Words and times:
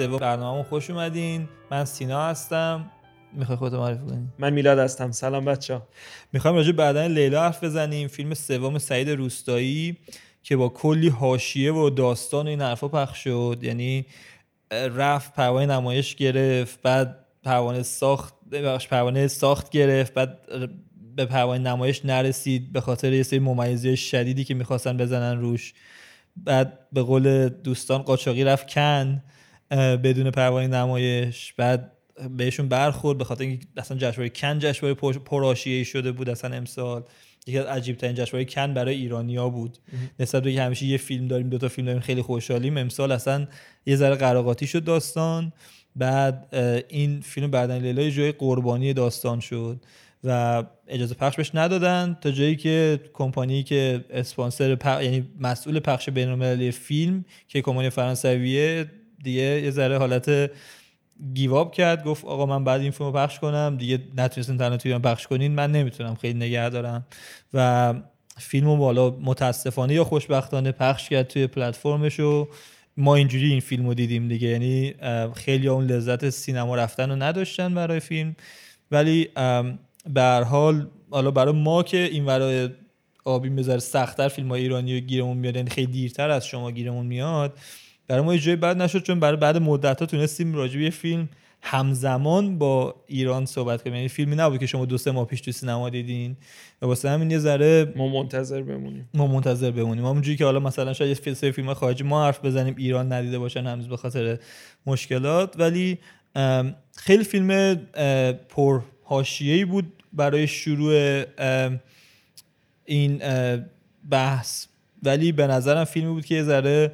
سوم 0.00 0.18
برنامه 0.18 0.62
خوش 0.62 0.90
اومدین. 0.90 1.48
من 1.70 1.84
سینا 1.84 2.22
هستم. 2.22 2.90
می‌خوای 3.32 3.56
خودت 3.56 3.74
معرفی 3.74 4.06
کنی؟ 4.06 4.28
من 4.38 4.52
میلاد 4.52 4.78
هستم. 4.78 5.12
سلام 5.12 5.44
بچه 5.44 5.74
ها 5.74 5.82
می‌خوایم 6.32 6.56
راجع 6.56 6.72
بعدن 6.72 7.12
لیلا 7.12 7.42
حرف 7.42 7.64
بزنیم. 7.64 8.08
فیلم 8.08 8.34
سوم 8.34 8.78
سعید 8.78 9.10
روستایی 9.10 9.96
که 10.42 10.56
با 10.56 10.68
کلی 10.68 11.08
حاشیه 11.08 11.72
و 11.72 11.90
داستان 11.90 12.46
و 12.46 12.48
این 12.48 12.60
حرفا 12.60 12.88
پخش 12.88 13.24
شد. 13.24 13.58
یعنی 13.62 14.06
رفت 14.70 15.32
پروانه 15.32 15.66
نمایش 15.66 16.14
گرفت 16.14 16.82
بعد 16.82 17.24
پروانه 17.42 17.82
ساخت 17.82 18.34
بخش 18.50 18.88
پروانه 18.88 19.28
ساخت 19.28 19.70
گرفت 19.70 20.14
بعد 20.14 20.38
به 21.16 21.24
پروانه 21.24 21.70
نمایش 21.70 22.04
نرسید 22.04 22.72
به 22.72 22.80
خاطر 22.80 23.12
یه 23.12 23.22
سری 23.22 23.38
ممیزی 23.38 23.96
شدیدی 23.96 24.44
که 24.44 24.54
می‌خواستن 24.54 24.96
بزنن 24.96 25.40
روش. 25.40 25.74
بعد 26.36 26.78
به 26.92 27.02
قول 27.02 27.48
دوستان 27.48 28.02
قاچاقی 28.02 28.44
رفت 28.44 28.70
کن. 28.74 29.22
بدون 29.76 30.30
پروانه 30.30 30.66
نمایش 30.66 31.52
بعد 31.52 31.92
بهشون 32.36 32.68
برخورد 32.68 33.18
به 33.18 33.24
خاطر 33.24 33.44
اینکه 33.44 33.66
اصلا 33.76 33.96
جشنواره 33.96 34.28
کن 34.28 34.58
جشنواره 34.58 34.94
پرآشیه‌ای 35.24 35.84
شده 35.84 36.12
بود 36.12 36.28
اصلا 36.28 36.56
امسال. 36.56 37.02
یکی 37.46 37.58
از 37.58 37.66
عجیب 37.66 37.96
ترین 37.96 38.14
جشنواره 38.14 38.44
کن 38.44 38.74
برای 38.74 38.94
ایرانیا 38.94 39.48
بود. 39.48 39.78
نسبت 40.20 40.42
به 40.42 40.52
همیشه 40.52 40.86
یه 40.86 40.96
فیلم 40.96 41.28
داریم 41.28 41.48
دو 41.48 41.58
تا 41.58 41.68
فیلم 41.68 41.86
داریم 41.86 42.00
خیلی 42.00 42.22
خوشحالیم. 42.22 42.76
امسال 42.76 43.12
اصلا 43.12 43.46
یه 43.86 43.96
ذره 43.96 44.14
قراقاتی 44.14 44.66
شد 44.66 44.84
داستان. 44.84 45.52
بعد 45.96 46.54
این 46.88 47.20
فیلم 47.20 47.50
بعدن 47.50 47.78
لیلا 47.78 48.10
جای 48.10 48.32
قربانی 48.32 48.92
داستان 48.92 49.40
شد 49.40 49.84
و 50.24 50.64
اجازه 50.88 51.14
پخش 51.14 51.36
بهش 51.36 51.50
ندادن 51.54 52.16
تا 52.20 52.30
جایی 52.30 52.56
که 52.56 53.00
کمپانی 53.12 53.62
که 53.62 54.04
اسپانسر 54.10 54.76
یعنی 54.84 55.28
مسئول 55.40 55.80
پخش 55.80 56.08
بین‌المللی 56.08 56.70
فیلم 56.70 57.24
که 57.48 57.62
کمپانی 57.62 57.90
فرانسویه 57.90 58.86
دیگه 59.22 59.42
یه 59.42 59.70
ذره 59.70 59.98
حالت 59.98 60.50
گیواب 61.34 61.72
کرد 61.72 62.04
گفت 62.04 62.24
آقا 62.24 62.46
من 62.46 62.64
بعد 62.64 62.80
این 62.80 62.90
فیلم 62.90 63.10
رو 63.10 63.16
پخش 63.16 63.38
کنم. 63.38 63.76
دیگه 63.78 63.98
نتونستین 64.16 64.58
تنها 64.58 64.76
توی 64.76 64.98
پخش 64.98 65.26
کنین 65.26 65.52
من 65.52 65.72
نمی‌تونم 65.72 66.14
خیلی 66.14 66.38
نگه 66.38 66.68
دارم. 66.68 67.06
و 67.54 67.94
فیلم 68.38 68.66
رو 68.66 68.76
بالا 68.76 69.10
متاسفانه 69.10 69.94
یا 69.94 70.04
خوشبختانه 70.04 70.72
پخش 70.72 71.08
کرد 71.08 71.28
توی 71.28 71.46
پلتفرمش 71.46 72.20
و 72.20 72.48
ما 72.96 73.14
اینجوری 73.14 73.50
این 73.50 73.60
فیلم 73.60 73.86
رو 73.86 73.94
دیدیم 73.94 74.28
دیگه. 74.28 74.48
یعنی 74.48 74.94
خیلی 75.34 75.68
اون 75.68 75.86
لذت 75.86 76.30
سینما 76.30 76.76
رفتن 76.76 77.10
رو 77.10 77.16
نداشتن 77.16 77.74
برای 77.74 78.00
فیلم. 78.00 78.36
ولی 78.90 79.28
به 80.14 80.44
حال 80.50 80.88
حالا 81.10 81.30
برای 81.30 81.54
ما 81.54 81.82
که 81.82 81.98
این 81.98 82.24
برای 82.24 82.68
آبی 83.24 83.48
می‌ذاره 83.48 83.78
سختتر 83.78 84.28
فیلم 84.28 84.48
های 84.48 84.60
ایرانی 84.62 85.00
رو 85.00 85.06
گیرمون 85.06 85.36
میاد 85.36 85.56
یعنی 85.56 85.70
خیلی 85.70 85.92
دیرتر 85.92 86.30
از 86.30 86.46
شما 86.46 86.70
گیرمون 86.70 87.06
میاد. 87.06 87.58
برای 88.10 88.22
ما 88.22 88.36
جای 88.36 88.56
بد 88.56 88.76
نشد 88.76 89.02
چون 89.02 89.20
برای 89.20 89.36
بعد 89.36 89.56
مدت 89.56 90.00
ها 90.00 90.06
تونستیم 90.06 90.54
راجع 90.54 90.80
به 90.80 90.90
فیلم 90.90 91.28
همزمان 91.62 92.58
با 92.58 92.94
ایران 93.06 93.46
صحبت 93.46 93.82
کنیم. 93.82 93.94
یعنی 93.94 94.08
فیلمی 94.08 94.36
نبود 94.36 94.60
که 94.60 94.66
شما 94.66 94.84
دو 94.84 94.98
سه 94.98 95.10
ماه 95.10 95.26
پیش 95.26 95.40
تو 95.40 95.52
سینما 95.52 95.90
دیدین. 95.90 96.36
و 96.82 96.86
واسه 96.86 97.10
همین 97.10 97.30
یه 97.30 97.38
ذره 97.38 97.92
ما 97.96 98.08
منتظر 98.08 98.62
بمونیم. 98.62 99.08
ما 99.14 99.26
منتظر 99.26 99.70
بمونیم. 99.70 100.06
همونجوری 100.06 100.36
که 100.36 100.44
حالا 100.44 100.60
مثلا 100.60 100.92
شاید 100.92 101.26
یه 101.26 101.34
سری 101.34 101.52
فیلم 101.52 101.74
خارجی 101.74 102.04
ما 102.04 102.24
حرف 102.24 102.44
بزنیم 102.44 102.74
ایران 102.78 103.12
ندیده 103.12 103.38
باشن 103.38 103.66
هنوز 103.66 103.88
به 103.88 103.96
خاطر 103.96 104.38
مشکلات. 104.86 105.54
ولی 105.58 105.98
خیلی 106.96 107.24
فیلم 107.24 107.80
پر 108.48 108.80
حاشیه‌ای 109.04 109.64
بود 109.64 109.92
برای 110.12 110.46
شروع 110.46 111.22
این 112.84 113.22
بحث. 114.10 114.66
ولی 115.02 115.32
به 115.32 115.46
نظرم 115.46 115.84
فیلمی 115.84 116.12
بود 116.12 116.26
که 116.26 116.34
یه 116.34 116.42
ذره 116.42 116.92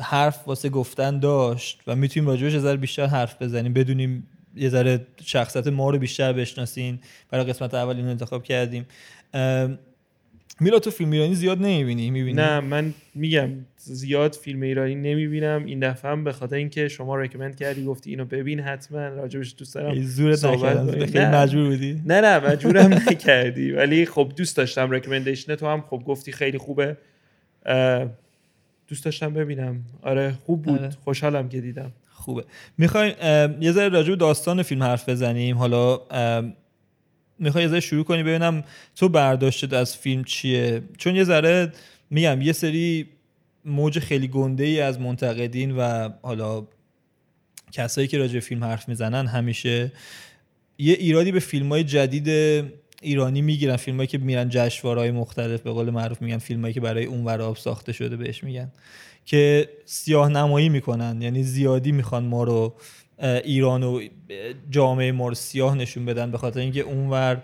حرف 0.00 0.48
واسه 0.48 0.68
گفتن 0.68 1.18
داشت 1.18 1.80
و 1.86 1.96
می‌تونیم 1.96 2.28
راجبش 2.28 2.52
یه 2.52 2.58
ذره 2.58 2.76
بیشتر 2.76 3.06
حرف 3.06 3.42
بزنیم 3.42 3.72
بدونیم 3.72 4.26
یه 4.56 4.68
ذره 4.68 5.06
شخصیت 5.24 5.66
ما 5.66 5.90
رو 5.90 5.98
بیشتر 5.98 6.32
بشناسین. 6.32 6.98
برای 7.30 7.44
قسمت 7.44 7.74
اول 7.74 7.96
اینو 7.96 8.08
انتخاب 8.08 8.42
کردیم. 8.42 8.86
میلا 10.60 10.78
تو 10.78 10.90
فیلم 10.90 11.10
ایرانی 11.10 11.34
زیاد 11.34 11.58
نمی‌بینی؟ 11.58 12.10
می‌بینی؟ 12.10 12.42
نه 12.42 12.60
من 12.60 12.94
میگم 13.14 13.50
زیاد 13.76 14.32
فیلم 14.32 14.62
ایرانی 14.62 14.94
نمی‌بینم. 14.94 15.64
این 15.66 15.80
دفعه 15.80 16.10
هم 16.10 16.24
به 16.24 16.32
خاطر 16.32 16.56
اینکه 16.56 16.88
شما 16.88 17.16
رکمند 17.16 17.56
کردی 17.56 17.84
گفتی 17.84 18.10
اینو 18.10 18.24
ببین 18.24 18.60
حتما. 18.60 19.08
راجبش 19.08 19.54
دوست 19.58 19.74
دارم 19.74 20.02
زورت 20.02 20.44
نکردم. 20.44 21.06
خیلی 21.06 21.24
مجبور 21.24 21.68
بودی؟ 21.68 22.02
نه 22.06 22.20
نه 22.20 22.38
مجبورم 22.38 22.92
نکردی. 22.92 23.72
ولی 23.72 24.06
خب 24.06 24.32
دوست 24.36 24.56
داشتم 24.56 24.90
رکمندیشن 24.90 25.54
تو 25.54 25.66
هم. 25.66 25.80
خب 25.80 26.02
گفتی 26.06 26.32
خیلی 26.32 26.58
خوبه. 26.58 26.96
دوست 28.88 29.04
داشتم 29.04 29.34
ببینم. 29.34 29.84
آره 30.02 30.34
خوب 30.46 30.62
بود. 30.62 30.78
آره. 30.78 30.90
خوشحالم 31.04 31.48
که 31.48 31.60
دیدم. 31.60 31.92
خوبه. 32.10 32.44
می‌خوایم 32.78 33.14
یه 33.60 33.72
ذره 33.72 33.88
راجع 33.88 34.14
داستان 34.14 34.62
فیلم 34.62 34.82
حرف 34.82 35.08
بزنیم. 35.08 35.58
حالا 35.58 36.00
می‌خوای 37.38 37.64
یه 37.64 37.70
ذره 37.70 37.80
شروع 37.80 38.04
کنی 38.04 38.22
ببینم 38.22 38.64
تو 38.96 39.08
برداشتت 39.08 39.72
از 39.72 39.96
فیلم 39.96 40.24
چیه؟ 40.24 40.82
چون 40.98 41.16
یه 41.16 41.24
ذره 41.24 41.72
میگم 42.10 42.42
یه 42.42 42.52
سری 42.52 43.08
موج 43.64 43.98
خیلی 43.98 44.28
گنده 44.28 44.64
ای 44.64 44.80
از 44.80 45.00
منتقدین 45.00 45.70
و 45.76 46.08
حالا 46.22 46.66
کسایی 47.72 48.08
که 48.08 48.18
راجع 48.18 48.40
فیلم 48.40 48.64
حرف 48.64 48.88
می‌زنن 48.88 49.26
همیشه 49.26 49.92
یه 50.78 50.94
ایرادی 50.94 51.32
به 51.32 51.40
فیلم 51.40 51.68
های 51.68 51.84
جدید 51.84 52.28
ایرانی 53.04 53.42
می‌گیرن 53.42 53.76
فیلمایی 53.76 54.06
که 54.06 54.18
میرن 54.18 54.48
جشنواره‌های 54.48 55.10
مختلف 55.10 55.60
به 55.60 55.72
قول 55.72 55.90
معروف 55.90 56.22
میگن 56.22 56.38
فیلمایی 56.38 56.74
که 56.74 56.80
برای 56.80 57.04
اون 57.04 57.28
آب 57.28 57.56
ساخته 57.56 57.92
شده 57.92 58.16
بهش 58.16 58.44
میگن 58.44 58.72
که 59.24 59.68
سیاه 59.84 60.28
نمایی 60.28 60.68
می‌کنن. 60.68 61.22
یعنی 61.22 61.42
زیادی 61.42 61.92
می‌خوان 61.92 62.24
ما 62.24 62.44
رو 62.44 62.74
ایران 63.44 63.82
و 63.82 64.08
جامعه 64.70 65.12
ما 65.12 65.28
رو 65.28 65.34
سیاه 65.34 65.74
نشون 65.74 66.04
بدن 66.04 66.30
به 66.30 66.38
خاطر 66.38 66.60
اینکه 66.60 66.80
اونور 66.80 67.42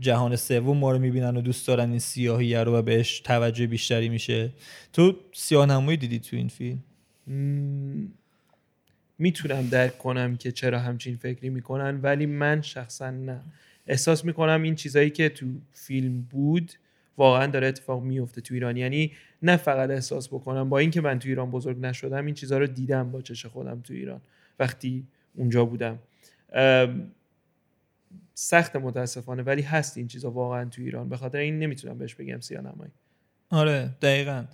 جهان 0.00 0.36
سوم 0.36 0.78
ما 0.78 0.92
رو 0.92 0.98
می‌بینن 0.98 1.36
و 1.36 1.40
دوست 1.40 1.66
دارن 1.66 1.90
این 1.90 1.98
سیاهی 1.98 2.54
رو 2.54 2.76
و 2.76 2.82
بهش 2.82 3.20
توجه 3.20 3.66
بیشتری 3.66 4.08
میشه. 4.08 4.50
تو 4.92 5.16
سیاه 5.32 5.66
نمایی 5.66 5.96
دیدی 5.96 6.18
تو 6.18 6.36
این 6.36 6.48
فیلم؟ 6.48 6.82
می‌تونم 9.18 9.68
درک 9.68 9.98
کنم 9.98 10.36
که 10.36 10.52
چرا 10.52 10.78
همچین 10.78 11.16
فکری 11.16 11.50
می‌کنن 11.50 12.00
ولی 12.02 12.26
من 12.26 12.62
شخصا 12.62 13.10
نه. 13.10 13.40
احساس 13.88 14.24
می‌کنم 14.24 14.62
این 14.62 14.74
چیزایی 14.74 15.10
که 15.10 15.28
تو 15.28 15.46
فیلم 15.72 16.22
بود 16.22 16.72
واقعا 17.16 17.46
داره 17.46 17.66
اتفاق 17.66 18.02
میفته 18.02 18.40
تو 18.40 18.54
ایران. 18.54 18.76
یعنی 18.76 19.12
نه 19.42 19.56
فقط 19.56 19.90
احساس 19.90 20.28
بکنم 20.28 20.68
با 20.68 20.78
اینکه 20.78 21.00
من 21.00 21.18
تو 21.18 21.28
ایران 21.28 21.50
بزرگ 21.50 21.78
نشدم 21.80 22.26
این 22.26 22.34
چیزها 22.34 22.58
رو 22.58 22.66
دیدم 22.66 23.10
با 23.10 23.20
چش 23.22 23.46
خودم 23.46 23.80
تو 23.80 23.94
ایران 23.94 24.20
وقتی 24.58 25.06
اونجا 25.34 25.64
بودم. 25.64 25.98
سخت 28.34 28.76
متاسفانه 28.76 29.42
ولی 29.42 29.62
هست 29.62 29.98
این 29.98 30.08
چیزا 30.08 30.30
واقعا 30.30 30.64
تو 30.64 30.82
ایران. 30.82 31.08
به 31.08 31.16
خاطر 31.16 31.38
این 31.38 31.58
نمی‌تونم 31.58 31.98
بهش 31.98 32.14
بگم 32.14 32.40
سیانمایی 32.40 32.90
آره 33.50 33.90
دقیقا. 34.02 34.44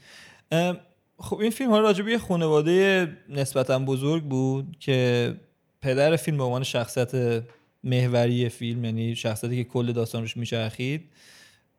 خب 1.19 1.39
این 1.39 1.51
فیلم 1.51 1.71
ها 1.71 1.81
راجع 1.81 2.05
به 2.05 2.19
خانواده 2.19 3.09
نسبتا 3.29 3.79
بزرگ 3.79 4.23
بود 4.23 4.77
که 4.81 5.35
پدر 5.81 6.17
فیلم 6.17 6.37
به 6.37 6.43
عنوان 6.43 6.63
شخصیت 6.63 7.43
محوری 7.85 8.49
فیلم 8.49 8.85
یعنی 8.85 9.17
شخصیتی 9.17 9.57
که 9.57 9.65
کل 9.65 9.93
داستان 9.93 10.23
روش 10.23 10.37
میچرخید 10.37 11.05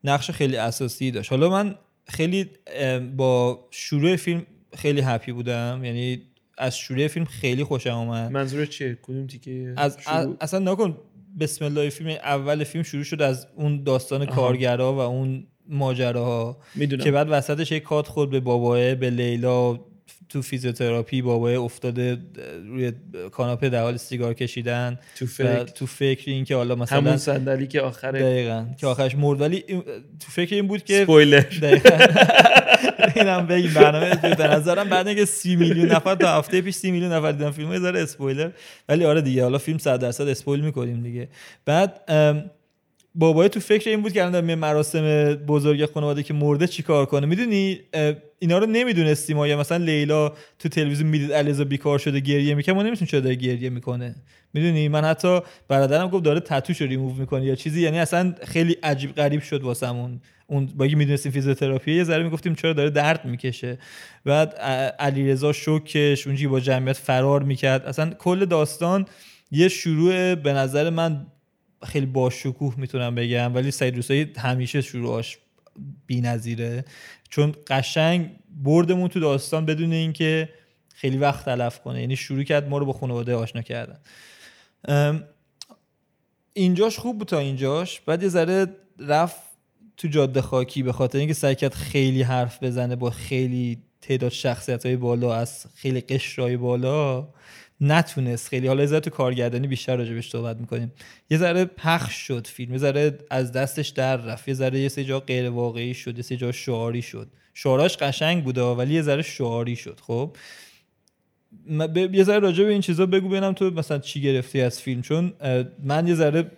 نقش 0.03 0.31
خیلی 0.31 0.57
اساسی 0.57 1.11
داشت. 1.11 1.31
حالا 1.31 1.49
من 1.49 1.75
خیلی 2.07 2.49
با 3.15 3.67
شروع 3.71 4.15
فیلم 4.15 4.45
خیلی 4.75 5.01
هپی 5.01 5.31
بودم. 5.31 5.81
یعنی 5.83 6.21
از 6.57 6.77
شروع 6.77 7.07
فیلم 7.07 7.25
خیلی 7.25 7.63
خوشم 7.63 7.93
اومد. 7.93 8.31
منظور 8.31 8.65
چیه؟ 8.65 8.97
کدوم 9.01 9.27
تیکه؟ 9.27 9.73
از 9.77 9.97
اصلا 10.41 10.71
نکن. 10.71 10.97
بسم 11.39 11.65
الله 11.65 11.89
فیلم 11.89 12.09
اول 12.09 12.63
فیلم 12.63 12.83
شروع 12.83 13.03
شد 13.03 13.21
از 13.21 13.47
اون 13.55 13.83
داستان 13.83 14.25
کارگرا 14.25 14.93
و 14.93 14.99
اون 14.99 15.47
ماجراها. 15.67 16.57
که 17.03 17.11
بعد 17.11 17.27
وسطش 17.29 17.71
یک 17.71 17.83
کات 17.83 18.07
خود 18.07 18.29
به 18.29 18.39
باباه 18.39 18.95
به 18.95 19.09
لیلا 19.09 19.79
تو 20.29 20.41
فیزیوتراپی 20.41 21.21
بابای 21.21 21.55
افتاده 21.55 22.17
روی 22.67 22.91
کاناپه 23.31 23.69
در 23.69 23.81
حال 23.81 23.97
سیگار 23.97 24.33
کشیدن 24.33 24.99
تو 25.15 25.25
فکر. 25.25 25.63
تو 25.63 25.85
فکر 25.85 26.31
این 26.31 26.45
که 26.45 26.55
حالا 26.55 26.75
مثلا 26.75 26.97
همون 26.97 27.17
صندلی 27.17 27.67
که 27.67 27.81
آخره 27.81 28.19
دقیقاً 28.19 28.65
که 28.77 28.87
آخرش 28.87 29.15
مرد. 29.15 29.41
ولی 29.41 29.61
تو 30.19 30.31
فکر 30.31 30.55
این 30.55 30.67
بود 30.67 30.83
که 30.83 31.03
سپویلر. 31.03 31.43
اینم 33.15 33.47
بگیم 33.47 33.73
برنامه 33.73 34.15
به 34.15 34.47
نظرم 34.47 34.89
بعد 34.89 35.07
اینکه 35.07 35.25
30 35.25 35.55
میلیون 35.55 35.91
نفر 35.91 36.15
تا 36.15 36.37
هفته 36.37 36.61
پیش 36.61 36.75
30 36.75 36.91
میلیون 36.91 37.13
نفر 37.13 37.31
دیدن 37.31 37.51
فیلم 37.51 37.79
ذره 37.79 38.01
اسپویلر 38.01 38.49
ولی 38.89 39.05
آره 39.05 39.21
دیگه 39.21 39.43
حالا 39.43 39.57
فیلم 39.57 39.77
100 39.77 39.99
درصد 39.99 40.27
اسپویل 40.27 40.61
می‌کنیم 40.61 41.03
دیگه. 41.03 41.27
بعد 41.65 42.01
بابای 43.17 43.49
تو 43.49 43.59
فکر 43.59 43.89
این 43.89 44.01
بود 44.01 44.13
که 44.13 44.25
الان 44.25 44.55
مراسم 44.55 45.33
بزرگ 45.33 45.85
خانواده 45.85 46.23
که 46.23 46.33
مرده 46.33 46.67
چیکار 46.67 47.05
کنه؟ 47.05 47.25
می‌دونی؟ 47.25 47.79
اینا 48.39 48.57
رو 48.57 48.65
نمی‌دونستیم 48.65 49.45
یا 49.45 49.57
مثلا 49.57 49.77
لیلا 49.77 50.33
تو 50.59 50.69
تلویزیون 50.69 51.09
می‌دید 51.09 51.33
علیرضا 51.33 51.63
بیکار 51.63 51.99
شده 51.99 52.19
گریه 52.19 52.55
می‌کنه 52.55 52.75
ما 52.75 52.83
نمی‌تونیم 52.83 53.09
چرا 53.11 53.19
داره 53.19 53.35
گریه 53.35 53.69
می‌کنه. 53.69 54.15
می‌دونی؟ 54.53 54.87
من 54.87 55.05
حتی 55.05 55.39
برادرم 55.67 56.07
گفت 56.07 56.23
داره 56.23 56.39
تتوش 56.39 56.81
رو 56.81 56.87
ریموو 56.87 57.13
می‌کنه 57.13 57.45
یا 57.45 57.55
چیزی. 57.55 57.81
یعنی 57.81 57.99
اصلا 57.99 58.33
خیلی 58.47 58.77
عجیب 58.83 59.15
غریب 59.15 59.41
شد 59.41 59.63
واسمون. 59.63 60.21
اون 60.47 60.65
با 60.65 60.85
اینکه 60.85 60.97
می‌دونستیم 60.97 61.31
فیزیوتراپی 61.31 61.93
یه 61.93 62.03
ذره 62.03 62.23
می‌گفتیم 62.23 62.55
چرا 62.55 62.73
داره 62.73 62.89
درد 62.89 63.25
می‌کشه. 63.25 63.77
بعد 64.25 64.55
علیرضا 64.99 65.53
شوکش 65.53 66.27
اونجی 66.27 66.47
با 66.47 66.59
جمعیت 66.59 66.97
فرار 66.97 67.43
می‌کرد. 67.43 67.85
اصلا 67.85 68.09
کل 68.09 68.45
داستان 68.45 69.05
یه 69.51 69.67
شروع 69.67 70.35
به 70.35 70.53
نظر 70.53 70.89
من 70.89 71.25
خیلی 71.85 72.05
باشکوه 72.05 72.73
می‌تونم 72.77 73.15
بگم 73.15 73.55
ولی 73.55 73.71
سعید 73.71 73.95
روسایی 73.95 74.31
همیشه 74.37 74.81
شروعاش 74.81 75.37
بی‌نظیره. 76.05 76.85
چون 77.29 77.55
قشنگ 77.67 78.31
بردمون 78.63 79.07
تو 79.07 79.19
داستان 79.19 79.65
بدون 79.65 79.91
اینکه 79.91 80.49
خیلی 80.93 81.17
وقت 81.17 81.45
تلف 81.45 81.79
کنه. 81.79 82.01
یعنی 82.01 82.15
شروع 82.15 82.43
کرد 82.43 82.69
ما 82.69 82.77
رو 82.77 82.85
با 82.85 82.93
خانواده 82.93 83.35
آشنا 83.35 83.61
کردن. 83.61 83.99
اینجاش 86.53 86.99
خوب 86.99 87.17
بود 87.17 87.27
تا 87.27 87.39
اینجاش. 87.39 87.99
بعد 87.99 88.23
یه 88.23 88.29
ذره 88.29 88.67
رفت 88.99 89.41
تو 89.97 90.07
جاده 90.07 90.41
خاکی 90.41 90.83
به 90.83 90.91
خاطر 90.91 91.17
اینکه 91.17 91.33
سعی 91.33 91.55
کرد 91.55 91.73
خیلی 91.73 92.21
حرف 92.21 92.63
بزنه 92.63 92.95
با 92.95 93.09
خیلی 93.09 93.77
تعداد 94.01 94.31
شخصیت 94.31 94.85
های 94.85 94.95
بالا 94.95 95.35
از 95.35 95.65
خیلی 95.75 96.01
قشرهای 96.01 96.57
بالا. 96.57 97.27
نتونست. 97.81 98.47
خیلی 98.47 98.67
حالا 98.67 98.99
تو 98.99 99.09
کارگردانی 99.09 99.67
بیشتر 99.67 99.95
راجبش 99.95 100.29
صحبت 100.29 100.57
می‌کنیم. 100.57 100.91
یه 101.29 101.37
ذره 101.37 101.65
پخش 101.65 102.15
شد 102.15 102.47
فیلم. 102.47 102.71
یه 102.71 102.77
ذره 102.77 103.17
از 103.29 103.51
دستش 103.51 103.89
در 103.89 104.17
رفت. 104.17 104.47
یه 104.47 104.53
ذره 104.53 104.79
یه 104.79 104.89
سه 104.89 105.03
جا 105.03 105.19
غیر 105.19 105.49
واقعی 105.49 105.93
شد. 105.93 106.17
یه 106.17 106.23
سه 106.23 106.37
جا 106.37 106.51
شعاری 106.51 107.01
شد. 107.01 107.27
شعاراش 107.53 107.97
قشنگ 107.97 108.43
بوده 108.43 108.61
ولی 108.61 108.93
یه 108.93 109.01
ذره 109.01 109.21
شعاری 109.21 109.75
شد. 109.75 109.99
خب؟ 110.01 110.35
یه 111.95 112.23
ذره 112.23 112.39
راجع 112.39 112.63
به 112.63 112.71
این 112.71 112.81
چیزا 112.81 113.05
بگو 113.05 113.29
ببینم 113.29 113.53
تو 113.53 113.69
مثلا 113.71 113.99
چی 113.99 114.21
گرفتی 114.21 114.61
از 114.61 114.81
فیلم. 114.81 115.01
چون 115.01 115.33
من 115.83 116.07
یه 116.07 116.15
ذره 116.15 116.51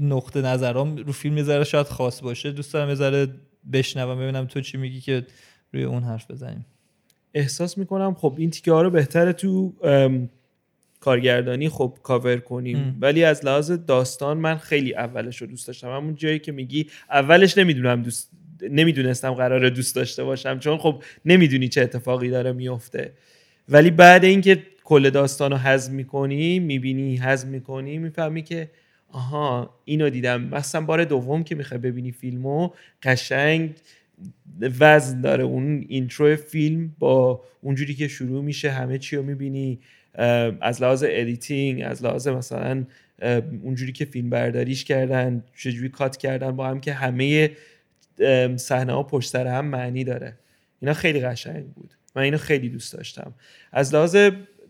نقطه 0.00 0.40
نظرام 0.40 0.96
رو 0.96 1.12
فیلم 1.12 1.38
یه 1.38 1.42
ذره 1.42 1.64
شاید 1.64 1.86
خاص 1.86 2.20
باشه. 2.22 2.50
دوست 2.52 2.72
دارم 2.72 2.88
یه 2.88 2.94
ذره 2.94 3.28
بشنوم 3.72 4.18
ببینم 4.18 4.46
تو 4.46 4.60
چی 4.60 4.78
میگی 4.78 5.00
که 5.00 5.26
روی 5.72 5.84
اون 5.84 6.02
حرف 6.02 6.30
بزنیم. 6.30 6.66
احساس 7.34 7.78
می‌کنم 7.78 8.14
خب 8.14 8.34
این 8.38 8.50
تیکه 8.50 8.72
ها 8.72 8.82
رو 8.82 8.90
بهتره 8.90 9.32
تو 9.32 9.72
کارگردانی 11.00 11.68
خب 11.68 11.98
کاور 12.02 12.36
کنیم. 12.36 12.98
ولی 13.00 13.24
از 13.24 13.44
لحاظ 13.44 13.70
داستان 13.70 14.38
من 14.38 14.56
خیلی 14.58 14.94
اولش 14.94 15.36
رو 15.36 15.46
دوست 15.46 15.66
داشتم. 15.66 15.88
همون 15.88 16.14
جایی 16.14 16.38
که 16.38 16.52
میگی 16.52 16.86
اولش 17.10 17.58
نمی‌دونم 17.58 18.02
دوست 18.02 18.30
نمی‌دونستم 18.62 19.32
قرار 19.32 19.68
دوست 19.68 19.96
داشته 19.96 20.24
باشم 20.24 20.58
چون 20.58 20.78
خب 20.78 21.02
نمی‌دونی 21.24 21.68
چه 21.68 21.82
اتفاقی 21.82 22.28
داره 22.28 22.52
میفته. 22.52 23.12
ولی 23.68 23.90
بعد 23.90 24.24
اینکه 24.24 24.62
کل 24.84 25.10
داستان 25.10 25.50
رو 25.50 25.56
هضم 25.56 25.94
می‌کنی 25.94 26.58
می‌بینی 26.58 27.16
هضم 27.16 27.48
می‌کنی 27.48 27.98
می‌فهمی 27.98 28.42
که 28.42 28.70
آها 29.08 29.74
اینو 29.84 30.10
دیدم. 30.10 30.40
مثلا 30.40 30.80
بار 30.80 31.04
دوم 31.04 31.44
که 31.44 31.54
می‌خوای 31.54 31.80
ببینی 31.80 32.12
فیلمو 32.12 32.70
قشنگ 33.02 33.74
وزن 34.80 35.20
داره. 35.20 35.44
اون 35.44 35.84
اینترو 35.88 36.36
فیلم 36.36 36.94
با 36.98 37.44
اونجوری 37.60 37.94
که 37.94 38.08
شروع 38.08 38.44
میشه 38.44 38.70
همه 38.70 38.98
چی 38.98 39.16
رو 39.16 39.22
می‌بینی. 39.22 39.80
از 40.60 40.82
لحاظ 40.82 41.04
editing 41.08 41.82
از 41.84 42.04
لحاظ 42.04 42.28
مثلا 42.28 42.84
اونجوری 43.62 43.92
که 43.92 44.04
فیلم 44.04 44.30
برداریش 44.30 44.84
کردن 44.84 45.44
چجوری 45.56 45.88
کات 45.88 46.16
کردن 46.16 46.56
با 46.56 46.68
هم 46.68 46.80
که 46.80 46.92
همه 46.92 47.50
صحنه 48.56 48.92
ها 48.92 49.02
پشت 49.02 49.30
سر 49.30 49.46
هم 49.46 49.66
معنی 49.66 50.04
داره. 50.04 50.38
اینا 50.80 50.94
خیلی 50.94 51.20
قشنگ 51.20 51.66
بود. 51.66 51.94
من 52.16 52.22
اینو 52.22 52.38
خیلی 52.38 52.68
دوست 52.68 52.92
داشتم. 52.92 53.34
از 53.72 53.94
لحاظ 53.94 54.16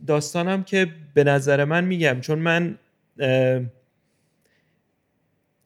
داستانم 0.07 0.65
که 0.65 0.87
به 1.15 1.25
نظر 1.25 1.65
من 1.65 1.85
میگم 1.85 2.21
چون 2.21 2.39
من 2.39 2.79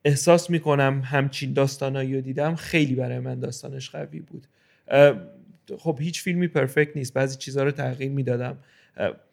احساس 0.05 0.51
می‌کنم 0.51 1.03
همچین 1.05 1.53
داستانایی 1.53 2.15
رو 2.15 2.21
دیدم 2.21 2.55
خیلی 2.55 2.95
برای 2.95 3.19
من 3.19 3.41
داستانش 3.41 3.91
قوی 3.91 4.21
بود. 4.21 4.47
خب 5.79 5.99
هیچ 6.01 6.23
فیلمی 6.23 6.49
پرفکت 6.49 6.97
نیست. 6.97 7.15
بعضی 7.15 7.37
چیزها 7.37 7.65
رو 7.65 7.71
تغییر 7.71 8.11
می‌دادم. 8.11 8.59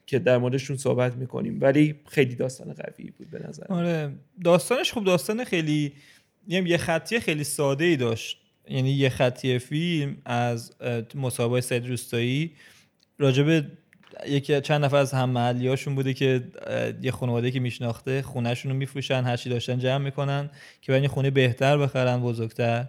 که 0.09 0.19
در 0.19 0.37
موردشون 0.37 0.77
صحبت 0.77 1.15
می‌کنیم. 1.15 1.61
ولی 1.61 1.95
خیلی 2.07 2.35
داستان 2.35 2.73
قوی 2.73 3.11
بود 3.17 3.29
به 3.29 3.47
نظر 3.47 3.65
آره. 3.69 4.11
داستانش 4.43 4.93
خب 4.93 5.03
داستان 5.03 5.43
خیلی 5.43 5.93
یه 6.47 6.77
خطی 6.77 7.19
خیلی 7.19 7.43
ساده 7.43 7.85
ای 7.85 7.95
داشت. 7.95 8.37
یعنی 8.69 8.91
یه 8.91 9.09
خطی 9.09 9.59
فیلم 9.59 10.17
از 10.25 10.71
مسابقه 11.15 11.61
سید 11.61 11.87
روستایی. 11.87 12.51
راجب 13.19 13.65
یکی 14.27 14.61
چند 14.61 14.85
نفر 14.85 14.95
از 14.95 15.13
هم 15.13 15.37
هاشون 15.37 15.95
بوده 15.95 16.13
که 16.13 16.43
یه 17.01 17.11
خانواده 17.11 17.51
که 17.51 17.59
میشناخته 17.59 18.21
خونهشون 18.21 18.71
رو 18.71 18.77
میفروشن 18.77 19.23
هرچی 19.23 19.49
داشتن 19.49 19.79
جمع 19.79 20.03
می‌کنن 20.03 20.49
که 20.81 20.91
برای 20.91 21.07
خونه 21.07 21.29
بهتر 21.29 21.77
بخرن 21.77 22.21
بزرگتر. 22.21 22.87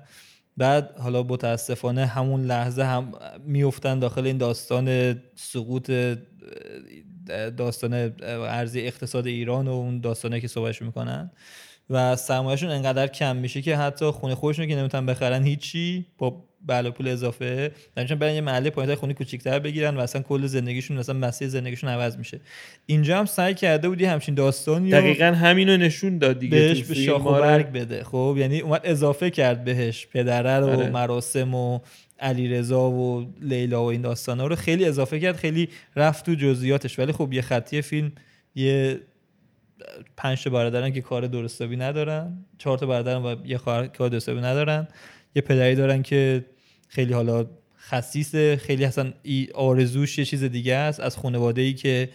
بعد 0.57 0.97
حالا 0.99 1.23
متاسفانه 1.23 2.07
همون 2.07 2.45
لحظه 2.45 2.83
هم 2.83 3.13
میفتن 3.47 3.99
داخل 3.99 4.27
این 4.27 4.37
داستان 4.37 5.17
سقوط 5.35 5.91
داستان 7.57 8.13
ارزی 8.23 8.81
اقتصاد 8.81 9.27
ایران 9.27 9.69
و 9.69 9.71
اون 9.71 10.01
داستانه 10.01 10.41
که 10.41 10.49
صحبتش 10.49 10.83
می‌کنن 10.83 11.31
و 11.91 12.17
سرمایهشون 12.17 12.71
انقدر 12.71 13.07
کم 13.07 13.37
میشه 13.37 13.63
که 13.63 13.77
حتی 13.77 14.11
خونه 14.11 14.35
خودشون 14.35 14.67
که 14.67 14.77
نمی‌تونن 14.77 15.07
بخرن 15.07 15.45
هیچی 15.45 16.07
با 16.19 16.45
بله 16.67 16.91
پول 16.91 17.09
اضافه 17.09 17.73
درمیشن 17.97 18.15
برن 18.15 18.35
یه 18.35 18.41
محله 18.41 18.71
پایینتر 18.71 18.95
خونه 19.01 19.15
کوچیک‌تر 19.15 19.59
بگیرن 19.59 19.97
و 19.97 20.01
اصلا 20.01 20.23
کل 20.23 20.47
زندگیشون 20.47 20.99
اصلا 20.99 21.15
مسیر 21.15 21.49
زندگیشون 21.49 21.91
عوض 21.91 22.17
میشه 22.17 22.41
اینجا 22.87 23.19
هم 23.19 23.27
سعی 23.27 23.55
کرده 23.55 23.89
بودی 23.89 24.05
همچین 24.05 24.35
داستانی 24.35 24.91
دقیقا 24.91 25.25
همینو 25.25 25.77
نشون 25.77 26.19
داد 26.19 26.39
دیگه 26.39 26.59
بهش 26.59 26.83
به 26.83 26.95
شاخ 26.95 27.27
و. 27.27 27.33
برگ 27.33 27.73
بده 27.73 28.05
خب 28.05 28.37
یعنی 28.39 28.61
اومد 28.61 28.81
اضافه 28.85 29.31
کرد 29.31 29.65
بهش 29.65 30.07
پدره 30.07 30.59
رو 30.59 30.67
آره. 30.67 30.91
مراسم 30.91 31.55
و 31.55 31.81
علیرضا 32.21 32.91
و 32.91 33.33
لیلا 33.41 33.85
و 33.85 33.87
این 33.87 34.01
داستانا 34.01 34.47
رو 34.47 34.57
خیلی 34.57 34.85
اضافه 34.85 35.21
کرد 35.21 35.37
خیلی 35.37 35.69
رفت 35.97 36.27
تو 36.27 36.35
جزئیاتش. 36.35 36.99
ولی 36.99 37.13
خب 37.13 37.33
یه 37.33 37.43
خطی 37.43 37.83
فیلم 37.83 38.13
یه 38.55 39.01
پنج 40.17 40.45
تا 40.45 40.51
برادرن 40.51 40.91
که 40.91 41.01
کار 41.01 41.27
درستابی 41.27 41.77
ندارن 41.77 42.45
چهار 42.59 42.79
تا 42.79 42.87
برادرن 42.87 43.23
و 43.23 43.37
یه 43.45 43.59
کار 43.59 44.09
درستابی 44.09 44.41
ندارن. 44.41 44.89
یه 45.35 45.43
پدری 45.43 45.75
دارن 45.75 46.03
که 46.03 46.45
خیلی 46.89 47.13
حالا 47.13 47.47
خصیصه 47.89 48.57
خیلی 48.57 48.85
اصلا 48.85 49.13
آرزوش 49.55 50.19
یه 50.19 50.25
چیز 50.25 50.45
دیگه 50.45 50.75
است. 50.75 51.01
از 51.01 51.17
خانواده 51.17 51.63
ای 51.63 51.73
که 51.73 52.09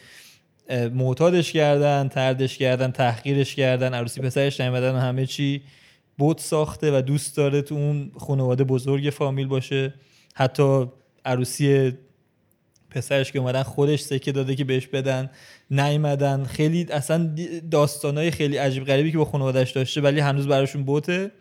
معتادش 0.93 1.51
کردن 1.51 2.07
تردش 2.07 2.57
کردن 2.57 2.91
تحقیرش 2.91 3.55
کردن 3.55 3.93
عروسی 3.93 4.21
پسرش 4.21 4.62
نیومدن 4.62 4.95
و 4.95 5.00
همه 5.00 5.25
چی. 5.25 5.62
بود 6.17 6.38
ساخته 6.38 6.98
و 6.98 7.01
دوست 7.01 7.38
داره 7.38 7.62
تو 7.62 7.75
اون 7.75 8.12
خانواده 8.17 8.63
بزرگ 8.63 9.10
فامیل 9.10 9.48
باشه. 9.48 9.93
حتی 10.36 10.86
عروسی 11.25 11.93
پسرش 12.89 13.31
که 13.31 13.39
اومدن 13.39 13.63
خودش 13.63 14.01
سکه 14.01 14.31
داده 14.31 14.55
که 14.55 14.63
بهش 14.63 14.88
بدن 14.88 15.29
نیومدن. 15.72 16.43
خیلی 16.43 16.88
اصلا 16.91 17.36
داستانای 17.72 18.31
خیلی 18.31 18.57
عجیب 18.57 18.86
غریبی 18.86 19.12
که 19.12 19.17
با 19.17 19.25
خانوادهش 19.25 19.72
داشته 19.72 20.01
ولی 20.01 20.19
هنوز 20.19 20.48
براشون 20.48 20.84
بوته 20.84 21.31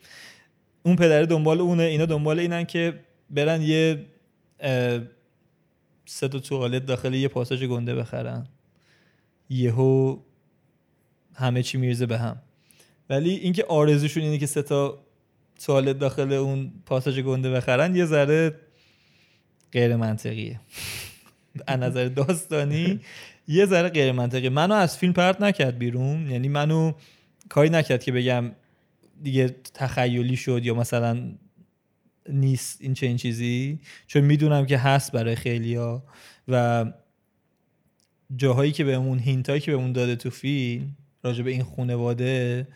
اون 0.83 0.97
پدر 0.97 1.23
دنبال 1.23 1.61
اونه 1.61 1.83
اینا 1.83 2.07
دنبال 2.07 2.38
اینن 2.38 2.64
که 2.64 3.00
برن 3.31 3.62
یه 3.62 4.07
سه 6.04 6.28
تا 6.28 6.38
توالت 6.38 6.87
داخل 6.87 7.14
یه 7.14 7.28
پاساژ 7.28 7.64
گنده 7.64 7.95
بخرن. 7.95 8.47
یهو 9.50 10.19
همه 11.35 11.62
چی 11.62 11.78
میرزه 11.78 12.07
به 12.07 12.19
هم. 12.19 12.43
ولی 13.11 13.30
اینکه 13.30 13.64
آرزوشون 13.64 14.23
اینه 14.23 14.38
که 14.38 14.46
سه 14.46 14.62
تا 14.62 15.04
توالت 15.64 15.99
داخل 15.99 16.32
اون 16.32 16.73
پاساژ 16.87 17.18
گنده 17.18 17.50
بخرن 17.50 17.96
یه 17.96 18.04
ذره 18.04 18.54
غیر 19.73 19.96
منطقیه 19.96 20.61
از 21.66 21.80
نظر 21.80 22.08
داستانی 22.08 23.00
یه 23.49 23.66
ذره 23.66 23.88
غیر 23.88 24.12
منطقی 24.12 24.49
منو 24.49 24.75
از 24.75 24.99
فیلم 24.99 25.12
پرت 25.12 25.40
نکرد 25.40 25.78
بیرون. 25.78 26.30
یعنی 26.30 26.49
منو 26.49 26.92
کاری 27.49 27.70
نکرد 27.70 28.02
که 28.04 28.12
بگم 28.12 28.52
دیگه 29.23 29.56
تخیلی 29.75 30.37
شد 30.37 30.64
یا 30.64 30.75
مثلا 30.75 31.32
نیست 32.28 32.80
این 32.80 32.94
چه 32.94 33.06
این 33.06 33.16
چیزی. 33.16 33.78
چون 34.06 34.23
می‌دونم 34.23 34.66
که 34.66 34.78
هست 34.78 35.12
برای 35.12 35.34
خیلیا 35.34 36.02
و 36.49 36.84
جاهایی 38.37 38.73
که 38.73 38.84
بهمون 38.84 39.18
هینتایی 39.18 39.61
که 39.61 39.73
بهمون 39.73 39.92
داده 39.92 40.16
تو 40.16 40.30
فیلم 40.30 40.96
راجع 41.23 41.42
به 41.42 41.50
این 41.50 41.62
خانواده 41.62 42.66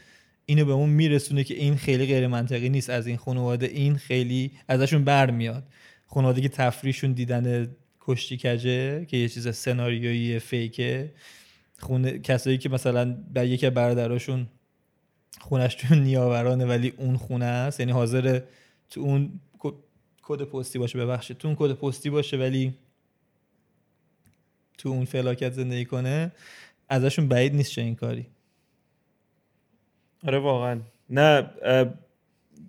اینو 0.51 0.65
بهمون 0.65 0.91
میرسونه 0.91 1.45
که 1.45 1.55
این 1.55 1.77
خیلی 1.77 2.07
غیر 2.07 2.27
منطقی 2.27 2.69
نیست 2.69 2.91
از 2.91 3.07
این 3.07 3.17
خانواده. 3.17 3.67
این 3.67 3.97
خیلی 3.97 4.51
ازشون 4.69 5.05
برمیاد 5.05 5.65
خانواده 6.07 6.41
که 6.41 6.49
تفریشون 6.49 7.13
دیدن 7.13 7.69
کشتی 8.01 8.37
کجه 8.37 9.05
که 9.05 9.17
یه 9.17 9.29
چیز 9.29 9.57
سناریویی 9.57 10.39
فیکه. 10.39 11.13
خونه 11.79 12.19
کسایی 12.19 12.59
که 12.59 12.69
مثلا 12.69 13.17
بر 13.35 13.47
یکی 13.47 13.71
برادراشون 13.71 14.47
خونش 15.41 15.75
تو 15.75 15.95
نیاورانه 15.95 16.67
ولی 16.67 16.93
اون 16.97 17.17
خونه 17.17 17.45
است. 17.45 17.81
یعنی 17.81 17.93
حاضر 17.93 18.41
تو 18.91 19.01
اون 19.01 19.41
کد 20.23 20.43
پستی 20.43 20.79
باشه 20.79 20.99
ببخشید. 20.99 21.39
تو 21.39 21.49
اون 21.49 21.57
کد 21.61 21.73
پستی 21.73 22.11
باشه 22.11 22.37
ولی 22.37 22.75
تو 24.79 24.89
اون 24.89 25.05
فلاکت 25.05 25.53
زندگی 25.53 25.85
کنه 25.85 26.33
ازشون 26.89 27.29
بعید 27.29 27.55
نیست 27.55 27.71
چه 27.71 27.83
این 27.83 27.95
کاری. 27.95 28.27
آره 30.27 30.39
واقعا. 30.39 30.81
نه 31.11 31.51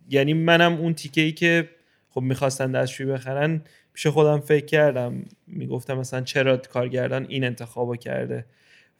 یعنی 0.09 0.33
منم 0.33 0.73
اون 0.73 0.93
تیکه 0.93 1.21
ای 1.21 1.31
که 1.31 1.69
خب 2.09 2.21
می‌خواستن 2.21 2.71
دستشوی 2.71 3.05
بخرن 3.05 3.61
پیش 3.93 4.07
خودم 4.07 4.39
فکر 4.39 4.65
کردم. 4.65 5.25
می‌گفتم 5.47 5.97
مثلا 5.97 6.21
چرا 6.21 6.57
کارگردان 6.57 7.25
این 7.29 7.43
انتخابو 7.43 7.95
کرده؟ 7.95 8.45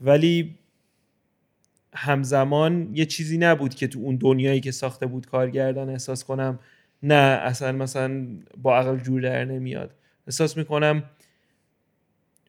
ولی 0.02 0.56
همزمان 1.94 2.90
یه 2.94 3.06
چیزی 3.06 3.38
نبود 3.38 3.76
که 3.76 3.88
تو 3.88 4.00
اون 4.00 4.16
دنیایی 4.16 4.60
که 4.60 4.72
ساخته 4.72 5.06
بود 5.06 5.26
کارگردان 5.26 5.90
احساس 5.90 6.24
کنم. 6.24 6.60
نه 7.04 7.16
اصلا 7.16 7.72
مثلا 7.72 8.28
با 8.58 8.78
عقل 8.78 8.98
جور 8.98 9.22
در 9.22 9.46
نمیاد. 9.46 9.96
احساس 10.28 10.58
می‌کنم 10.58 11.04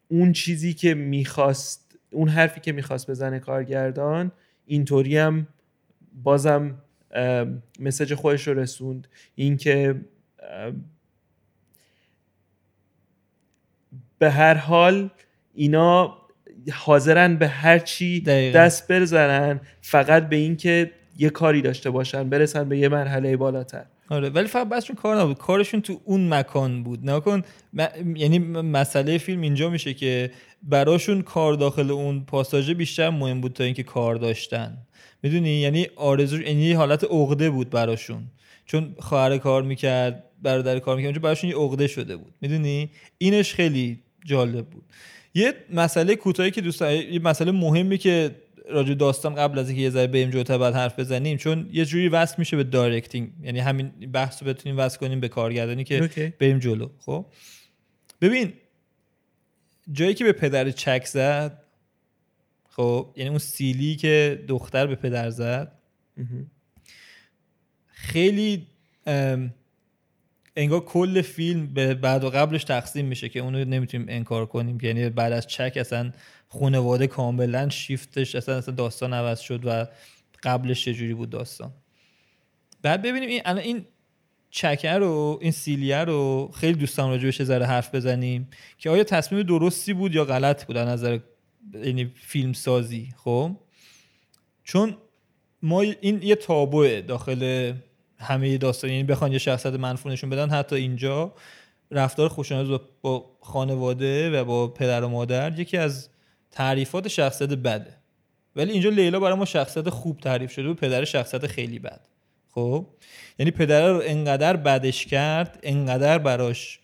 اون 0.09 0.33
چیزی 0.33 0.75
که 0.75 0.95
می‌خواست 0.95 1.99
اون 2.11 2.29
حرفی 2.29 2.61
که 2.61 2.73
می‌خواست 2.73 3.11
بزنه 3.11 3.39
کارگردان 3.39 4.33
اینطوری 4.67 5.17
هم 5.19 5.47
بازم 6.23 6.79
مسج 7.81 8.15
خودش 8.15 8.49
رو 8.49 8.55
رسوند. 8.55 9.09
اینکه 9.35 10.01
به 14.19 14.31
هر 14.31 14.55
حال 14.55 15.11
اینا 15.55 16.19
حاضرن 16.73 17.37
به 17.37 17.49
هر 17.49 17.79
چی 17.79 18.21
دست 18.55 18.93
بزنن 18.93 19.61
فقط 19.83 20.29
به 20.29 20.37
اینکه 20.37 20.91
یه 21.19 21.31
کاری 21.31 21.63
داشته 21.63 21.91
باشن 21.91 22.31
برسن 22.31 22.69
به 22.69 22.79
یه 22.79 22.89
مرحله 22.89 23.37
بالاتر. 23.37 23.87
آره 24.11 24.31
ولی 24.31 24.47
فقط 24.47 24.69
بسشون 24.69 24.97
کار 24.97 25.21
نبود. 25.21 25.39
کارشون 25.39 25.81
تو 25.81 26.01
اون 26.05 26.35
مکان 26.35 26.83
بود. 26.83 27.11
نکن 27.11 27.43
یعنی 28.17 28.39
مسئله 28.39 29.19
فیلم 29.19 29.41
اینجا 29.41 29.71
میشه 29.71 29.95
که 29.95 30.31
براشون 30.63 31.23
کار 31.23 31.55
داخل 31.55 31.91
اون 31.91 32.25
پاساژ 32.25 32.71
بیشتر 32.71 33.11
مهم 33.11 33.41
بود 33.41 33.53
تا 33.53 33.65
اینکه 33.65 33.83
کار 33.83 34.15
داشتن. 34.15 34.79
می‌دونی؟ 35.23 35.51
یعنی 35.51 35.87
آرزو 35.97 36.43
یعنی 36.43 36.73
حالت 36.73 37.05
عقده 37.05 37.51
بود 37.51 37.71
براشون. 37.71 38.23
چون 38.67 38.95
خواهر 38.99 39.39
کار 39.39 39.63
می‌کرد 39.63 40.25
برادر 40.43 40.79
کار 40.79 40.97
می‌کرد 40.97 41.21
براشون 41.21 41.51
یه 41.51 41.57
عقده 41.57 41.87
شده 41.87 42.17
بود. 42.17 42.35
می‌دونی؟ 42.41 42.91
اینش 43.19 43.55
خیلی 43.55 43.99
جالب 44.25 44.67
بود. 44.67 44.85
یه 45.35 45.55
مسئله 45.75 46.17
کوتاهی 46.17 46.51
که 46.51 46.61
دوست 46.61 46.83
یه 46.83 47.19
مسئله 47.19 47.53
مهمی 47.53 47.99
که 47.99 48.31
راجع 48.73 48.95
داستان 48.95 49.35
قبل 49.35 49.59
از 49.59 49.69
اینکه 49.69 49.83
یه 49.83 49.91
ذره 49.91 50.07
بریم 50.07 50.31
جلوتر 50.31 50.59
بعد 50.59 50.75
حرف 50.75 50.99
بزنیم 50.99 51.37
چون 51.37 51.69
یه 51.73 51.85
جوری 51.85 52.09
وصل 52.09 52.35
میشه 52.39 52.57
به 52.57 52.65
directing 52.65 53.33
یعنی 53.43 53.59
همین 53.59 53.89
بحث 53.89 54.43
رو 54.43 54.49
بتونیم 54.49 54.79
وصل 54.79 54.99
کنیم 54.99 55.21
به 55.21 55.29
کارگردانی 55.29 55.85
که 55.85 56.35
بریم 56.39 56.59
جلو 56.59 56.89
خب؟ 56.99 57.27
ببین 58.21 58.53
جایی 59.93 60.15
که 60.15 60.25
به 60.25 60.33
پدر 60.33 60.71
چک 60.71 61.07
زد 61.07 61.63
خب 62.69 63.15
یعنی 63.17 63.31
اون 63.31 63.39
سیلی 63.39 63.97
که 63.97 64.45
دختر 64.49 64.87
به 64.87 64.95
پدر 64.95 65.31
زد 65.31 65.73
خیلی 67.87 68.67
انگار 70.57 70.81
کل 70.81 71.23
فیلم 71.23 71.67
به 71.67 71.95
بعد 71.95 72.25
و 72.25 72.31
قبلش 72.31 72.65
تقسیم 72.65 73.07
میشه 73.07 73.29
که 73.29 73.41
اونو 73.41 73.65
نمی‌تونیم 73.65 74.07
انکار 74.11 74.47
کنیم. 74.47 74.79
یعنی 74.83 75.09
بعد 75.11 75.33
از 75.33 75.47
چک 75.47 75.73
اصلا 75.77 76.13
خانواده 76.53 77.07
کاملا 77.07 77.69
شیفتش 77.69 78.35
اصلا, 78.35 78.57
اصلا 78.57 78.75
داستان 78.75 79.13
عوض 79.13 79.41
شد 79.41 79.61
و 79.65 79.87
قبلش 80.43 80.85
چجوری 80.85 81.15
بود 81.15 81.31
داستان. 81.31 81.73
بعد 82.83 83.03
ببینیم 83.03 83.29
این 83.29 83.43
الان 83.45 83.63
این 83.63 83.85
چکر 84.51 84.99
رو 84.99 85.39
این 85.43 85.53
سیلیه 85.53 86.05
رو 86.05 86.51
خیلی 86.55 86.79
دوستان 86.79 87.11
راجبش 87.11 87.43
ذره 87.43 87.67
حرف 87.67 87.95
بزنیم 87.95 88.49
که 88.79 88.91
آیا 88.91 89.05
تصمیم 89.05 89.43
درستی 89.43 89.93
بود 89.93 90.15
یا 90.15 90.25
غلط 90.25 90.65
بود 90.65 90.77
از 90.77 90.89
نظر 90.89 91.19
یعنی 91.75 92.13
فیلم 92.15 92.53
سازی 92.53 93.09
خب؟ 93.17 93.57
چون 94.65 94.97
ما 95.63 95.81
این 95.81 96.23
یه 96.23 96.35
تابوه 96.35 97.01
داخل 97.01 97.73
همه 98.19 98.59
داستان 98.59 98.91
یعنی 98.91 99.05
بخوان 99.05 99.33
یه 99.33 99.39
شخصیت 99.39 99.75
منفور 99.75 100.13
نشون 100.13 100.31
بدن 100.31 100.51
حتی 100.51 100.77
اینجا 100.77 101.35
رفتار 101.91 102.29
خوشانه 102.29 102.81
با 103.03 103.37
خانواده 103.41 104.41
و 104.41 104.45
با 104.45 104.69
پدر 104.69 105.05
و 105.05 105.09
مادر 105.09 105.59
یکی 105.59 105.77
از 105.77 106.09
تعریفات 106.51 107.09
شخصیت 107.09 107.49
بده. 107.49 107.97
ولی 108.57 108.73
اینجا 108.73 108.91
لیلا 108.91 109.21
برای 109.21 109.39
ما 109.39 109.45
شخصیت 109.45 109.89
خوب 109.89 110.21
تعریف 110.21 110.53
شده 110.53 110.69
و 110.69 110.75
پدر 110.75 111.05
شخصیت 111.05 111.47
خیلی 111.47 111.79
بد. 111.79 112.01
خب؟ 112.51 112.87
یعنی 113.39 113.51
پدر 113.51 113.89
رو 113.89 114.03
انقدر 114.05 114.57
بدش 114.57 115.07
کرد 115.07 115.59
انقدر 115.63 116.19
براش 116.19 116.81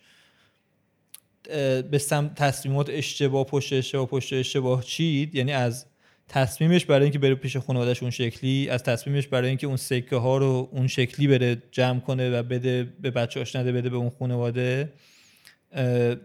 به 1.91 1.97
سم 1.97 2.31
تصمیمات 2.35 2.89
اشتباه 2.89 3.45
پشت 3.45 3.73
اشتباه 3.73 4.07
پشت 4.07 4.33
اشتباه 4.33 4.83
چید. 4.83 5.35
یعنی 5.35 5.51
از 5.51 5.85
تصمیمش 6.27 6.85
برای 6.85 7.03
اینکه 7.03 7.19
بره 7.19 7.35
پیش 7.35 7.57
خانوادهش 7.57 8.01
اون 8.01 8.11
شکلی 8.11 8.69
از 8.69 8.83
تصمیمش 8.83 9.27
برای 9.27 9.49
اینکه 9.49 9.67
اون 9.67 9.77
سکه 9.77 10.15
ها 10.15 10.37
رو 10.37 10.69
اون 10.71 10.87
شکلی 10.87 11.27
بره 11.27 11.61
جمع 11.71 11.99
کنه 11.99 12.39
و 12.39 12.43
بده 12.43 12.83
به 12.83 13.11
بچه‌اش 13.11 13.55
نده 13.55 13.71
بده 13.71 13.89
به 13.89 13.97
اون 13.97 14.11
خانواده. 14.19 14.93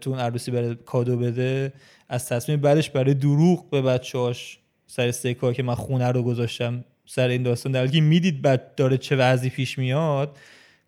تو 0.01 0.09
اون 0.09 0.19
عروسی 0.19 0.51
بره 0.51 0.75
کادو 0.75 1.17
بده 1.17 1.73
از 2.09 2.29
تصمیم 2.29 2.61
بعدش 2.61 2.89
برای 2.89 3.13
دروغ 3.13 3.69
به 3.69 3.81
بچه‌هاش 3.81 4.59
سر 4.87 5.11
سکه 5.11 5.53
که 5.53 5.63
من 5.63 5.75
خونه 5.75 6.07
رو 6.07 6.23
گذاشتم 6.23 6.83
سر 7.05 7.27
این 7.27 7.43
داستان 7.43 7.71
در 7.71 7.87
می‌دید 7.87 8.41
بعد 8.41 8.75
داره 8.75 8.97
چه 8.97 9.15
وضعی 9.15 9.49
پیش 9.49 9.77
میاد؟ 9.77 10.37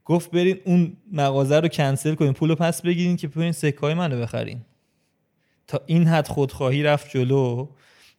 گفت 0.06 0.32
برین 0.32 0.58
اون 0.66 0.98
مغازه 1.12 1.60
رو 1.60 1.68
کنسل 1.68 2.16
کنین 2.16 2.34
پول 2.34 2.50
رو 2.50 2.56
پس 2.56 2.82
بگیرین 2.82 3.16
که 3.16 3.28
پول 3.28 3.52
سکه 3.52 3.80
های 3.80 3.94
منو 3.94 4.22
بخرین. 4.22 4.62
تا 5.68 5.82
این 5.86 6.08
حد 6.08 6.28
خودخواهی 6.28 6.84
رفت 6.84 7.10
جلو 7.10 7.68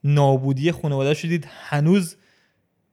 نابودی 0.04 0.72
خانواده 0.72 1.14
شدید 1.14 1.48
هنوز 1.50 2.16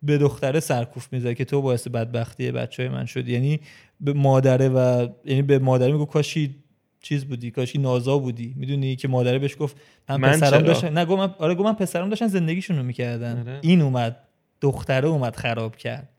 به 0.03 0.17
دختره 0.17 0.59
سرکوف 0.59 1.13
میزه 1.13 1.35
که 1.35 1.45
تو 1.45 1.61
باعث 1.61 1.87
بدبختی 1.87 2.51
بچه 2.51 2.83
های 2.83 2.91
من 2.91 3.05
شد 3.05 3.27
یعنی 3.27 3.59
به 4.01 4.13
مادره 4.13 4.69
و 4.69 5.07
یعنی 5.25 5.41
به 5.41 5.59
مادره 5.59 5.91
میگو 5.91 6.05
کاشی 6.05 6.62
چیز 7.03 7.25
بودی؟ 7.25 7.51
کاشی 7.51 7.77
نازا 7.77 8.17
بودی. 8.17 8.53
می‌دونی 8.57 8.95
که 8.95 9.07
مادره 9.07 9.39
بهش 9.39 9.55
گفت 9.59 9.75
من, 10.09 10.15
من 10.15 10.31
پسرم 10.31 10.61
داشتن 10.61 10.93
نه 10.93 11.05
گفتم 11.05 11.35
آره 11.39 11.55
گفتم 11.55 11.73
پسرم 11.73 12.09
داشتن 12.09 12.27
زندگیشون 12.27 12.77
رو 12.77 12.83
می‌کردن. 12.83 13.39
آره. 13.39 13.59
این 13.61 13.81
اومد 13.81 14.17
دختره 14.61 15.07
اومد 15.07 15.35
خراب 15.35 15.75
کرد. 15.75 16.09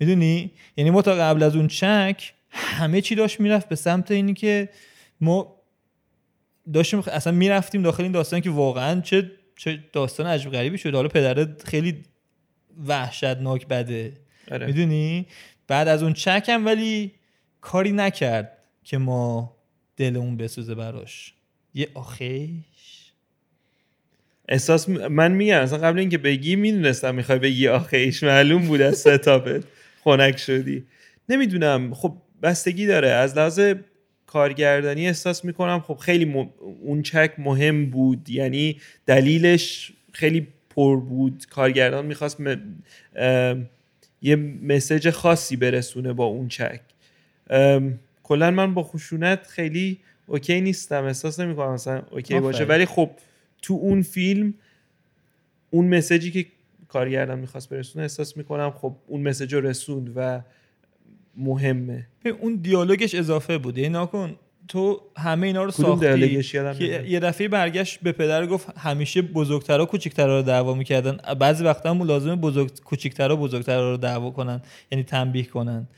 می‌دونی؟ 0.00 0.50
یعنی 0.76 0.90
ما 0.90 1.02
تا 1.02 1.14
قبل 1.14 1.42
از 1.42 1.56
اون 1.56 1.68
چک 1.68 2.32
همه 2.50 3.00
چی 3.00 3.14
داشت 3.14 3.40
می‌رفت 3.40 3.68
به 3.68 3.76
سمت 3.76 4.10
اینی 4.10 4.34
که 4.34 4.68
ما 5.20 5.56
داشتیم 6.72 6.98
اصلا 6.98 7.32
می‌رفتیم 7.32 7.82
داخل 7.82 8.02
این 8.02 8.12
داستان 8.12 8.40
که 8.40 8.50
واقعا 8.50 9.00
چه 9.00 9.30
چه 9.56 9.84
داستان 9.92 10.26
عجب 10.26 10.50
غریبی 10.50 10.78
شد. 10.78 10.94
حالا 10.94 11.08
پدرت 11.08 11.64
خیلی 11.64 12.02
وحشتناک 12.86 13.66
بده. 13.66 14.12
آره. 14.50 14.66
می‌دونی؟ 14.66 15.26
بعد 15.68 15.88
از 15.88 16.02
اون 16.02 16.12
چکم 16.12 16.66
ولی 16.66 17.12
کاری 17.60 17.92
نکرد 17.92 18.58
که 18.84 18.98
ما 18.98 19.56
دلمون 20.02 20.36
بسوزه 20.36 20.74
براش. 20.74 21.32
یه 21.74 21.88
آخیش 21.94 23.12
احساس 24.48 24.88
من 24.88 25.32
میگم 25.32 25.58
اصلا 25.60 25.78
قبل 25.78 25.98
اینکه 25.98 26.18
بگی 26.18 26.56
می‌دونستم 26.56 27.14
می‌خوای 27.14 27.38
بگی 27.38 27.68
آخیش 27.68 28.22
معلوم 28.22 28.62
بود 28.66 28.80
از 28.80 28.96
ستاپت 28.96 29.64
خنک 30.04 30.36
شدی. 30.36 30.84
نمی‌دونم. 31.28 31.94
خب 31.94 32.16
بستگی 32.42 32.86
داره. 32.86 33.08
از 33.08 33.36
لحاظ 33.36 33.60
کارگردانی 34.26 35.06
احساس 35.06 35.44
می‌کنم 35.44 35.80
خب 35.80 35.96
خیلی 35.96 36.48
اون 36.80 37.02
چک 37.02 37.32
مهم 37.38 37.90
بود. 37.90 38.30
یعنی 38.30 38.76
دلیلش 39.06 39.92
خیلی 40.12 40.48
پر 40.70 41.00
بود. 41.00 41.46
کارگردان 41.50 42.06
می‌خواست 42.06 42.40
م... 42.40 42.56
یه 44.22 44.36
message 44.36 45.10
خاصی 45.10 45.56
برسونه 45.56 46.12
با 46.12 46.24
اون 46.24 46.48
چک. 46.48 46.80
کلا 48.22 48.50
من 48.50 48.74
با 48.74 48.82
خشونت 48.82 49.46
خیلی 49.46 49.98
okay 50.26 50.60
نیستم 50.60 51.04
احساس 51.04 51.40
نمی‌کنم 51.40 51.72
مثلا 51.72 52.02
okay 52.10 52.40
باشه. 52.40 52.64
ولی 52.64 52.86
خب 52.86 53.10
تو 53.62 53.74
اون 53.74 54.02
فیلم 54.02 54.54
اون 55.70 55.88
message 55.88 56.25
ی 56.25 56.30
که 56.30 56.46
کارگردان 56.88 57.38
می‌خواست 57.38 57.68
برسونه 57.68 58.02
احساس 58.02 58.36
می‌کنم 58.36 58.70
خب 58.70 58.96
اون 59.06 59.22
message 59.22 59.54
رو 59.54 59.60
رسوند 59.60 60.12
و 60.16 60.40
مهمه. 61.36 62.06
اون 62.40 62.56
دیالوگش 62.56 63.14
اضافه 63.14 63.58
بود. 63.58 63.78
یعنی 63.78 63.88
ناکن 63.88 64.36
تو 64.68 65.00
همه 65.16 65.46
اینا 65.46 65.64
رو 65.64 65.70
ساختی؟ 65.70 66.42
که 66.78 67.04
یه 67.08 67.20
دفعه 67.20 67.48
برگشت 67.48 68.00
به 68.00 68.12
پدر 68.12 68.46
گفت 68.46 68.78
همیشه 68.78 69.22
بزرگترا 69.22 69.86
کوچیکترا 69.86 70.38
رو 70.38 70.42
دعوا 70.42 70.74
می‌کردن. 70.74 71.18
بعضی 71.34 71.64
وقتا 71.64 71.90
هم 71.90 72.02
لازمه 72.02 72.36
بزرگ 72.36 72.80
کوچیکترا 72.84 73.36
بزرگترا 73.36 73.90
رو 73.90 73.96
دعوا 73.96 74.30
کنن 74.30 74.62
یعنی 74.92 75.04
تنبیه 75.04 75.44
کنن. 75.44 75.88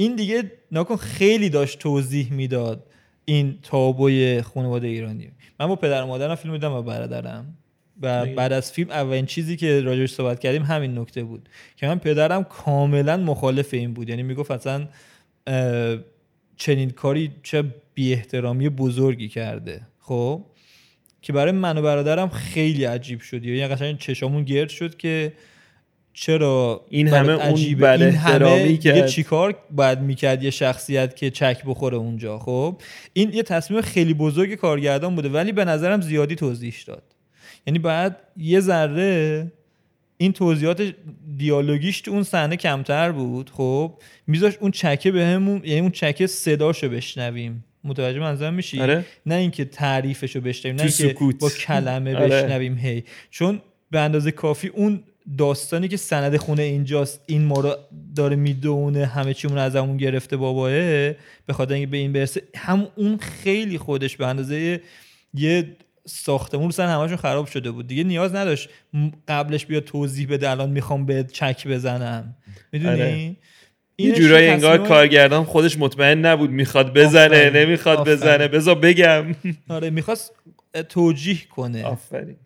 این 0.00 0.16
دیگه 0.16 0.52
ناکن 0.72 0.96
خیلی 0.96 1.48
داشت 1.48 1.78
توضیح 1.78 2.32
می‌داد 2.32 2.86
این 3.24 3.58
تابوی 3.62 4.42
خانواده 4.42 4.86
ایرانی. 4.86 5.30
من 5.60 5.66
با 5.66 5.76
پدر 5.76 6.02
و 6.02 6.06
مادرم 6.06 6.34
فیلم 6.34 6.54
دیدم 6.54 6.72
و 6.72 6.82
برادرم. 6.82 7.56
و 8.02 8.26
بعد 8.26 8.52
از 8.52 8.72
فیلم 8.72 8.90
اولین 8.90 9.26
چیزی 9.26 9.56
که 9.56 9.80
راجعش 9.80 10.12
صحبت 10.12 10.40
کردیم 10.40 10.62
همین 10.62 10.98
نکته 10.98 11.24
بود. 11.24 11.48
که 11.76 11.86
من 11.86 11.98
پدرم 11.98 12.44
کاملا 12.44 13.16
مخالف 13.16 13.74
این 13.74 13.94
بود. 13.94 14.08
یعنی 14.08 14.22
می‌گفت 14.22 14.50
اصلا 14.50 14.88
چنین 16.56 16.90
کاری 16.90 17.32
چه 17.42 17.64
بی 17.94 18.12
احترامی 18.12 18.68
بزرگی 18.68 19.28
کرده. 19.28 19.80
خب؟ 19.98 20.44
که 21.22 21.32
برای 21.32 21.52
من 21.52 21.78
و 21.78 21.82
برادرم 21.82 22.28
خیلی 22.28 22.84
عجیب 22.84 23.20
شد. 23.20 23.44
یعنی 23.44 23.74
قشنگ 23.74 23.98
چشامون 23.98 24.44
گرد 24.44 24.68
شد 24.68 24.96
که 24.96 25.32
چرا 26.20 26.86
این 26.88 27.08
همه 27.08 27.32
عجیبه. 27.32 27.90
اون 27.90 28.02
این 28.02 28.14
همه 28.14 28.76
کرد. 28.76 29.06
چیکار 29.06 29.56
باید 29.70 30.00
می‌کرد؟ 30.00 30.42
یه 30.42 30.50
شخصیت 30.50 31.16
که 31.16 31.30
چک 31.30 31.62
بخوره 31.66 31.96
اونجا 31.96 32.38
خب؟ 32.38 32.76
این 33.12 33.32
یه 33.32 33.42
تصمیم 33.42 33.80
خیلی 33.80 34.14
بزرگ 34.14 34.54
کارگردان 34.54 35.14
بوده 35.14 35.28
ولی 35.28 35.52
به 35.52 35.64
نظرم 35.64 36.00
زیادی 36.00 36.34
توضیح 36.34 36.74
داد. 36.86 37.02
یعنی 37.66 37.78
باید 37.78 38.12
یه 38.36 38.60
ذره 38.60 39.52
این 40.16 40.32
توضیحات 40.32 40.94
دیالوگیش 41.36 42.00
تو 42.00 42.10
اون 42.10 42.22
صحنه 42.22 42.56
کمتر 42.56 43.12
بود 43.12 43.50
خب؟ 43.50 43.94
میذاش 44.26 44.56
اون 44.60 44.70
چکه 44.70 45.10
بهمون 45.10 45.62
یعنی 45.64 45.80
اون 45.80 45.90
چکه 45.90 46.26
صداشو 46.26 46.88
بشنویم. 46.88 47.64
متوجه 47.84 48.18
منظورم 48.18 48.54
میشی؟ 48.54 48.80
آره. 48.80 49.04
نه 49.26 49.34
اینکه 49.34 49.64
تعریفشو 49.64 50.40
بشنویم 50.40 50.76
نه 50.76 50.82
اینکه 50.82 51.34
با 51.40 51.50
کلمه 51.50 52.16
آره. 52.16 52.26
بشنویم 52.26 52.78
هی. 52.78 53.04
چون 53.30 53.60
به 53.90 54.00
اندازه 54.00 54.30
کافی 54.30 54.68
اون 54.68 55.02
داستانی 55.38 55.88
که 55.88 55.96
سند 55.96 56.36
خونه 56.36 56.62
اینجاست 56.62 57.20
این 57.26 57.44
ما 57.44 57.60
رو 57.60 57.76
داره 58.16 58.36
می‌دونه 58.36 59.06
همه 59.06 59.34
چیمون 59.34 59.58
از 59.58 59.76
همون 59.76 59.96
گرفته 59.96 60.36
باباه 60.36 60.70
به 60.70 61.52
خاطر 61.52 61.74
اینکه 61.74 61.90
به 61.90 61.96
این 61.96 62.12
برسه 62.12 62.42
هم 62.56 62.88
اون 62.96 63.16
خیلی 63.18 63.78
خودش 63.78 64.16
به 64.16 64.26
اندازه 64.26 64.80
یه 65.34 65.76
ساختمون 66.06 66.70
سن 66.70 66.88
همشون 66.88 67.16
خراب 67.16 67.46
شده 67.46 67.70
بود. 67.70 67.86
دیگه 67.86 68.04
نیاز 68.04 68.34
نداشت 68.34 68.68
قبلش 69.28 69.66
بیا 69.66 69.80
توضیح 69.80 70.28
بده 70.30 70.50
الان 70.50 70.70
می‌خوام 70.70 71.06
به 71.06 71.24
چک 71.32 71.68
بزنم. 71.68 72.36
می‌دونی؟ 72.72 72.92
آره. 73.02 73.36
یه 73.98 74.12
جورایی 74.12 74.48
انگار 74.48 74.88
کارگردان 74.88 75.44
خودش 75.44 75.78
مطمئن 75.78 76.26
نبود 76.26 76.50
می‌خواد 76.50 76.94
بزنه 76.94 77.50
نمی‌خواد 77.50 78.08
بزنه. 78.08 78.48
بذار 78.48 78.74
بگم. 78.74 79.34
آره 79.68 79.90
می‌خواست 79.90 80.32
توجیه 80.88 81.38
کنه. 81.50 81.84
آفرین. 81.84 82.36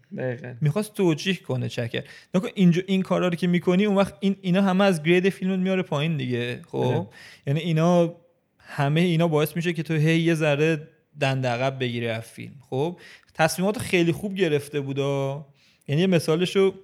می‌خواست 0.61 0.95
توجیه 0.95 1.37
کنه 1.37 1.69
چکر. 1.69 2.05
نکن 2.35 2.49
اینجا 2.55 2.83
این 2.87 3.03
کارا 3.03 3.29
رو 3.29 3.35
که 3.35 3.47
می‌کنی 3.47 3.85
اون 3.85 3.97
وقت 3.97 4.15
این 4.21 4.37
اینا 4.41 4.63
همه 4.63 4.85
از 4.85 5.03
گرید 5.03 5.29
فیلم 5.29 5.59
میاره 5.59 5.83
پایین 5.83 6.17
دیگه 6.17 6.61
خب؟ 6.69 6.77
آره. 6.77 7.07
یعنی 7.47 7.61
اینا 7.61 8.15
همه 8.59 9.01
اینا 9.01 9.29
باعث 9.29 9.57
میشه 9.57 9.73
که 9.73 9.83
تو 9.83 9.95
هی 9.95 10.21
یه 10.21 10.35
ذره 10.35 10.89
دند 11.21 11.47
عقب 11.47 11.79
بگیری 11.79 12.09
از 12.09 12.23
فیلم 12.23 12.55
خب؟ 12.71 12.99
تصمیمات 13.35 13.79
خیلی 13.79 14.13
خوب 14.13 14.35
گرفته 14.35 14.81
بودا 14.81 15.47
یعنی 15.89 16.01
یه 16.01 16.07
مثالشو 16.07 16.75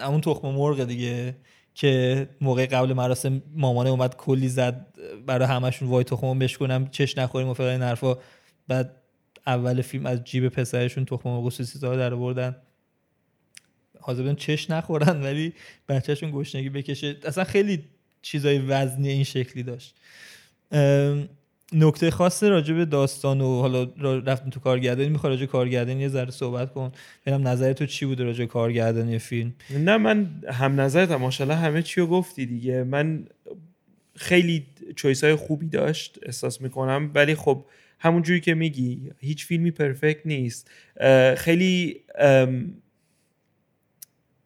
اون 0.00 0.20
تخم 0.20 0.48
مرغ 0.48 0.84
دیگه 0.84 1.36
که 1.74 2.28
موقع 2.40 2.66
قبل 2.66 2.92
مراسم 2.92 3.42
مامانه 3.54 3.90
اومد 3.90 4.16
کلی 4.16 4.48
زد 4.48 4.86
برای 5.26 5.48
همشون 5.48 5.88
وای 5.88 6.04
تخم 6.04 6.38
بشکنم 6.38 6.88
چش 6.90 7.18
نخوریم 7.18 7.48
و 7.48 7.54
فلان 7.54 7.70
این 7.70 7.82
حرفا. 7.82 8.16
بعد 8.68 8.96
اول 9.46 9.82
فیلم 9.82 10.06
از 10.06 10.24
جیب 10.24 10.48
پسرشون 10.48 11.04
تخم 11.04 11.28
مرغ 11.28 11.48
سوسیس 11.48 11.80
در 11.80 12.14
آوردن. 12.14 12.56
حاضر 14.00 14.34
چش 14.34 14.70
نخورن 14.70 15.22
ولی 15.22 15.52
بچهشون 15.88 16.30
گشنگی 16.34 16.68
بکشه. 16.68 17.16
اصلا 17.24 17.44
خیلی 17.44 17.84
چیزای 18.22 18.58
وزنی 18.58 19.08
این 19.08 19.24
شکلی 19.24 19.62
داشت. 19.62 19.94
نکته 21.72 22.10
خاص 22.10 22.42
راجع 22.42 22.74
به 22.74 22.84
داستان 22.84 23.40
و 23.40 23.60
حالا 23.60 23.84
رفتیم 24.18 24.50
تو 24.50 24.60
کارگردانی. 24.60 25.08
می‌خوای 25.08 25.32
راجع 25.32 25.46
کارگردانی 25.46 26.00
یه 26.00 26.08
ذره 26.08 26.30
صحبت 26.30 26.72
کن. 26.72 26.92
ببینم 27.26 27.48
نظر 27.48 27.72
تو 27.72 27.86
چی 27.86 28.06
بوده 28.06 28.24
راجع 28.24 28.44
کارگردانی 28.44 29.18
فیلم؟ 29.18 29.54
نه 29.70 29.96
من 29.96 30.42
هم 30.52 30.80
نظرت 30.80 31.10
ماشاءالله 31.10 31.58
همه 31.58 31.82
چی 31.82 32.00
رو 32.00 32.06
گفتی 32.06 32.46
دیگه. 32.46 32.84
من 32.84 33.26
خیلی 34.16 34.66
چویس 34.96 35.24
های 35.24 35.34
خوبی 35.34 35.66
داشت 35.66 36.18
احساس 36.22 36.60
می‌کنم. 36.60 37.10
ولی 37.14 37.34
خب 37.34 37.64
همون 37.98 38.22
جوری 38.22 38.40
که 38.40 38.54
میگی 38.54 39.10
هیچ 39.18 39.46
فیلمی 39.46 39.70
پرفکت 39.70 40.26
نیست. 40.26 40.70
خیلی 41.36 42.00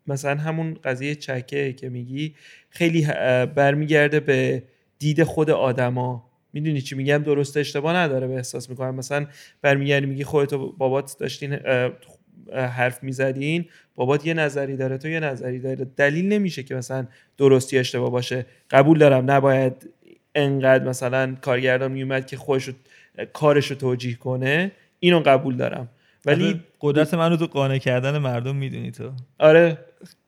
مثلا 0.07 0.41
همون 0.41 0.75
قضیه 0.75 1.15
چکه 1.15 1.73
که 1.73 1.89
میگی 1.89 2.35
خیلی 2.71 3.07
برمیگرده 3.55 4.21
به 4.21 4.63
دید 4.99 5.23
خود 5.23 5.51
آدما. 5.51 6.31
می‌دونی 6.53 6.81
چی 6.81 6.95
میگم؟ 6.95 7.19
درست 7.19 7.57
اشتباه 7.57 7.97
نداره 7.97 8.27
به 8.27 8.35
احساس 8.35 8.71
می‌کنم. 8.71 8.95
مثلا 8.95 9.27
برمیگردی 9.63 10.07
میگی 10.07 10.25
خودت 10.25 10.55
بابات 10.55 11.17
داشتین 11.21 11.59
حرف 12.53 13.03
می‌زدین 13.03 13.65
بابات 13.95 14.27
یه 14.27 14.35
نظری 14.35 14.77
داره 14.77 14.99
تو 14.99 15.09
یه 15.09 15.21
نظری 15.21 15.59
داره 15.59 15.85
دلیل 15.97 16.29
نمیشه 16.29 16.63
که 16.63 16.75
مثلا 16.75 17.07
درستی 17.37 17.79
اشتباه 17.79 18.11
باشه. 18.11 18.47
قبول 18.71 18.99
دارم 18.99 19.31
نباید 19.31 19.91
انقدر 20.35 20.85
مثلا 20.85 21.37
کارگردان 21.41 21.93
میومد 21.93 22.27
که 22.27 22.37
خودش 22.37 22.71
کارش 23.33 23.67
رو 23.67 23.77
توجیه 23.77 24.15
کنه 24.15 24.73
اینو 24.99 25.21
قبول 25.21 25.57
دارم. 25.57 25.89
ولی 26.27 26.61
قدرت 26.81 27.15
منو 27.15 27.37
تو 27.37 27.47
قانع 27.47 27.79
کردن 27.79 28.19
مردم 28.19 28.57
می‌دونی 28.57 28.91
تو. 28.91 29.13
آره. 29.39 29.79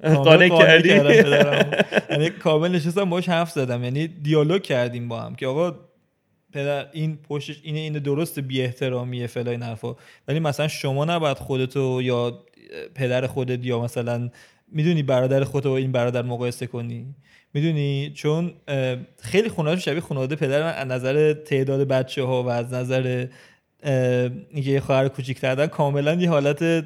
قانع 0.02 0.48
کردی؟ 0.48 0.88
یعنی 2.10 2.30
کامل 2.30 2.72
نشستم 2.72 3.10
باش 3.10 3.28
حرف 3.28 3.50
زدم. 3.50 3.84
یعنی 3.84 4.06
دیالوگ 4.06 4.62
کردیم 4.62 5.08
با 5.08 5.20
هم 5.20 5.34
که 5.34 5.46
آقا 5.46 5.74
پدر 6.52 6.86
این 6.92 7.16
پشتش 7.28 7.60
اینه 7.62 7.78
اینه 7.78 8.00
درست 8.00 8.40
بی 8.40 8.62
احترامیه 8.62 9.26
فلان 9.26 9.48
این 9.48 9.62
حرفا. 9.62 9.96
ولی 10.28 10.40
مثلا 10.40 10.68
شما 10.68 11.04
نباید 11.04 11.36
خودتو 11.36 12.00
یا 12.02 12.44
پدر 12.94 13.26
خودت 13.26 13.64
یا 13.64 13.80
مثلا 13.80 14.30
می‌دونی 14.72 15.02
برادر 15.02 15.44
خودتو 15.44 15.70
با 15.70 15.76
این 15.76 15.92
برادر 15.92 16.22
مقایسه 16.22 16.66
کنی. 16.66 17.14
می‌دونی؟ 17.54 18.12
چون 18.14 18.52
خیلی 19.22 19.48
خانواده 19.48 19.80
شبیه 19.80 20.00
خانواده 20.00 20.36
پدر 20.36 20.62
من 20.62 20.72
از 20.72 20.88
نظر 20.88 21.32
تعداد 21.32 21.88
بچه 21.88 22.22
ها 22.22 22.42
و 22.42 22.48
از 22.48 22.72
نظر 22.72 23.26
اینکه 24.50 24.70
یه 24.70 24.80
خواهر 24.80 25.08
کوچیک 25.08 25.38
کردن 25.38 25.66
کاملا 25.66 26.14
یه 26.14 26.30
حالت 26.30 26.84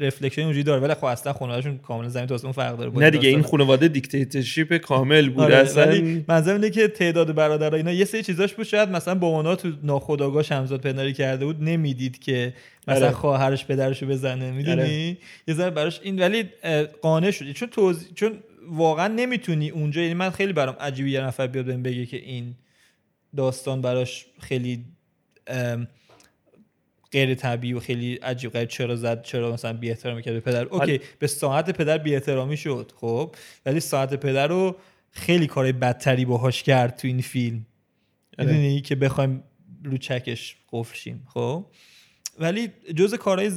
رفلکشن 0.00 0.46
وجود 0.46 0.64
داره. 0.64 0.80
ولی 0.80 0.94
خب 0.94 1.04
اصلا 1.04 1.32
خانوادهشون 1.32 1.78
کاملا 1.78 2.08
زمین 2.08 2.26
تا 2.26 2.36
اون 2.42 2.52
فرق 2.52 2.76
داره 2.76 2.98
نه 2.98 3.10
دیگه 3.10 3.28
این 3.28 3.42
خانواده 3.42 3.88
دیکتاتورشیپ 3.88 4.76
کامل 4.76 5.28
بود 5.30 5.44
آره 5.44 5.56
اصلا. 5.56 5.86
ولی 5.86 6.24
منظورم 6.28 6.56
اینه 6.56 6.70
که 6.70 6.88
تعداد 6.88 7.34
برادرها 7.34 7.76
اینا 7.76 7.92
یه 7.92 8.04
سری 8.04 8.22
چیزاش 8.22 8.54
بود 8.54 8.66
شاید 8.66 8.88
مثلا 8.88 9.14
با 9.14 9.26
اونا 9.26 9.56
تو 9.56 9.68
ناخودآگاه 9.82 10.42
شمزاد 10.42 10.80
پنداری 10.80 11.12
کرده 11.12 11.44
بود 11.44 11.62
نمی‌دید 11.62 12.18
که 12.18 12.52
مثلا 12.88 13.06
آره. 13.06 13.14
خواهرش 13.14 13.66
پدرشو 13.66 14.06
بزنه 14.06 14.50
می‌دونی؟ 14.50 14.80
آره. 14.80 15.16
یه 15.48 15.54
ذره 15.54 15.70
براش 15.70 16.00
این 16.02 16.20
ولی 16.20 16.44
قانع 17.02 17.30
شد. 17.30 17.52
چون 17.52 17.68
توز... 17.68 18.14
چون 18.14 18.32
واقعا 18.68 19.08
نمی‌تونی 19.08 19.70
اونجا 19.70 20.00
یعنی 20.00 20.14
من 20.14 20.30
خیلی 20.30 20.52
برام 20.52 20.76
عجیبی 20.80 21.10
یه 21.10 21.20
نفر 21.20 21.46
بیاد 21.46 21.66
بگه 21.66 22.06
که 22.06 22.16
این 22.16 22.54
داستان 23.36 23.80
براش 23.80 24.26
خیلی 24.40 24.84
غیر 27.12 27.34
طبیعی 27.34 27.74
و 27.74 27.80
خیلی 27.80 28.14
عجیب 28.14 28.52
غریب 28.52 28.68
چرا 28.68 28.96
زد 28.96 29.22
چرا 29.22 29.52
مثلا 29.52 29.72
بی 29.72 29.90
احترامی 29.90 30.22
کرد 30.22 30.34
به 30.34 30.40
پدر. 30.40 30.64
اوکی 30.64 31.00
به 31.18 31.26
ساعت 31.26 31.70
پدر 31.70 31.98
بی 31.98 32.14
احترامی 32.14 32.56
شد 32.56 32.92
خب. 32.96 33.34
ولی 33.66 33.80
ساعت 33.80 34.14
پدر 34.14 34.46
رو 34.46 34.76
خیلی 35.10 35.46
کار 35.46 35.72
بدتری 35.72 36.24
باهاش 36.24 36.62
کرد 36.62 36.96
تو 36.96 37.08
این 37.08 37.20
فیلم. 37.20 37.66
آره. 38.38 38.48
می‌دونی 38.48 38.80
که 38.80 38.94
بخوایم 38.94 39.44
رو 39.84 39.96
چکش 39.96 40.56
قفل 40.72 40.96
شیم 40.96 41.26
خب. 41.34 41.66
ولی 42.38 42.68
جز 42.96 43.14
کارهای 43.14 43.52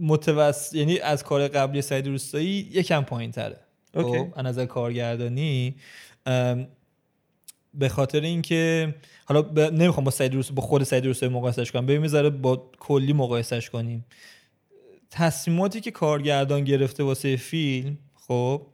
متوسط 0.00 0.74
یعنی 0.74 0.98
از 0.98 1.24
کار 1.24 1.48
قبلی 1.48 1.82
سعید 1.82 2.06
روستایی 2.06 2.68
یکم 2.72 3.02
پایین 3.02 3.30
تره 3.30 3.60
خب 3.94 4.32
از 4.36 4.46
نظر 4.46 4.66
کارگردانی 4.66 5.76
به 7.74 7.88
خاطر 7.88 8.20
اینکه 8.20 8.94
حالا 9.24 9.42
ب... 9.42 9.60
نمی‌خوام 9.60 10.04
با 10.04 10.10
سعید 10.10 10.34
روس... 10.34 10.52
با 10.52 10.62
خود 10.62 10.82
سعید 10.82 11.06
روستایی 11.06 11.28
مقایسش 11.28 11.72
کنم. 11.72 11.86
ببین 11.86 12.00
می‌ذاره 12.00 12.30
با 12.30 12.70
کلی 12.78 13.12
مقایسش 13.12 13.70
کنیم. 13.70 14.04
تصمیماتی 15.10 15.80
که 15.80 15.90
کارگردان 15.90 16.64
گرفته 16.64 17.02
واسه 17.02 17.36
فیلم 17.36 17.98
خب 18.14 18.66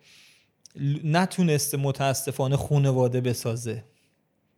نتونسته 1.04 1.76
متاسفانه 1.76 2.56
خونواده 2.56 3.20
بسازه. 3.20 3.84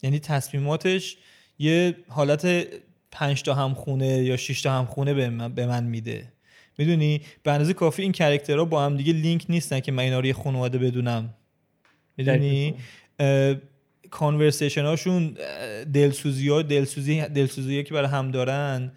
یعنی 0.03 0.19
تصمیماتش 0.19 1.17
یه 1.59 1.97
حالت 2.09 2.67
پنج 3.11 3.43
تا 3.43 3.55
هم 3.55 3.75
خونه 3.75 4.07
یا 4.07 4.37
شش 4.37 4.63
تا 4.63 4.73
هم 4.73 4.87
خونه 4.87 5.15
به 5.15 5.31
من, 5.31 5.55
به 5.55 5.67
من 5.67 5.85
میده. 5.85 6.33
می‌دونی؟ 6.79 7.21
به 7.43 7.53
اندازه 7.53 7.73
کافی 7.73 8.03
این 8.03 8.13
character 8.13 8.60
ها 8.60 8.65
با 8.65 8.85
هم 8.85 8.97
دیگه 8.97 9.13
لینک 9.13 9.47
نیستن 9.49 9.81
که 9.81 9.93
من 9.93 10.03
اینا 10.03 10.21
رو 10.21 10.27
یه 10.27 10.33
خانواده 10.33 10.79
بدونم. 10.79 11.35
می‌دونی؟ 12.17 12.75
کانورسیشن 14.11 14.85
هاشون 14.85 15.37
دلسوزی 15.93 16.49
ها 16.49 16.63
دلسوزی 16.63 17.23
دلسوزی 17.23 17.83
که 17.83 17.95
برای 17.95 18.09
هم 18.09 18.31
دارن 18.31 18.93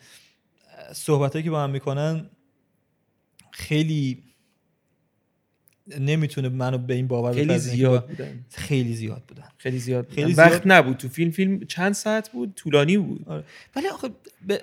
صحبت 0.93 1.43
که 1.43 1.49
با 1.49 1.63
هم 1.63 1.69
می‌کنن 1.69 2.29
خیلی 3.51 4.23
نمی‌تونه 5.99 6.49
منو 6.49 6.77
به 6.77 6.93
این 6.93 7.07
باور 7.07 7.33
خیلی 7.33 7.57
زیاد 7.57 8.07
بودن. 8.07 8.45
خیلی 8.51 8.93
زیاد 8.93 9.23
بودن. 9.27 9.43
خیلی 9.57 9.79
زیاد 9.79 10.07
بودن. 10.07 10.15
خیلی 10.21 10.33
وقت 10.33 10.51
زیاد. 10.51 10.61
نبود. 10.71 10.97
تو 10.97 11.07
فیلم 11.09 11.31
فیلم 11.31 11.59
چند 11.59 11.93
ساعت 11.93 12.29
بود؟ 12.29 12.53
طولانی 12.55 12.97
بود. 12.97 13.23
آره. 13.27 13.43
ولی 13.75 13.87
آخه 13.87 14.09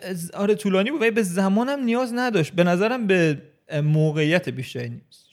از- 0.02 0.30
آره 0.30 0.54
طولانی 0.54 0.90
بود 0.90 1.00
ولی 1.00 1.10
به 1.10 1.22
زمانم 1.22 1.84
نیاز 1.84 2.12
نداشت. 2.14 2.52
به 2.52 2.64
نظرم 2.64 3.06
به 3.06 3.38
موقعیت 3.84 4.48
بیشتری 4.48 4.88
نیست 4.88 5.26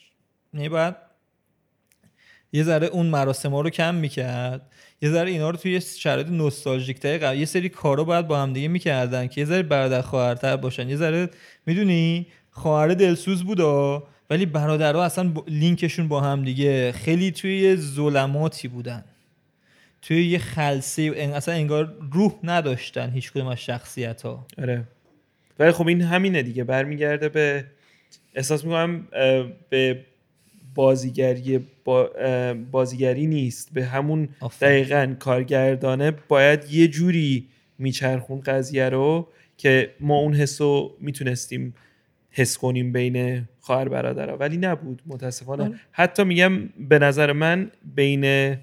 یعنی 0.54 0.68
باید 0.68 0.94
یه 2.52 2.62
ذره 2.62 2.86
اون 2.86 3.06
مراسم 3.06 3.50
ها 3.50 3.60
رو 3.60 3.70
کم 3.70 3.94
می‌کرد. 3.94 4.70
یه 5.02 5.10
ذره 5.10 5.30
اینا 5.30 5.50
رو 5.50 5.56
توی 5.56 5.72
یه 5.72 5.80
شرایط 5.80 6.28
نوستالژیک 6.28 6.98
تری 6.98 7.18
قرار 7.18 7.36
یه 7.36 7.44
سری 7.44 7.68
کارا 7.68 8.04
باید 8.04 8.26
با 8.26 8.42
هم 8.42 8.52
دیگه 8.52 8.68
می‌کردن 8.68 9.26
که 9.26 9.40
یه 9.40 9.44
ذره 9.46 9.62
برادر 9.62 10.00
خواهرتر 10.02 10.56
باشن. 10.56 10.88
یه 10.88 10.96
ذره 10.96 11.30
می‌دونی؟ 11.66 12.26
خواهر 12.50 12.88
دلسوز 12.88 13.44
بودا 13.44 14.02
ولی 14.30 14.46
برادرها 14.46 15.04
اصلا 15.04 15.28
با- 15.28 15.44
لینکشون 15.48 16.08
با 16.08 16.20
هم 16.20 16.44
دیگه. 16.44 16.92
خیلی 16.92 17.30
توی 17.30 17.58
یه 17.60 17.76
ظلماتی 17.76 18.68
بودن. 18.68 19.04
توی 20.02 20.26
یه 20.26 20.38
خلسه 20.38 21.02
اصلا 21.02 21.54
انگار 21.54 21.94
روح 22.12 22.32
نداشتن 22.44 23.10
هیچ 23.10 23.32
کدوم 23.32 23.46
از 23.46 23.58
شخصیت 23.58 24.22
ها 24.22 24.46
آره. 24.58 24.84
ولی 25.58 25.72
خب 25.72 25.88
این 25.88 26.02
همینه 26.02 26.42
دیگه. 26.42 26.64
برمیگرده 26.64 27.28
به 27.28 27.64
احساس 28.34 28.64
می‌کنم 28.64 29.08
به 29.70 30.00
بازیگری 30.74 31.58
با 31.84 32.10
بازیگری 32.70 33.26
نیست. 33.26 33.72
به 33.72 33.84
همون 33.84 34.28
دقیقا 34.60 35.14
کارگردانه 35.18 36.10
باید 36.10 36.64
یه 36.70 36.88
جوری 36.88 37.48
میچرخون 37.78 38.40
قضیه 38.40 38.88
رو 38.88 39.28
که 39.58 39.94
ما 40.00 40.16
اون 40.16 40.34
حس 40.34 40.60
رو 40.60 40.96
می‌تونستیم 41.00 41.74
حس 42.36 42.58
کنیم 42.58 42.92
بین 42.92 43.48
خواهر 43.60 43.88
برادرها. 43.88 44.36
ولی 44.36 44.56
نبود 44.56 45.02
متاسفانه. 45.06 45.64
آره. 45.64 45.74
حتی 45.92 46.24
میگم 46.24 46.66
به 46.66 46.98
نظر 46.98 47.32
من 47.32 47.70
بین 47.94 48.56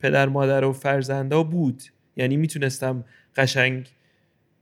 پدر 0.00 0.26
مادر 0.26 0.64
و 0.64 0.72
فرزندا 0.72 1.42
بود. 1.42 1.82
یعنی 2.16 2.36
می‌تونستم 2.36 3.04
قشنگ 3.36 3.88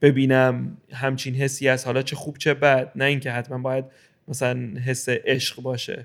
ببینم 0.03 0.77
همچین 0.93 1.35
حسی 1.35 1.69
از 1.69 1.85
حالا 1.85 2.03
چه 2.03 2.17
خوب 2.17 2.39
چه 2.39 2.55
بد. 2.55 2.93
نه 2.97 3.05
اینکه 3.05 3.31
حتما 3.31 3.59
باید 3.59 3.85
مثلا 4.29 4.81
حس 4.87 5.09
عشق 5.09 5.63
باشه. 5.63 6.05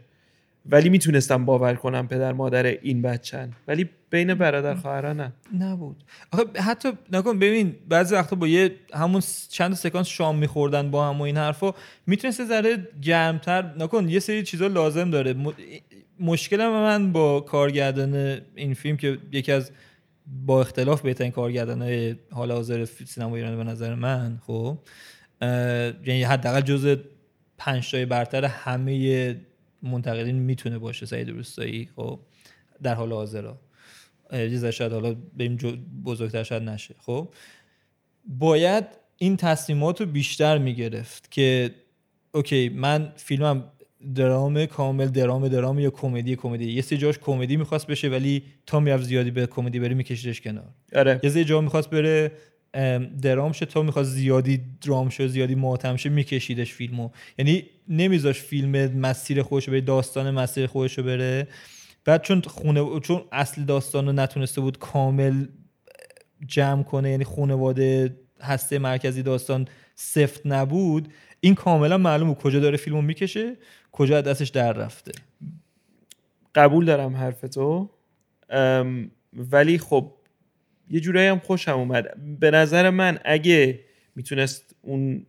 ولی 0.70 0.90
می‌تونستم 0.90 1.46
باور 1.46 1.76
کنم 1.76 2.08
پدر 2.08 2.32
مادر 2.32 2.66
این 2.66 3.02
بچن 3.02 3.52
ولی 3.68 3.90
بین 4.10 4.34
برادر 4.34 4.76
خواهران 4.76 5.22
نه. 5.22 5.32
نبود. 5.60 6.04
آخه 6.32 6.62
حتی 6.62 6.90
نکن 7.12 7.40
ببین 7.40 7.76
بعضی 7.90 8.16
وقتا 8.16 8.36
با 8.36 8.48
یه 8.48 8.72
همون 8.94 9.22
چند 9.50 9.74
سکانس 9.74 10.08
شام 10.08 10.38
میخوردن 10.38 10.92
با 10.92 11.10
هم 11.10 11.20
و 11.20 11.22
این 11.22 11.38
حرفا 11.38 11.74
می‌تونست 12.08 12.40
یه 12.40 12.46
ذره 12.46 12.88
گرمتر 13.02 13.74
نکن 13.78 14.10
یه 14.10 14.20
سری 14.20 14.44
چیزا 14.44 14.68
لازم 14.68 15.10
داره. 15.10 15.34
م... 15.34 15.54
مشکل 16.20 16.58
من 16.68 17.12
با 17.12 17.40
کارگردان 17.42 18.42
این 18.56 18.74
فیلم 18.74 18.98
که 18.98 19.18
یکی 19.32 19.52
از 19.52 19.72
با 20.46 20.62
اختلاف 20.62 21.02
بهترین 21.02 21.32
کارگردان 21.32 22.16
حال 22.32 22.52
حاضر 22.52 22.86
سینما 22.86 23.36
ایران 23.36 23.58
به 23.58 23.64
نظر 23.64 23.96
من 23.96 24.40
خب 24.48 24.78
یعنی 26.06 26.24
حداقل 26.24 26.62
جز 26.62 26.98
پنج 27.58 27.96
برتر 27.96 28.46
همه 28.46 29.36
منتقدین 29.86 30.36
می‌تونه 30.36 30.78
باشه 30.78 31.06
سعید 31.06 31.30
روستایی 31.30 31.90
خب 31.96 32.20
در 32.84 32.94
حال 32.94 33.14
حاضر 33.14 33.54
ذره 34.32 34.72
شاید 34.72 34.92
حالا 34.92 35.16
بریم 35.38 35.56
جو- 35.56 35.78
بزرگتر 36.06 36.44
شاید 36.44 36.64
نشه. 36.64 36.96
خب 37.00 37.30
باید 38.26 38.86
این 39.18 39.38
تصمیمات 39.38 40.02
رو 40.02 40.08
بیشتر 40.08 40.58
می‌گرفت 40.58 41.32
که 41.32 41.72
اوکی 42.34 42.70
من 42.70 43.14
فیلمم 43.16 43.64
درام 44.16 44.66
کامل 44.66 45.08
درام 45.08 45.48
درام 45.48 45.80
یا 45.80 45.90
کمدی 45.90 46.36
کمدی. 46.36 46.72
یه 46.72 46.82
سری 46.82 46.98
جاش 46.98 47.20
کمدی 47.20 47.58
می‌خواست 47.58 47.88
بشه 47.88 48.10
ولی 48.10 48.44
تا 48.66 48.80
می‌رفت 48.80 49.04
زیادی 49.04 49.32
به 49.32 49.48
کمدی 49.48 49.80
بره 49.80 49.94
میکشیدش 49.94 50.42
کنار. 50.42 50.70
آره. 50.96 51.20
یه 51.24 51.30
سری 51.30 51.46
جا 51.46 51.62
می‌خواست 51.62 51.90
بره 51.90 52.32
ام، 52.76 53.06
درام 53.06 53.52
شه 53.52 53.66
تا 53.66 53.82
می‌خواست 53.82 54.10
زیادی 54.10 54.62
درام 54.82 55.10
شه 55.10 55.28
زیادی 55.28 55.56
ماتم 55.56 55.96
شه 55.96 56.10
میکشیدش 56.10 56.74
فیلمو. 56.74 57.10
یعنی 57.38 57.64
نمیذاش 57.90 58.40
فیلم 58.42 58.98
مسیر 58.98 59.42
خودش 59.42 59.70
بره 59.70 59.82
داستان 59.82 60.32
مسیر 60.32 60.68
خودش 60.68 61.00
بره. 61.00 61.48
بعد 62.06 62.22
چون 62.22 62.42
خونه 62.42 63.00
چون 63.00 63.22
اصل 63.32 63.64
داستان 63.64 64.20
نتونسته 64.20 64.62
بود 64.62 64.80
کامل 64.80 65.46
جمع 66.48 66.84
کنه 66.84 67.12
یعنی 67.12 67.24
خانواده 67.24 68.18
هسته 68.42 68.80
مرکزی 68.80 69.24
داستان 69.24 69.68
سفت 69.96 70.42
نبود 70.46 71.14
این 71.40 71.56
کاملا 71.56 71.98
معلومه 71.98 72.36
کجا 72.36 72.60
داره 72.60 72.78
فیلمو 72.78 73.02
می‌کشه 73.02 73.56
کجا 73.92 74.22
دستش 74.22 74.50
در 74.50 74.74
رفته. 74.74 75.12
قبول 76.56 76.86
دارم 76.86 77.16
حرفتو. 77.16 77.90
ام، 78.50 79.12
ولی 79.34 79.78
خب 79.78 80.14
یه 80.90 81.00
جورایی 81.00 81.28
هم 81.28 81.40
خوشم 81.40 81.72
اومد. 81.72 82.06
به 82.40 82.52
نظر 82.52 82.90
من 82.90 83.20
اگه 83.26 83.80
می‌تونست 84.16 84.76
اون 84.82 85.26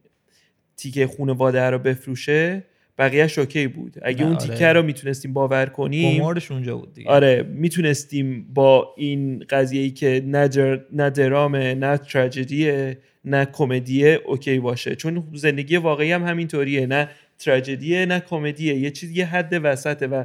تیکه 0.77 1.07
خونواده 1.07 1.62
رو 1.62 1.79
بفروشه 1.79 2.62
بقیه‌ش 2.99 3.38
okay 3.38 3.66
بود. 3.66 3.97
اگه 4.03 4.25
اون 4.25 4.37
آره. 4.37 4.49
تیکه 4.49 4.66
رو 4.66 4.83
می‌تونستیم 4.83 5.33
باور 5.33 5.66
کنیم 5.66 6.19
قمارش 6.19 6.51
اونجا 6.51 6.77
بود 6.77 6.95
دیگه. 6.95 7.11
آره 7.11 7.42
می‌تونستیم 7.42 8.47
با 8.55 8.95
این 8.97 9.45
قضیه 9.51 9.83
ای 9.83 9.90
که 9.90 10.23
نه, 10.27 10.49
در... 10.49 10.81
نه 10.92 11.11
درامه 11.11 11.75
نه 11.75 11.99
تراژدیه 11.99 12.99
نه 13.25 13.45
کمدیه 13.45 14.21
okay 14.27 14.59
باشه. 14.59 14.95
چون 14.95 15.25
زندگی 15.35 15.77
واقعی 15.77 16.12
هم 16.12 16.25
همینطوریه. 16.25 16.87
نه 16.87 17.09
تراژدیه 17.38 18.07
نه 18.07 18.21
کمدیه. 18.21 18.75
یه 18.75 18.90
چیز 18.90 19.11
یه 19.11 19.27
حد 19.27 19.61
وسطه 19.62 20.07
و 20.07 20.25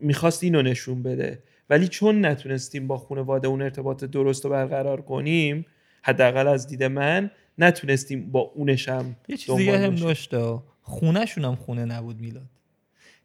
می‌خواست 0.00 0.44
اینو 0.44 0.62
نشون 0.62 1.02
بده. 1.02 1.38
ولی 1.70 1.88
چون 1.88 2.26
نتونستیم 2.26 2.86
با 2.86 2.98
خانواده 2.98 3.48
اون 3.48 3.62
ارتباط 3.62 4.04
درست 4.04 4.44
رو 4.44 4.50
برقرار 4.50 5.00
کنیم 5.02 5.66
حداقل 6.02 6.48
از 6.48 6.66
دید 6.66 6.82
من 6.82 7.30
نتونستیم 7.58 8.30
با 8.30 8.40
اونش 8.40 8.88
هم 8.88 9.16
یه 9.28 9.36
چیز 9.36 9.54
دیگه 9.56 9.78
هم. 9.78 9.94
داشته 9.94 10.58
خونهشون 10.82 11.44
هم 11.44 11.56
خونه 11.56 11.84
نبود 11.84 12.20
میلاد. 12.20 12.46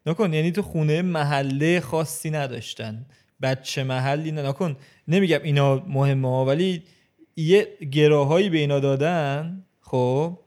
نکن 0.06 0.32
یعنی 0.32 0.52
تو 0.52 0.62
خونه 0.62 1.02
محله 1.02 1.80
خاصی 1.80 2.30
نداشتن. 2.30 3.06
بچه 3.42 3.84
محلی 3.84 4.32
نه 4.32 4.48
نکن 4.48 4.76
نمیگم 5.08 5.38
اینا 5.42 5.82
مهمه 5.88 6.28
ها 6.28 6.44
ولی 6.44 6.82
یه 7.36 7.68
گراهایی 7.90 8.50
به 8.50 8.58
اینا 8.58 8.80
دادن 8.80 9.64
خب 9.80 10.38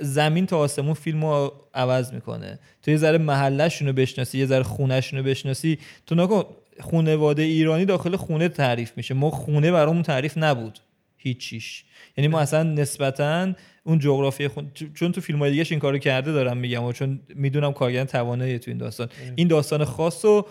زمین 0.00 0.46
تا 0.46 0.58
آسمون 0.58 0.94
فیلم 0.94 1.24
رو 1.24 1.52
عوض 1.74 2.12
می‌کنه. 2.12 2.58
تو 2.82 2.90
یه 2.90 2.96
ذره 2.96 3.18
محلهشون 3.18 3.88
رو 3.88 3.94
بشناسی 3.94 4.38
یه 4.38 4.46
ذره 4.46 4.62
خونهشون 4.62 5.18
رو 5.18 5.24
بشناسی. 5.24 5.78
تو 6.06 6.14
نکن 6.14 6.44
خونواده 6.80 7.42
ایرانی 7.42 7.84
داخل 7.84 8.16
خونه 8.16 8.48
تعریف 8.48 8.92
میشه. 8.96 9.14
ما 9.14 9.30
خونه 9.30 9.72
برامون 9.72 10.02
تعریف 10.02 10.38
نبود. 10.38 10.78
هیچیش. 11.16 11.84
یعنی 12.16 12.28
ما 12.28 12.40
اصلا 12.40 12.62
نسبتا 12.62 13.52
اون 13.84 13.98
جغرافی 13.98 14.48
خون... 14.48 14.70
چون 14.94 15.12
تو 15.12 15.20
فیلم 15.20 15.38
های 15.38 15.50
دیگه 15.50 15.66
این 15.70 15.80
کارو 15.80 15.98
کرده 15.98 16.32
دارم 16.32 16.56
میگم 16.56 16.84
و 16.84 16.92
چون 16.92 17.20
می‌دونم 17.34 17.72
کارگردان 17.72 18.06
توانایی 18.06 18.58
تو 18.58 18.70
این 18.70 18.78
داستان. 18.78 19.08
این 19.34 19.48
داستان 19.48 19.84
خاص 19.84 20.24
رو 20.24 20.46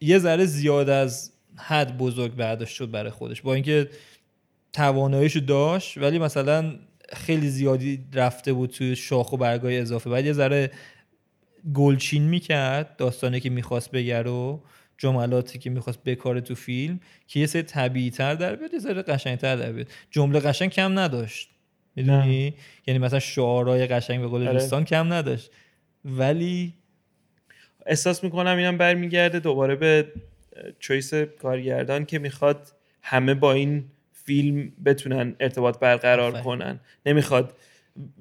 یه 0.00 0.18
ذره 0.18 0.44
زیاد 0.44 0.88
از 0.88 1.32
حد 1.56 1.98
بزرگ 1.98 2.34
برداشت 2.34 2.74
شد 2.74 2.90
برای 2.90 3.10
خودش. 3.10 3.42
با 3.42 3.54
اینکه 3.54 3.88
تواناییشو 4.72 5.40
داشت 5.40 5.98
ولی 5.98 6.18
مثلا 6.18 6.74
خیلی 7.12 7.48
زیادی 7.48 8.04
رفته 8.14 8.52
بود 8.52 8.70
توی 8.70 8.96
شاخ 8.96 9.32
و 9.32 9.36
برگای 9.36 9.78
اضافه. 9.78 10.10
بعد 10.10 10.24
یه 10.24 10.32
ذره 10.32 10.70
گلچین 11.74 12.22
می‌کرد 12.22 12.96
داستانی 12.96 13.40
که 13.40 13.50
می‌خواست 13.50 13.90
بگه 13.90 14.22
رو. 14.22 14.62
جملاتی 15.00 15.58
که 15.58 15.70
می‌خواست 15.70 16.04
بکاره 16.04 16.40
تو 16.40 16.54
فیلم 16.54 17.00
که 17.26 17.40
یه 17.40 17.46
سری 17.46 17.62
طبیعی 17.62 18.10
تر 18.10 18.34
در 18.34 18.56
بیاد 18.56 18.74
یه 18.74 18.78
ذره 18.78 19.02
قشنگتر 19.02 19.56
در 19.56 19.72
بیاد. 19.72 19.86
جمله 20.10 20.40
قشنگ 20.40 20.70
کم 20.70 20.98
نداشت. 20.98 21.50
می‌دونی؟ 21.96 22.54
یعنی 22.86 22.98
مثلا 22.98 23.18
شعارهای 23.18 23.86
قشنگ 23.86 24.20
به 24.20 24.26
قول 24.26 24.42
آره. 24.42 24.52
دوستان 24.52 24.84
کم 24.84 25.12
نداشت. 25.12 25.50
ولی 26.04 26.74
احساس 27.86 28.24
می‌کنم 28.24 28.56
اینم 28.56 28.78
برمیگرده 28.78 29.40
دوباره 29.40 29.76
به 29.76 30.12
چویس 30.78 31.14
کارگردان 31.14 32.04
که 32.04 32.18
می‌خواد 32.18 32.72
همه 33.02 33.34
با 33.34 33.52
این 33.52 33.84
فیلم 34.12 34.72
بتونن 34.84 35.36
ارتباط 35.40 35.78
برقرار 35.78 36.28
آفرین. 36.28 36.44
کنن. 36.44 36.80
نمی‌خواد 37.06 37.56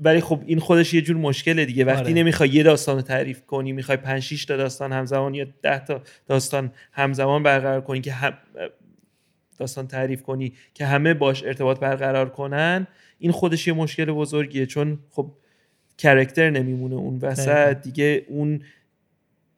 ولی 0.02 0.22
خب 0.22 0.42
این 0.46 0.60
خودش 0.60 0.94
یه 0.94 1.02
جور 1.02 1.18
مشکله 1.18 1.65
دیگه 1.65 1.86
وقتی 1.86 2.04
آره. 2.04 2.13
نمی‌خوای 2.13 2.50
یه 2.50 2.63
داستان 2.63 2.96
رو 2.96 3.02
تعریف 3.02 3.42
کنی 3.46 3.72
می‌خوای 3.72 3.98
5 3.98 4.22
6 4.22 4.46
تا 4.46 4.58
داستان 4.58 4.94
همزمان 4.94 5.34
یا 5.34 5.46
10 5.62 5.86
تا 5.86 6.02
داستان 6.28 6.72
همزمان 6.92 7.44
برقرار 7.44 7.82
کنی 7.82 8.02
که 8.02 8.12
هم 8.12 8.34
داستان 9.58 9.88
تعریف 9.88 10.22
کنی 10.22 10.54
که 10.74 10.86
همه 10.86 11.13
باش 11.13 11.44
ارتباط 11.44 11.80
برقرار 11.80 12.30
کنن 12.30 12.88
این 13.20 13.32
خودش 13.32 13.68
یه 13.68 13.74
مشکل 13.74 14.06
بزرگیه 14.06 14.65
چون 14.65 15.00
خب 15.10 15.32
کرکتر 15.98 16.50
نمیمونه 16.50 16.96
اون 16.96 17.20
وسط. 17.22 17.82
دیگه 17.82 18.26
اون 18.28 18.62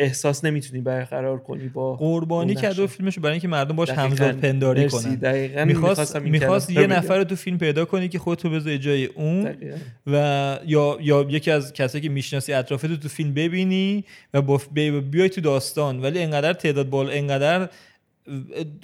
احساس 0.02 0.46
نمی‌تونی 0.46 0.82
برقرار 0.82 1.40
کنی 1.40 1.68
با 1.68 1.96
قربانی 1.96 2.56
کرده 2.56 2.82
و 2.82 2.84
نقشه. 2.84 2.96
فیلمش 2.98 3.20
برای 3.20 3.32
اینکه 3.32 3.48
مردم 3.48 3.76
باش. 3.76 3.90
همزاد 3.90 4.36
پنداری. 4.36 4.90
کنن 4.90 5.16
دقیقاً 5.16 5.66
می‌خواست 5.66 6.16
می‌خواست 6.16 6.70
یه 6.70 6.88
نفر 6.88 7.18
رو 7.18 7.24
تو 7.24 7.36
فیلم 7.36 7.58
پیدا 7.58 7.86
کنی 7.86 8.08
که 8.10 8.20
خودتو 8.20 8.50
بذاری 8.50 8.80
جای 8.80 9.06
اون. 9.06 9.44
دقیقاً. 9.44 9.78
و 10.08 10.60
یا 10.66 10.98
یا 11.02 11.26
یکی 11.30 11.52
از 11.52 11.74
کسایی 11.74 12.02
که 12.02 12.10
می‌شناسی 12.10 12.54
اطرافت 12.54 12.86
رو 12.86 12.96
تو 12.96 13.08
فیلم 13.08 13.34
ببینی 13.34 14.04
و 14.34 14.42
با 14.42 14.62
بی- 14.72 15.02
بیای 15.02 15.30
تو 15.30 15.42
داستان 15.42 16.02
ولی 16.02 16.20
انقدر 16.20 16.54
تعداد 16.54 16.90
بالا 16.90 17.12
انقدر 17.12 17.70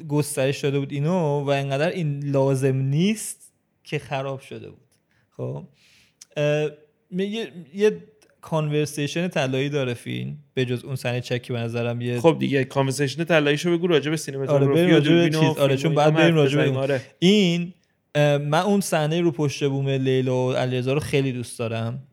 گسترش 0.08 0.60
داده 0.60 0.80
بود 0.80 0.92
اینو 0.92 1.44
و 1.44 1.50
انقدر 1.50 1.90
این 1.90 2.24
لازم 2.24 2.76
نیست 2.76 3.54
که 3.84 4.00
خراب 4.00 4.40
شده 4.40 4.70
بود 4.70 4.88
خب 5.38 5.64
یه 7.74 8.04
کانورسیشن 8.50 9.28
طلایی 9.28 9.70
داره 9.70 9.94
فیلم 9.94 10.38
به 10.54 10.66
جز 10.66 10.84
اون 10.86 10.96
صحنه 10.96 11.22
چکی 11.22 11.54
به 11.54 11.60
نظرم 11.60 12.02
یه 12.02 12.20
خب 12.20 12.38
دیگه 12.40 12.64
کانورسیشن 12.64 13.24
طلاییشو 13.24 13.78
بگو 13.78 13.88
راجع 13.88 14.10
به 14.10 14.18
سینماتوگرافی 14.18 14.94
آره، 14.94 15.26
و 15.26 15.30
چیز. 15.30 15.58
آره، 15.58 15.78
چون 15.78 15.96
بعد 15.96 16.14
بریم 16.14 16.36
راجع 16.36 16.58
به. 16.58 16.78
آره. 16.78 17.02
این 17.20 17.74
من 18.38 18.54
اون 18.54 18.82
صحنه 18.82 19.22
رو 19.22 19.32
پشت 19.32 19.64
بوم 19.64 19.90
لیلا 19.90 20.48
و 20.48 20.54
علیرضا 20.54 20.94
رو 20.94 21.00
خیلی 21.00 21.32
دوست 21.32 21.60
دارم 21.60 22.04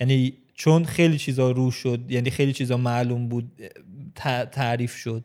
یعنی 0.00 0.32
چون 0.54 0.84
خیلی 0.84 1.18
چیزا 1.18 1.50
رو 1.50 1.70
شد 1.70 2.00
یعنی 2.08 2.30
خیلی 2.30 2.52
چیزا 2.52 2.76
معلوم 2.76 3.28
بود 3.28 3.52
تعریف 4.52 4.96
شد 4.96 5.24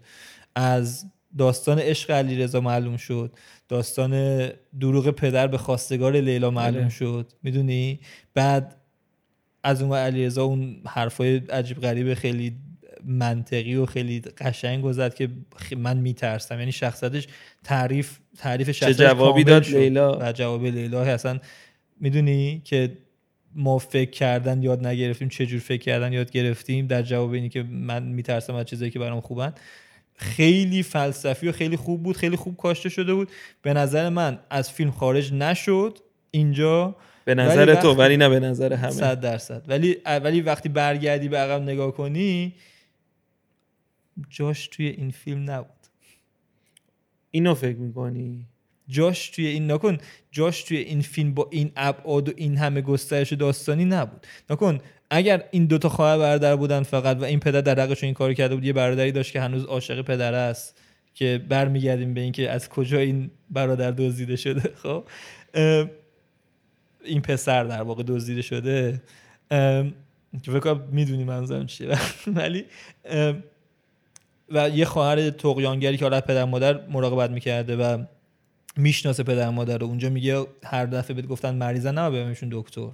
از 0.56 1.06
داستان 1.38 1.80
عشق 1.80 2.12
علیرضا 2.12 2.62
معلوم 2.62 2.97
شد 2.97 3.32
داستان 3.69 4.45
دروغ 4.80 5.10
پدر 5.10 5.47
به 5.47 5.58
خواستگار 5.58 6.15
لیلا 6.15 6.51
معلوم 6.51 6.82
بله. 6.82 6.89
شد 6.89 7.32
می‌دونی 7.43 7.99
بعد 8.34 8.75
از 9.67 9.82
اون 9.82 9.97
علیرضا 9.97 10.43
اون 10.43 10.82
حرفای 10.88 11.38
عجیب 11.38 11.82
غریب 11.82 12.13
خیلی 12.13 12.56
منطقی 13.06 13.75
و 13.75 13.86
خیلی 13.86 14.19
قشنگ 14.19 14.84
گذشت 14.84 15.15
که 15.15 15.30
من 15.77 15.97
میترسم 15.97 16.60
یعنی 16.60 16.71
شخصیتش 16.71 17.27
تعریف 17.63 18.17
تعریف 18.38 18.71
شخصیتش 18.71 18.99
جوابی 18.99 19.43
داد. 19.43 19.67
لیلا؟ 19.67 20.17
و 20.21 20.32
جواب 20.32 20.65
لیلا 20.65 21.01
اصلا 21.01 21.39
می‌دونی 21.99 22.62
که 22.63 22.97
ما 23.56 23.77
فکر 23.77 24.12
کردن 24.12 24.63
یاد 24.63 24.88
نگرفتیم 24.88 25.30
چه 25.30 25.45
جور 25.45 25.60
فکر 25.60 25.82
کردن 25.82 26.13
یاد 26.13 26.32
گرفتیم 26.32 26.88
در 26.88 27.01
جواب 27.01 27.32
اینی 27.32 27.49
که 27.49 27.63
من 27.63 28.03
میترسم 28.03 28.56
از 28.56 28.65
چیزایی 28.65 28.91
که 28.91 28.99
برام 28.99 29.21
خوبن 29.21 29.53
خیلی 30.15 30.84
فلسفی 30.84 31.47
و 31.47 31.51
خیلی 31.51 31.77
خوب 31.77 32.03
بود 32.03 32.17
خیلی 32.17 32.36
خوب 32.36 32.58
کاشته 32.58 32.89
شده 32.89 33.13
بود 33.13 33.30
به 33.62 33.73
نظر 33.73 34.10
من 34.10 34.39
از 34.49 34.71
فیلم 34.71 34.91
خارج 34.91 35.34
نشد 35.34 35.99
اینجا 36.32 36.95
به 37.27 37.35
ولی 37.35 37.47
نظر 37.47 37.75
تو 37.75 37.93
ولی 37.93 38.17
نه 38.17 38.29
به 38.29 38.39
نظر 38.39 38.73
همه. 38.73 38.91
صد 38.91 39.19
درصد. 39.19 39.63
ولی 39.67 39.97
ولی 40.05 40.41
وقتی 40.41 40.69
برگردی 40.69 41.29
به 41.29 41.37
عقب 41.37 41.61
نگاه 41.61 41.91
کنی 41.91 42.55
جاش 44.29 44.67
توی 44.67 44.87
این 44.87 45.11
فیلم 45.11 45.51
نبود. 45.51 45.87
اینو 47.31 47.53
فکر 47.53 47.77
می‌کنی؟ 47.77 48.45
جاش 48.87 49.29
توی 49.29 49.47
این 49.47 49.71
نکن 49.71 49.97
جاش 50.31 50.63
توی 50.63 50.77
این 50.77 51.01
فیلم 51.01 51.33
با 51.33 51.47
این 51.51 51.71
ابعاد 51.75 52.29
و 52.29 52.31
این 52.35 52.57
همه 52.57 52.81
گسترش 52.81 53.33
داستانی 53.33 53.85
نبود. 53.85 54.27
نکن 54.49 54.79
اگر 55.09 55.43
این 55.51 55.65
دوتا 55.65 55.89
خواهر 55.89 56.17
برادر 56.17 56.55
بودن 56.55 56.83
فقط 56.83 57.17
و 57.17 57.23
این 57.23 57.39
پدر 57.39 57.61
در 57.61 57.79
حقش 57.79 58.03
این 58.03 58.13
کار 58.13 58.33
کرده 58.33 58.55
بود 58.55 58.65
یه 58.65 58.73
برادری 58.73 59.11
داشت 59.11 59.33
که 59.33 59.41
هنوز 59.41 59.65
عاشق 59.65 60.01
پدر 60.01 60.33
است 60.33 60.81
که 61.13 61.41
برمیگردیم 61.49 62.13
به 62.13 62.21
اینکه 62.21 62.51
از 62.51 62.69
کجا 62.69 62.99
این 62.99 63.31
برادر 63.49 63.91
دزدیده 63.91 64.35
شده 64.35 64.73
خب؟ 64.83 65.03
این 67.08 67.22
پسر 67.22 67.63
در 67.63 67.82
واقع 67.82 68.04
دزدیده 68.08 68.41
شده 68.41 69.02
که 70.43 70.52
فکر 70.52 70.60
کنم 70.60 70.84
می‌دونی 70.91 71.24
منظورم 71.24 71.65
چیه. 71.65 71.98
ولی 72.36 72.65
و 74.50 74.70
یه 74.70 74.86
خواهر 74.86 75.30
تقیانگری 75.30 75.98
که 75.98 76.06
حالا 76.06 76.22
پدر 76.22 76.46
مادر 76.46 76.88
مراقبت 76.88 77.30
می‌کرده 77.32 77.76
و 77.76 78.04
می‌شناسه 78.78 79.24
پدر 79.24 79.50
مادر 79.50 79.78
رو 79.78 79.88
اونجا 79.88 80.10
میگه 80.10 80.46
هر 80.63 80.86
دفعه 80.86 81.15
بهت 81.15 81.28
گفتن 81.28 81.56
مریضن 81.56 81.93
نه 81.98 82.10
ببینشون 82.10 82.50
دکتر. 82.52 82.89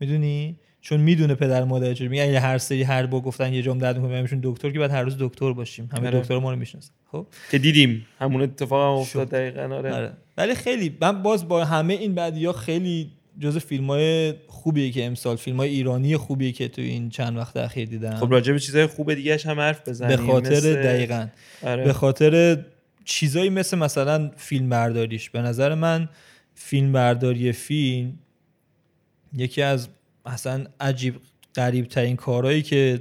می‌دونی؟ 0.00 0.56
چون 0.80 1.00
می‌دونه 1.00 1.34
پدر 1.34 1.64
مادر 1.64 1.94
چه 1.94 2.08
میگه 2.08 2.22
اگه 2.22 2.40
هر 2.40 2.58
سری 2.58 2.82
هر 2.82 3.06
با 3.06 3.20
گفتن 3.20 3.52
یه 3.52 3.62
جام 3.62 3.78
درد 3.78 3.96
می‌کنه 3.96 4.12
ببینشون 4.12 4.40
دکتر 4.42 4.70
که 4.70 4.78
بعد 4.78 4.90
هر 4.90 5.02
روز 5.02 5.16
دکتر 5.18 5.52
باشیم. 5.52 5.90
همه 5.92 6.06
آره. 6.08 6.20
دکتر 6.20 6.38
ما 6.38 6.50
رو 6.50 6.58
می‌شناسن. 6.58 6.92
خب؟ 7.12 7.26
که 7.50 7.58
دیدیم. 7.58 8.06
همون 8.18 8.42
اتفاق 8.42 8.94
هم 8.94 9.00
افتاد. 9.00 9.28
دقیقا 9.28 9.76
آره. 9.76 9.94
آره. 9.94 10.12
ولی 10.36 10.54
خیلی 10.54 10.96
من 11.00 11.22
باز 11.22 11.48
با 11.48 11.64
همه 11.64 11.94
این 11.94 12.14
بعدیا 12.14 12.52
خیلی 12.52 13.10
جز 13.40 13.58
فیلم 13.58 13.86
های 13.86 14.34
خوبیه 14.46 14.90
که 14.90 15.04
امسال 15.06 15.36
فیلم 15.36 15.56
های 15.56 15.68
ایرانی 15.68 16.16
خوبیه 16.16 16.52
که 16.52 16.68
تو 16.68 16.82
این 16.82 17.10
چند 17.10 17.36
وقت 17.36 17.56
اخیر 17.56 17.88
دیدم. 17.88 18.16
خب 18.16 18.32
راجع 18.32 18.52
به 18.52 18.58
چیزای 18.58 18.86
خوب 18.86 19.14
دیگه 19.14 19.38
هم 19.44 19.60
حرف 19.60 19.88
بزنیم. 19.88 20.16
به 20.16 20.22
خاطر 20.32 20.56
مثل- 20.56 20.82
دقیقا. 20.82 21.26
آره. 21.62 21.84
به 21.84 21.92
خاطر 21.92 22.64
چیزایی 23.04 23.50
مثل 23.50 23.78
مثلا 23.78 24.30
فیلم 24.36 24.68
برداریش 24.68 25.30
به 25.30 25.42
نظر 25.42 25.74
من 25.74 26.08
فیلم 26.54 26.92
برداری 26.92 27.52
فیلم 27.52 28.18
یکی 29.32 29.62
از 29.62 29.88
اصلا 30.26 30.64
عجیب 30.80 31.20
قریب 31.54 31.88
ترین 31.88 32.16
کارهایی 32.16 32.62
که 32.62 33.00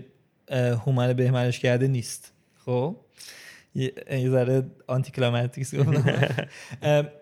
هومن 0.51 1.13
بهمنش 1.13 1.59
کرده 1.59 1.87
نیست. 1.87 2.33
خب؟ 2.65 2.95
یه 3.75 4.29
ذره 4.29 4.63
آنتی 4.87 5.11
کلاماتیکس 5.11 5.73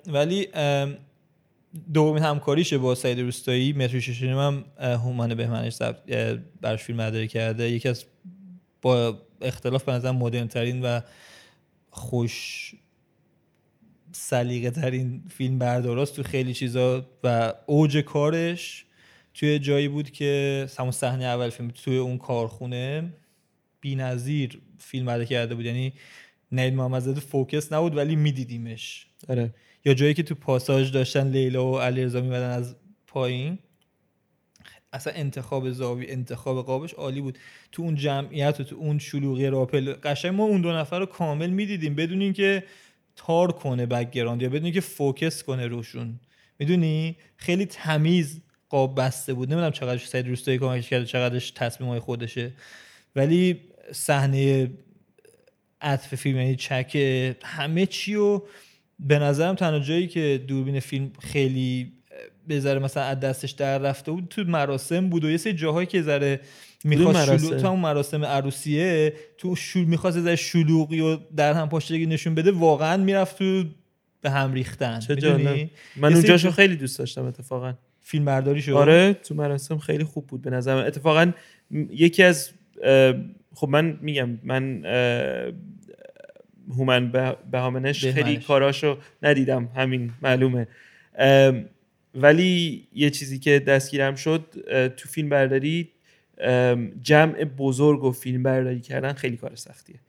ولی 0.07 0.47
دومین 1.93 2.23
همکاریشه 2.23 2.77
با 2.77 2.95
سعید 2.95 3.19
روستایی. 3.19 3.73
متر 3.73 3.99
ششم 3.99 4.25
هم 4.25 4.65
اه، 4.77 4.93
هومن 4.93 5.35
بهمنش 5.35 5.77
براش 6.61 6.83
فیلم 6.83 6.97
برداری 6.97 7.27
کرده. 7.27 7.69
یکی 7.69 7.89
از 7.89 8.05
با 8.81 9.21
اختلاف 9.41 9.83
به 9.83 9.91
نظر 9.91 10.11
مدرن 10.11 10.47
ترین 10.47 10.81
و 10.81 11.01
خوش 11.89 12.71
سلیقه 14.11 14.71
ترین 14.71 15.23
فیلم 15.29 15.59
برداراست 15.59 16.15
تو 16.15 16.23
خیلی 16.23 16.53
چیزا 16.53 17.05
و 17.23 17.53
اوج 17.65 17.97
کارش 17.97 18.85
توی 19.33 19.59
جایی 19.59 19.87
بود 19.87 20.11
که 20.11 20.67
همون 20.77 20.91
صحنه 20.91 21.23
اول 21.23 21.49
فیلم 21.49 21.69
توی 21.69 21.97
اون 21.97 22.17
کارخونه 22.17 23.13
بی‌نظیر 23.81 24.61
فیلم 24.79 25.05
برداری 25.05 25.25
کرده 25.25 25.55
بود. 25.55 25.65
یعنی 25.65 25.93
نوید 26.51 26.73
محمدزاده 26.73 27.19
focus 27.19 27.73
نبود 27.73 27.97
ولی 27.97 28.15
میدیدیمش. 28.15 29.07
آره. 29.29 29.53
یا 29.85 29.93
جایی 29.93 30.13
که 30.13 30.23
تو 30.23 30.35
پاساژ 30.35 30.91
داشتن 30.91 31.27
لیلا 31.27 31.71
و 31.71 31.79
علیرضا 31.79 32.21
میومدن 32.21 32.49
از 32.49 32.75
پایین 33.07 33.59
اصلا 34.93 35.13
انتخاب 35.13 35.71
زاویه 35.71 36.07
انتخاب 36.07 36.65
قابش 36.65 36.93
عالی 36.93 37.21
بود. 37.21 37.37
تو 37.71 37.83
اون 37.83 37.95
جمعیت 37.95 38.59
و 38.59 38.63
تو 38.63 38.75
اون 38.75 38.99
شلوغی 38.99 39.47
راه‌پله 39.47 39.93
قشنگ 39.93 40.33
ما 40.33 40.43
اون 40.43 40.61
دو 40.61 40.71
نفر 40.71 40.99
رو 40.99 41.05
کامل 41.05 41.49
می‌دیدیم 41.49 41.95
بدون 41.95 42.21
اینکه 42.21 42.63
تار 43.15 43.51
کنه 43.51 43.85
background 43.85 44.41
یا 44.41 44.49
بدون 44.49 44.63
اینکه 44.63 44.81
focus 44.81 45.43
کنه 45.43 45.67
روشون. 45.67 46.19
می‌دونی؟ 46.59 47.17
خیلی 47.37 47.65
تمیز 47.65 48.41
قاب 48.69 48.99
بسته 48.99 49.33
بود. 49.33 49.49
نمی‌دونم 49.49 49.71
چقدر 49.71 49.97
سید 49.97 50.27
روستایی 50.27 50.57
کمکش 50.57 50.89
کرده 50.89 51.05
چقدرش 51.05 51.51
تصمیم 51.51 51.89
های 51.89 51.99
خودشه. 51.99 52.51
ولی 53.15 53.61
صحنه 53.91 54.71
عطف 55.81 56.15
فیلم 56.15 56.37
یعنی 56.37 56.55
چک 56.55 56.95
همه 57.43 57.85
چی 57.85 58.15
و 58.15 58.41
به 58.99 59.19
نظرم 59.19 59.55
تنها 59.55 59.79
جایی 59.79 60.07
که 60.07 60.43
دوربین 60.47 60.79
فیلم 60.79 61.11
خیلی 61.19 61.91
بذاره 62.49 62.79
مثلا 62.79 63.03
از 63.03 63.19
دستش 63.19 63.51
در 63.51 63.77
رفته 63.77 64.11
بود 64.11 64.27
تو 64.29 64.43
مراسم 64.43 65.09
بود 65.09 65.23
و 65.23 65.29
یه 65.29 65.37
سری 65.37 65.53
جاهایی 65.53 65.87
که 65.87 66.01
ذره 66.01 66.39
می‌خواست 66.83 67.29
مراسم؟ 67.29 67.47
شلوغ 67.47 67.61
تو 67.61 67.67
اون 67.67 67.79
مراسم 67.79 68.25
عروسیه 68.25 69.13
تو 69.37 69.55
شول 69.55 69.83
می‌خواست 69.83 70.19
ذره 70.19 70.35
شلوغی 70.35 70.99
و 70.99 71.17
در 71.35 71.53
هم 71.53 71.69
پاشتگی 71.69 72.05
نشون 72.05 72.35
بده 72.35 72.51
واقعا 72.51 72.97
می‌رفت 72.97 73.37
تو 73.37 73.63
به 74.21 74.29
هم 74.29 74.53
ریختن. 74.53 74.99
چه. 74.99 75.69
من 75.95 76.13
اونجاشو 76.13 76.47
جا- 76.47 76.51
خیلی 76.55 76.75
دوست 76.75 76.99
داشتم 76.99 77.25
اتفاقا. 77.25 77.73
فیلم 78.01 78.25
برداری 78.25 78.61
شد؟ 78.61 78.71
آره 78.71 79.13
تو 79.13 79.35
مراسم 79.35 79.77
خیلی 79.77 80.03
خوب 80.03 80.27
بود 80.27 80.41
به 80.41 80.49
نظر 80.49 80.75
من 80.75 80.85
اتفاقا 80.85 81.31
یکی 81.91 82.23
از 82.23 82.49
خب 83.53 83.69
من 83.69 83.99
میگم 84.01 84.39
من 84.43 84.85
هومن 86.77 87.11
به- 87.11 87.37
بهامنش 87.51 88.05
خیلی 88.05 88.23
بهمنش. 88.23 88.47
کاراشو 88.47 88.97
ندیدم 89.23 89.69
همین 89.75 90.11
معلومه. 90.21 90.67
ولی 92.15 92.87
یه 92.93 93.09
چیزی 93.09 93.39
که 93.39 93.59
دستگیرم 93.59 94.15
شد 94.15 94.45
تو 94.97 95.09
فیلم 95.09 95.29
برداری 95.29 95.91
جمع 97.01 97.43
بزرگ 97.43 98.03
و 98.03 98.11
فیلم 98.11 98.43
برداری 98.43 98.79
کردن 98.79 99.13
خیلی 99.13 99.37
کار 99.37 99.55
سختیه. 99.55 99.99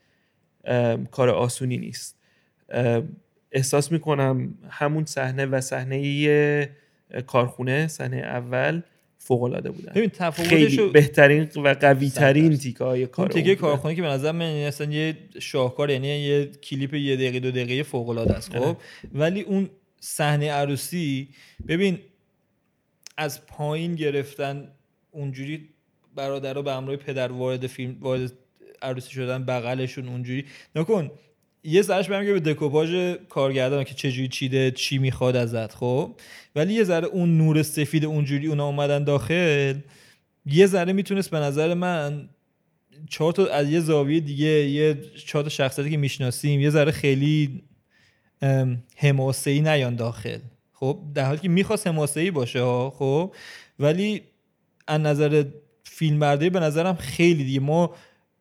کار 1.11 1.29
آسونی 1.31 1.79
نیست. 1.79 2.19
احساس 3.53 3.93
می‌کنم 3.93 4.55
همون 4.71 5.05
صحنه 5.05 5.47
و 5.47 5.61
صحنه 5.61 6.69
کارخونه 7.27 7.87
صحنه 7.89 8.17
اول 8.17 8.83
فوق 9.25 9.43
العاده 9.43 9.71
بودن 9.71 9.93
ببین 9.95 10.11
تفاوتشو 10.11 10.91
بهترین 10.91 11.49
و 11.57 11.77
قوی 11.81 12.11
ترین. 12.11 12.57
تیکه 12.57 12.85
های 12.85 13.07
کار 13.07 13.27
اون 13.27 13.35
تیکه. 13.35 13.55
کارخونه 13.55 13.95
که 13.95 14.03
به 14.03 14.09
نظر 14.09 14.33
من 14.33 14.47
یعنی 14.47 14.65
اصلا 14.65 14.93
یه 14.93 15.17
شاهکار 15.39 15.91
یعنی 15.91 16.09
یه 16.09 16.47
کلیپ 16.47 16.95
یه 16.95 17.17
دقیقه 17.17 17.41
دو 17.41 17.51
دقیقه 17.51 17.83
فوق 17.83 18.09
العاده 18.09 18.35
است 18.35 18.53
خب 18.53 18.63
آره. 18.63 18.77
ولی 19.15 19.41
اون 19.41 19.71
صحنه 20.01 20.51
عروسی 20.51 21.29
ببین 21.69 21.99
از 23.17 23.47
پایین 23.47 23.95
گرفتن 23.95 24.69
اونجوری 25.11 25.69
برادرها 26.15 26.63
به 26.63 26.73
همراه 26.73 26.97
پدر 26.97 27.33
وارد 27.33 27.67
فیلم 27.67 27.97
وارد 28.01 28.33
عروسی 28.83 29.11
شدن 29.11 29.45
بغلشون 29.45 30.09
اونجوری 30.09 30.45
نکن 30.77 31.11
یه 31.65 31.83
سرش 31.83 32.09
برمیگه 32.09 32.33
به 32.33 32.41
دکوپاژ 32.41 33.17
کارگردان 33.29 33.85
که 33.85 33.95
چجوری 33.95 34.29
چیده 34.29 34.71
چی 34.71 34.99
می‌خواد 34.99 35.37
ازت 35.37 35.75
خب؟ 35.75 36.15
ولی 36.57 36.75
یه 36.75 36.85
ذره 36.85 37.07
اون 37.07 37.39
نور 37.39 37.63
سفید 37.63 38.05
اونجوری 38.05 38.47
اونا 38.47 38.67
اومدن 38.67 39.05
داخل 39.05 39.75
یه 40.47 40.67
ذره 40.67 40.93
می‌تونست 40.93 41.31
به 41.31 41.39
نظر 41.39 41.75
من 41.75 42.29
چهار 43.11 43.33
تا 43.33 43.47
از 43.47 43.71
یه 43.71 43.81
زاویه 43.81 44.21
دیگه 44.21 44.47
یه 44.47 44.99
چهار 45.27 45.45
تا 45.45 45.51
شخصیتی 45.51 45.91
که 45.91 45.97
می‌شناسیم 45.97 46.61
یه 46.61 46.71
ذره 46.71 46.93
خیلی 46.93 47.63
حماسه 48.97 49.61
نیان 49.61 49.97
داخل. 49.97 50.39
خب؟ 50.73 50.99
در 51.15 51.25
حالی 51.25 51.39
که 51.39 51.49
می‌خواست 51.49 51.87
حماسه 51.87 52.31
باشه 52.31 52.61
ها 52.61 52.91
خب؟ 52.91 53.35
ولی 53.79 54.23
از 54.87 55.01
نظر 55.01 55.45
فیلم 55.85 56.19
برداری 56.19 56.51
به 56.51 56.61
نظرم 56.61 56.95
خیلی 56.95 57.45
دیگه. 57.45 57.61
ما 57.61 57.95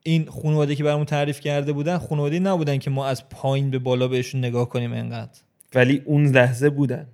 این 0.03 0.25
خانواده 0.25 0.75
که 0.75 0.83
برامون 0.83 1.05
تعریف 1.05 1.39
کرده 1.39 1.73
بودن 1.73 1.97
خانواده 1.97 2.39
نبودن 2.39 2.77
که 2.77 2.89
ما 2.89 3.07
از 3.07 3.29
پایین 3.29 3.71
به 3.71 3.79
بالا 3.79 4.07
بهشون 4.07 4.45
نگاه 4.45 4.69
کنیم 4.69 4.93
انقدر. 4.93 5.39
ولی 5.75 6.01
اون 6.05 6.25
لحظه 6.25 6.69
بودن. 6.69 7.07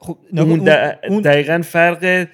خب 0.00 0.18
اون, 0.32 0.68
اون 1.08 1.22
دقیقا 1.22 1.62
فرق 1.64 2.28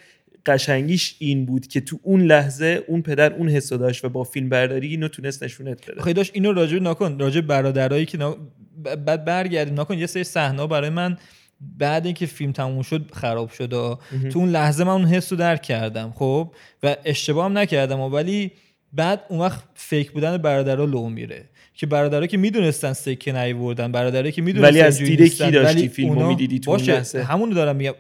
قشنگیش 0.47 1.17
این 1.19 1.47
بود 1.47 1.67
که 1.67 1.81
تو 1.81 1.99
اون 2.03 2.23
لحظه 2.23 2.85
اون 2.89 3.03
پدر 3.03 3.33
اون 3.33 3.49
حسو 3.49 3.77
داشت 3.77 4.05
و 4.05 4.09
با 4.09 4.25
فیلم 4.25 4.49
برداری 4.49 4.89
اینو 4.89 5.09
تونست 5.09 5.43
نشونت 5.43 5.91
بده. 5.91 6.03
خیلی 6.03 6.15
داشت 6.15 6.31
اینو 6.35 6.53
راجع 6.53 6.79
نکن 6.79 7.19
راجع 7.19 7.41
برادرایی 7.41 8.07
که 8.07 8.19
نا... 8.19 8.37
بعد 9.07 9.25
برگردیم 9.25 9.81
نکن 9.81 9.99
یه 9.99 10.07
سری 10.07 10.25
صحنه 10.25 10.67
برای 10.67 10.91
من 10.91 11.17
بعد 11.79 12.05
اینکه 12.07 12.27
فیلم 12.27 12.53
تموم 12.53 12.83
شد 12.83 13.11
خراب 13.13 13.51
شد 13.51 13.69
تو 14.33 14.39
اون 14.39 14.49
لحظه 14.49 14.85
من 14.85 14.91
اون 14.91 15.05
حس 15.05 15.33
رو 15.33 15.39
درک 15.39 15.63
کردم 15.63 16.13
خب؟ 16.17 16.53
و 16.83 16.97
اشتباه 17.05 17.45
هم 17.45 17.59
نکردم 17.59 18.01
ولی 18.01 18.53
بعد 18.95 19.25
اون 19.29 19.41
وقت 19.41 19.63
فیک 19.75 20.11
بودن 20.11 20.37
برادرها 20.37 20.85
لو 20.85 21.09
میره 21.09 21.45
که 21.77 21.87
برادرها 21.87 22.27
که 22.27 22.37
می‌دونستن 22.37 22.93
سکه 22.93 23.33
نیوردن 23.33 23.93
برادرها 23.93 24.31
که 24.31 24.43
می‌دونستن 24.43 24.75
ولی 24.75 24.81
از 24.81 24.99
دیده 24.99 25.29
کی 25.29 25.51
داشتی 25.51 25.89
فیلمو 25.89 26.29
می‌دیدی 26.29 26.59
تو 26.59 26.71
باشه 26.71 27.23
همون 27.23 27.49
رو 27.49 27.55
دارم 27.55 27.77
میگم. 27.77 27.93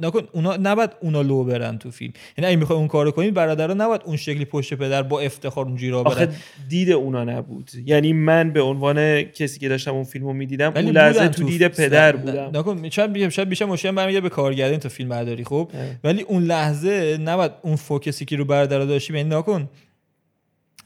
نکن 0.00 0.28
اونا 0.32 0.56
نباید 0.56 0.90
اونا 1.00 1.22
لو 1.22 1.44
برن 1.44 1.78
تو 1.78 1.90
فیلم. 1.90 2.12
یعنی 2.38 2.48
اگه 2.48 2.56
می‌خوای 2.56 2.78
اون 2.78 2.88
کارو 2.88 3.10
کنی 3.10 3.30
برادرها 3.30 3.74
نباید 3.74 4.00
اون 4.04 4.16
شکلی 4.16 4.44
پشت 4.44 4.74
پدر 4.74 5.02
با 5.02 5.20
افتخار 5.20 5.64
اونجوری 5.64 5.90
را 5.90 6.02
برن. 6.02 6.12
آخه 6.12 6.28
دید 6.68 6.90
اونا 6.90 7.24
نبود. 7.24 7.70
یعنی 7.86 8.12
من 8.12 8.50
به 8.50 8.60
عنوان 8.60 9.22
کسی 9.22 9.58
که 9.58 9.68
داشتم 9.68 9.94
اون 9.94 10.04
فیلمو 10.04 10.32
می‌دیدم 10.32 10.72
اون 10.76 10.84
لحظه 10.84 11.28
تو 11.28 11.44
دید 11.44 11.68
پدر 11.68 12.16
بودم. 12.16 12.50
نکن 12.54 12.88
شاید 12.88 13.12
بیشتر 13.12 13.28
شاید 13.28 13.48
بیشتر 13.48 13.64
مشکل 13.64 13.90
برمیگه 13.90 14.20
به 14.20 14.28
کارگردان 14.28 14.78
تو 14.78 14.88
فیلم 14.88 15.08
برداری 15.08 15.44
خب؟ 15.44 15.70
ولی 16.04 16.22
اون 16.22 16.42
لحظه 16.42 17.18
نباید 17.24 17.52
اون 17.62 17.76
فوکسی 17.76 18.24
که 18.24 18.36
رو 18.36 18.44
برادرها 18.44 18.84
داشتی 18.84 19.14
یعنی 19.14 19.28
نکن 19.28 19.68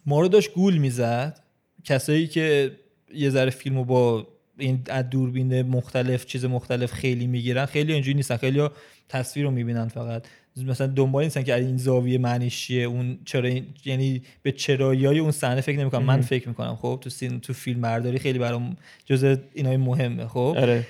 ما 0.06 0.20
رو 0.20 0.28
داشت 0.28 0.52
گول 0.52 0.78
می‌زد. 0.78 1.40
کسایی 1.84 2.26
که 2.26 2.72
یه 3.14 3.30
ذره 3.30 3.50
فیلمو 3.50 3.84
با 3.84 4.26
این 4.58 4.82
از 4.90 5.10
دوربین 5.10 5.62
مختلف 5.62 6.26
چیز 6.26 6.44
مختلف 6.44 6.92
خیلی 6.92 7.26
می‌گیرن 7.26 7.66
خیلی 7.66 7.92
اینجوری 7.92 8.14
نیستن. 8.14 8.36
خیلی 8.36 8.68
تصویر 9.08 9.46
رو 9.46 9.50
می‌بینن 9.50 9.88
فقط. 9.88 10.26
مثلا 10.56 10.86
دنبال 10.86 11.24
نیستن 11.24 11.42
که 11.42 11.54
این 11.54 11.76
زاویه 11.76 12.18
معنیش 12.18 12.66
چیه 12.66 12.84
اون 12.84 13.18
چرا 13.24 13.48
این... 13.48 13.66
یعنی 13.84 14.22
به 14.42 14.52
چرایی 14.52 15.18
اون 15.18 15.30
صحنه 15.30 15.60
فکر 15.60 15.78
نمی‌کنم. 15.78 16.04
من 16.04 16.20
فکر 16.20 16.48
می‌کنم. 16.48 16.76
خب 16.76 16.98
تو 17.00 17.10
سین 17.10 17.40
تو 17.40 17.52
فیلم 17.52 17.80
برداری 17.80 18.18
خیلی 18.18 18.38
برام 18.38 18.76
جزء 19.06 19.36
اینای 19.54 19.76
مهمه. 19.76 20.26
خب 20.26 20.54
آره. 20.58 20.86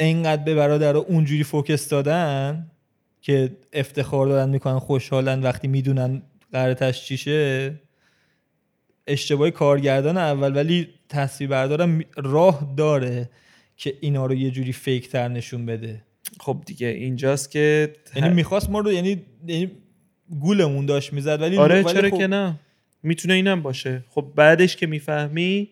اینقدر 0.00 0.42
به 0.42 0.54
برادر 0.54 0.96
اونجوری 0.96 1.44
فوکس 1.44 1.88
دادن 1.88 2.70
که 3.20 3.56
افتخار 3.72 4.26
دارن 4.26 4.50
می‌کنن 4.50 4.78
خوشحالن 4.78 5.42
وقتی 5.42 5.68
می‌دونن 5.68 6.22
قرارتش 6.52 7.04
چیشه 7.04 7.74
اشتباه 9.06 9.50
کارگردان 9.50 10.16
اول 10.16 10.56
ولی 10.56 10.88
تصویر 11.08 11.50
بردارم 11.50 12.00
راه 12.16 12.74
داره 12.76 13.30
که 13.76 13.94
اینا 14.00 14.26
رو 14.26 14.34
یه 14.34 14.50
جوری 14.50 14.72
فیک 14.72 15.08
تر 15.08 15.28
نشون 15.28 15.66
بده. 15.66 16.02
خب 16.40 16.62
دیگه 16.66 16.86
اینجاست 16.86 17.50
که 17.50 17.92
یعنی 18.16 18.34
می‌خواست 18.34 18.70
ما 18.70 18.80
رو 18.80 18.92
یعنی, 18.92 19.22
یعنی 19.46 19.70
گولمون 20.40 20.86
داشت 20.86 21.12
می‌زد 21.12 21.42
ولی 21.42 21.56
آره 21.56 21.84
چرا 21.84 22.10
خب... 22.10 22.18
که 22.18 22.26
نه؟ 22.26 22.54
می‌تونه 23.02 23.34
اینم 23.34 23.62
باشه. 23.62 24.04
خب 24.08 24.32
بعدش 24.36 24.76
که 24.76 24.86
می‌فهمی 24.86 25.70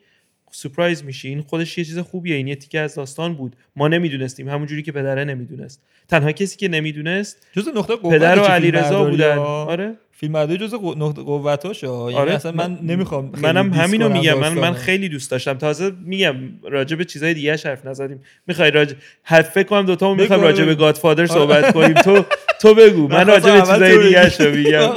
سپرایز 0.55 1.05
میشی. 1.05 1.29
این 1.29 1.40
خودش 1.40 1.79
یه 1.79 1.85
چیز 1.85 1.99
خوبیه. 1.99 2.37
این 2.37 2.49
یه 2.49 2.57
تیکه 2.57 2.81
از 2.81 2.95
داستان 2.95 3.35
بود. 3.35 3.57
ما 3.77 3.88
نمی‌دونستیم. 3.88 4.49
همونجوری 4.49 4.83
که 4.83 4.92
پدره 4.92 5.25
نمی‌دونست. 5.25 5.83
تنها 6.09 6.33
کسی 6.33 6.57
که 6.57 6.68
نمی‌دونست 6.68 7.47
جز 7.53 7.68
نقطه 7.77 7.97
پدر 7.97 8.38
و 8.38 8.42
علیرضا 8.42 9.05
بودن. 9.05 9.38
آره. 9.38 9.97
فیلم 10.23 10.33
برداری 10.33 10.59
جزء 10.59 10.77
نقطه 10.77 11.23
قوتاشه. 11.23 11.87
یعنی 11.87 12.15
آره. 12.15 12.35
اصلا 12.35 12.53
من 12.53 12.79
نمی‌خوام 12.83 13.33
منم 13.43 13.73
همینو 13.73 14.09
میگم. 14.09 14.39
من 14.39 14.53
من 14.55 14.73
خیلی 14.73 15.09
دوست 15.09 15.31
داشتم. 15.31 15.55
تازه 15.55 15.93
میگم 16.05 16.35
راجع 16.71 16.97
به 16.97 17.05
چیزای 17.05 17.35
دیگه 17.35 17.53
حرف 17.53 17.87
نزدیم. 17.87 18.21
می‌خوای 18.47 18.71
راجع 18.71 18.95
حرف 19.23 19.51
فکر 19.51 19.69
کنم 19.69 19.87
دو 19.87 19.97
تا 19.97 20.15
می‌خوام 20.15 20.41
راجع 20.41 20.65
به 20.65 20.75
گادفادر 20.75 21.27
صحبت 21.27 21.73
کنیم. 21.73 21.95
تو 21.95 22.25
تو 22.61 22.75
بگو. 22.75 23.09
من 23.15 23.27
راجع 23.27 23.53
به 23.53 23.61
چیزای 23.61 24.07
دیگه 24.07 24.51
میگم. 24.57 24.93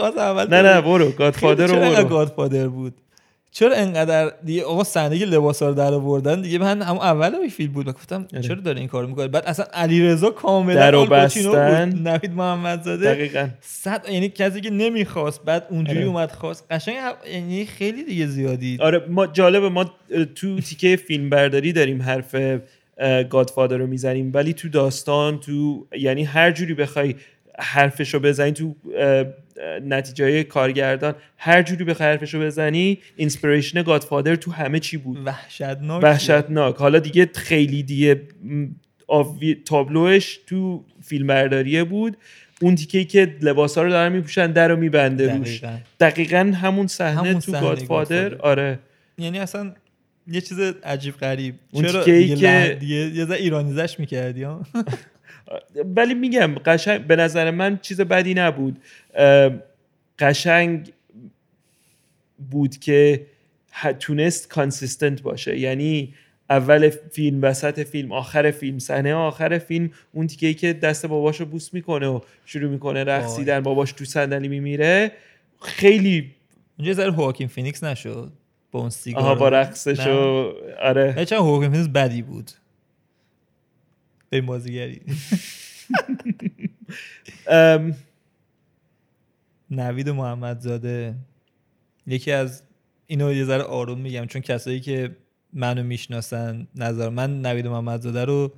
نه 0.50 0.62
نه 0.62 0.82
برو. 0.82 1.12
گادفادر 1.20 1.68
رو 1.68 1.76
برو. 1.76 2.08
گادفادر 2.08 2.68
بود؟ 2.68 2.94
چرا 3.56 3.76
انقدر 3.76 4.32
دیگه 4.46 4.64
آقا 4.64 4.84
صحنه 4.84 5.20
که 5.20 5.26
لباسا 5.26 5.70
رو 5.70 5.74
در 5.76 5.94
آوردن 5.94 6.42
دیگه؟ 6.42 6.60
من 6.60 6.82
هم 6.82 6.98
اول 6.98 7.36
اون 7.36 7.50
فیلم 7.50 7.74
بود 7.74 7.94
گفتم 7.94 8.28
آره. 8.34 8.42
چرا 8.42 8.56
داره 8.56 8.80
این 8.80 8.88
کارو 8.88 9.08
می‌کنه؟ 9.08 9.28
بعد 9.28 9.46
اصلا 9.46 9.66
علیرضا 9.74 10.30
کاملا 10.30 10.76
در 10.76 11.06
بستن 11.06 11.90
بود 11.90 12.08
نوید 12.08 12.34
محمدزاده. 12.34 13.14
دقیقاً. 13.14 13.50
صد 13.62 14.06
یعنی 14.12 14.30
کسی 14.30 14.62
که 14.62 14.70
نمی‌خواست 14.70 15.46
بعد 15.46 15.68
اونجوری 15.70 16.00
آره. 16.00 16.08
اومد 16.08 16.32
خواست. 16.32 16.66
قشنگ 16.72 16.96
یعنی 17.34 17.66
خیلی 17.66 18.04
دیگه 18.04 18.26
زیادی. 18.26 18.78
آره 18.82 19.06
ما 19.10 19.28
جالبه 19.28 19.70
ما 19.70 19.86
تو 20.36 20.60
تیکه 20.60 20.96
فیلم 20.96 21.30
برداری 21.30 21.74
داریم 21.74 22.02
حرف 22.02 22.36
گادفادر 23.30 23.78
رو 23.78 23.88
می‌زنیم 23.88 24.32
ولی 24.34 24.54
تو 24.54 24.70
داستان 24.70 25.40
تو 25.40 25.88
یعنی 25.98 26.24
هر 26.24 26.52
جوری 26.52 26.74
بخوای 26.74 27.16
حرفش 27.60 28.14
رو 28.14 28.20
بزنی 28.20 28.52
تو 28.52 28.76
نتیجه 29.84 30.44
کارگردان 30.44 31.16
هر 31.38 31.62
جوری 31.62 31.84
به 31.84 31.94
حرفش 31.94 32.34
رو 32.34 32.42
بزنی 32.42 33.00
inspiration 33.16 33.82
گادفادر 33.84 34.36
تو 34.36 34.52
همه 34.52 34.80
چی 34.80 34.98
بود. 34.98 35.18
وحشتناک 35.26 36.04
وحشتناک. 36.04 36.76
حالا 36.76 37.00
دیگه 37.00 37.30
خیلی 37.36 37.84
دیگه 37.84 38.22
تابلوش 39.66 40.40
تو 40.48 40.86
فیلم 41.04 41.28
برداریه 41.28 41.84
بود. 41.84 42.18
اون 42.62 42.76
تیکه 42.76 43.04
که 43.04 43.36
لباس 43.42 43.78
ها 43.78 43.84
رو 43.84 43.90
دارن 43.90 44.12
میپوشن 44.12 44.52
در 44.52 44.68
رو 44.68 44.76
میبنده 44.76 45.38
روش. 45.38 45.62
دقیقا. 46.00 46.54
همون 46.62 46.88
صحنه 46.88 47.34
تو 47.34 47.52
گادفادر 47.52 48.36
آره. 48.36 48.80
یعنی 49.18 49.40
اصلا 49.40 49.74
یه 50.28 50.42
چیز 50.42 50.60
عجیب 50.60 51.18
غریب. 51.18 51.56
اون 51.72 51.86
چرا 51.86 52.04
که 52.04 52.12
یه 52.12 53.26
ذره 53.26 53.38
ایرانیزش 53.38 54.00
می‌کردی؟ 54.00 54.44
ها؟ 54.44 54.64
ولی 55.96 56.14
میگم 56.14 56.56
قشنگ 56.66 57.02
به 57.02 57.16
نظر 57.16 57.52
من 57.52 57.80
چیز 57.82 58.02
بدی 58.02 58.34
نبود. 58.34 58.80
قشنگ 60.20 60.92
بود 62.52 62.78
که 62.78 63.26
تونست 64.00 64.50
کانسیستنت 64.50 65.22
باشه. 65.22 65.60
یعنی 65.60 66.14
اول 66.50 66.90
فیلم 66.90 67.42
وسط 67.42 67.80
فیلم 67.80 68.12
آخر 68.12 68.52
فیلم 68.52 68.80
صحنه 68.80 69.14
آخر 69.14 69.58
فیلم 69.58 69.92
اون 70.12 70.28
تیکه 70.28 70.54
که 70.54 70.74
دست 70.74 71.06
باباشو 71.06 71.46
بوس 71.46 71.74
می‌کنه 71.74 72.08
و 72.08 72.20
شروع 72.46 72.72
می‌کنه 72.72 73.04
رقصیدن 73.04 73.60
باباش 73.60 73.92
تو 73.92 74.06
صندلی 74.06 74.48
میمیره. 74.48 75.12
خیلی 75.62 76.32
اونجا 76.78 76.87
یه 76.87 76.94
ذره 76.94 77.12
هواکین 77.12 77.48
فینیکس 77.48 77.84
نشد. 77.84 78.32
با 78.72 78.80
اون 78.80 78.90
سیگار. 78.90 79.22
آها 79.22 79.36
با 79.36 79.50
رقصش 79.50 80.08
و 80.08 80.54
آره. 80.82 81.26
چون 81.26 81.38
هواکین 81.38 81.72
فینیکس 81.72 81.90
بدی 81.90 82.22
بود. 82.22 82.52
به 84.30 84.42
بازیگری 84.42 85.02
نوید 89.72 90.10
محمدزاده 90.10 91.16
یکی 92.08 92.32
از 92.32 92.64
اینو 93.08 93.34
یه 93.34 93.46
ذره 93.46 93.64
آروم 93.64 94.02
میگم 94.02 94.26
چون 94.26 94.42
کسایی 94.42 94.80
که 94.80 95.16
منو 95.54 95.84
می‌شناسن 95.84 96.68
نظر 96.76 97.10
من 97.10 97.42
نوید 97.42 97.68
محمدزاده 97.68 98.26
رو 98.26 98.54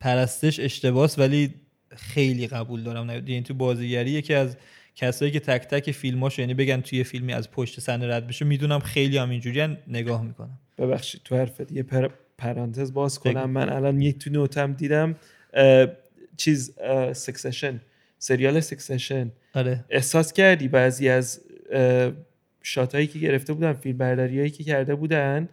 پرستش 0.00 0.60
اشتباهه 0.60 1.18
ولی 1.18 1.54
خیلی 1.96 2.46
قبول 2.46 2.82
دارم. 2.82 3.10
نوید 3.10 3.28
یعنی 3.28 3.42
تو 3.42 3.54
بازیگری 3.54 4.10
یکی 4.10 4.34
از 4.34 4.56
کسایی 4.96 5.30
که 5.30 5.40
تک 5.40 5.62
تک 5.62 5.90
فیلماش 5.92 6.38
یعنی 6.38 6.54
بگن 6.54 6.80
توی 6.80 7.04
فیلمی 7.04 7.32
از 7.32 7.50
پشت 7.50 7.80
صحنه 7.80 8.16
رد 8.16 8.26
بشه 8.26 8.44
می‌دونم 8.44 8.78
خیلی 8.78 9.18
هم 9.18 9.30
اینجوری 9.30 9.76
نگاه 9.88 10.22
می‌کنم. 10.22 10.58
ببخشید 10.78 11.20
تو 11.24 11.36
حرفت 11.36 11.72
یه 11.72 11.82
پر... 11.82 12.08
پرانتز 12.42 12.92
باز 12.92 13.18
کنم. 13.18 13.50
من 13.50 13.68
الان 13.68 14.00
یک 14.00 14.18
تو 14.18 14.30
note 14.30 14.64
م 14.64 14.72
دیدم 14.72 15.16
چیز 16.36 16.74
سکسشن 17.12 17.80
سریال 18.18 18.60
سکسشن 18.60 19.30
آره. 19.54 19.84
احساس 19.90 20.32
کردی 20.32 20.68
بعضی 20.68 21.08
از 21.08 21.40
shot 22.62 22.91
ایی 22.91 23.06
که 23.06 23.18
گرفته 23.18 23.52
بودن 23.52 23.72
فیلم 23.72 23.98
برداریایی 23.98 24.50
که 24.50 24.64
کرده 24.64 24.94
بودن 24.94 25.48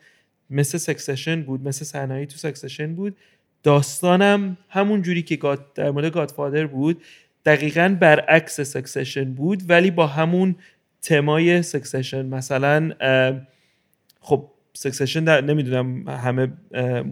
مثل 0.50 0.78
سکسشن 0.78 1.42
بود 1.42 1.68
مثل 1.68 1.86
صحنه‌ای 1.86 2.26
تو 2.26 2.38
سکسشن 2.38 2.96
بود. 2.96 3.16
داستانم 3.64 4.58
همون 4.70 5.02
جوری 5.02 5.22
که 5.22 5.36
گاد 5.36 5.74
در 5.74 5.92
مورد 5.92 6.14
گادفادر 6.14 6.68
بود 6.68 7.02
دقیقا 7.46 7.98
برعکس 8.00 8.62
سکسشن 8.62 9.34
بود 9.34 9.70
ولی 9.70 9.92
با 9.92 10.08
همون 10.08 10.56
تمای 11.02 11.62
سکسشن 11.62 12.26
مثلا 12.26 12.92
اه، 13.02 13.42
خب 14.22 14.52
سکسشن 14.74 15.24
در 15.24 15.42
نمی‌دونم 15.42 16.10
همه 16.10 16.48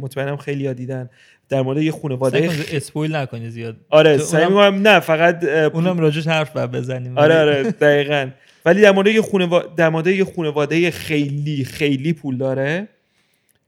مطمئنم 0.01 0.37
خیلی 0.37 0.67
ها 0.67 0.73
دیدن. 0.73 1.09
در 1.49 1.61
مورد 1.61 1.81
یه 1.81 1.91
خانواده 1.91 2.47
که... 2.47 2.55
spoil 2.71 3.15
نکنی 3.15 3.49
زیاد. 3.49 3.77
آره 3.89 4.17
سعی 4.17 4.43
اونم- 4.43 4.73
می‌کنم 4.73 4.87
نه 4.87 4.99
فقط 4.99 5.43
اونم 5.43 5.99
راجبش 5.99 6.27
حرف 6.27 6.57
بزنیم. 6.57 7.17
آره 7.17 7.39
آره 7.39 7.63
دقیقا. 7.63 8.29
ولی 8.65 8.81
در 8.81 8.91
مورد 8.91 9.07
یه 9.07 9.21
خونوا... 9.21 9.59
در 9.59 9.89
مورد 9.89 10.07
یه 10.07 10.25
خانواده 10.25 10.91
خیلی 10.91 11.63
خیلی 11.63 12.13
پول 12.13 12.37
داره 12.37 12.87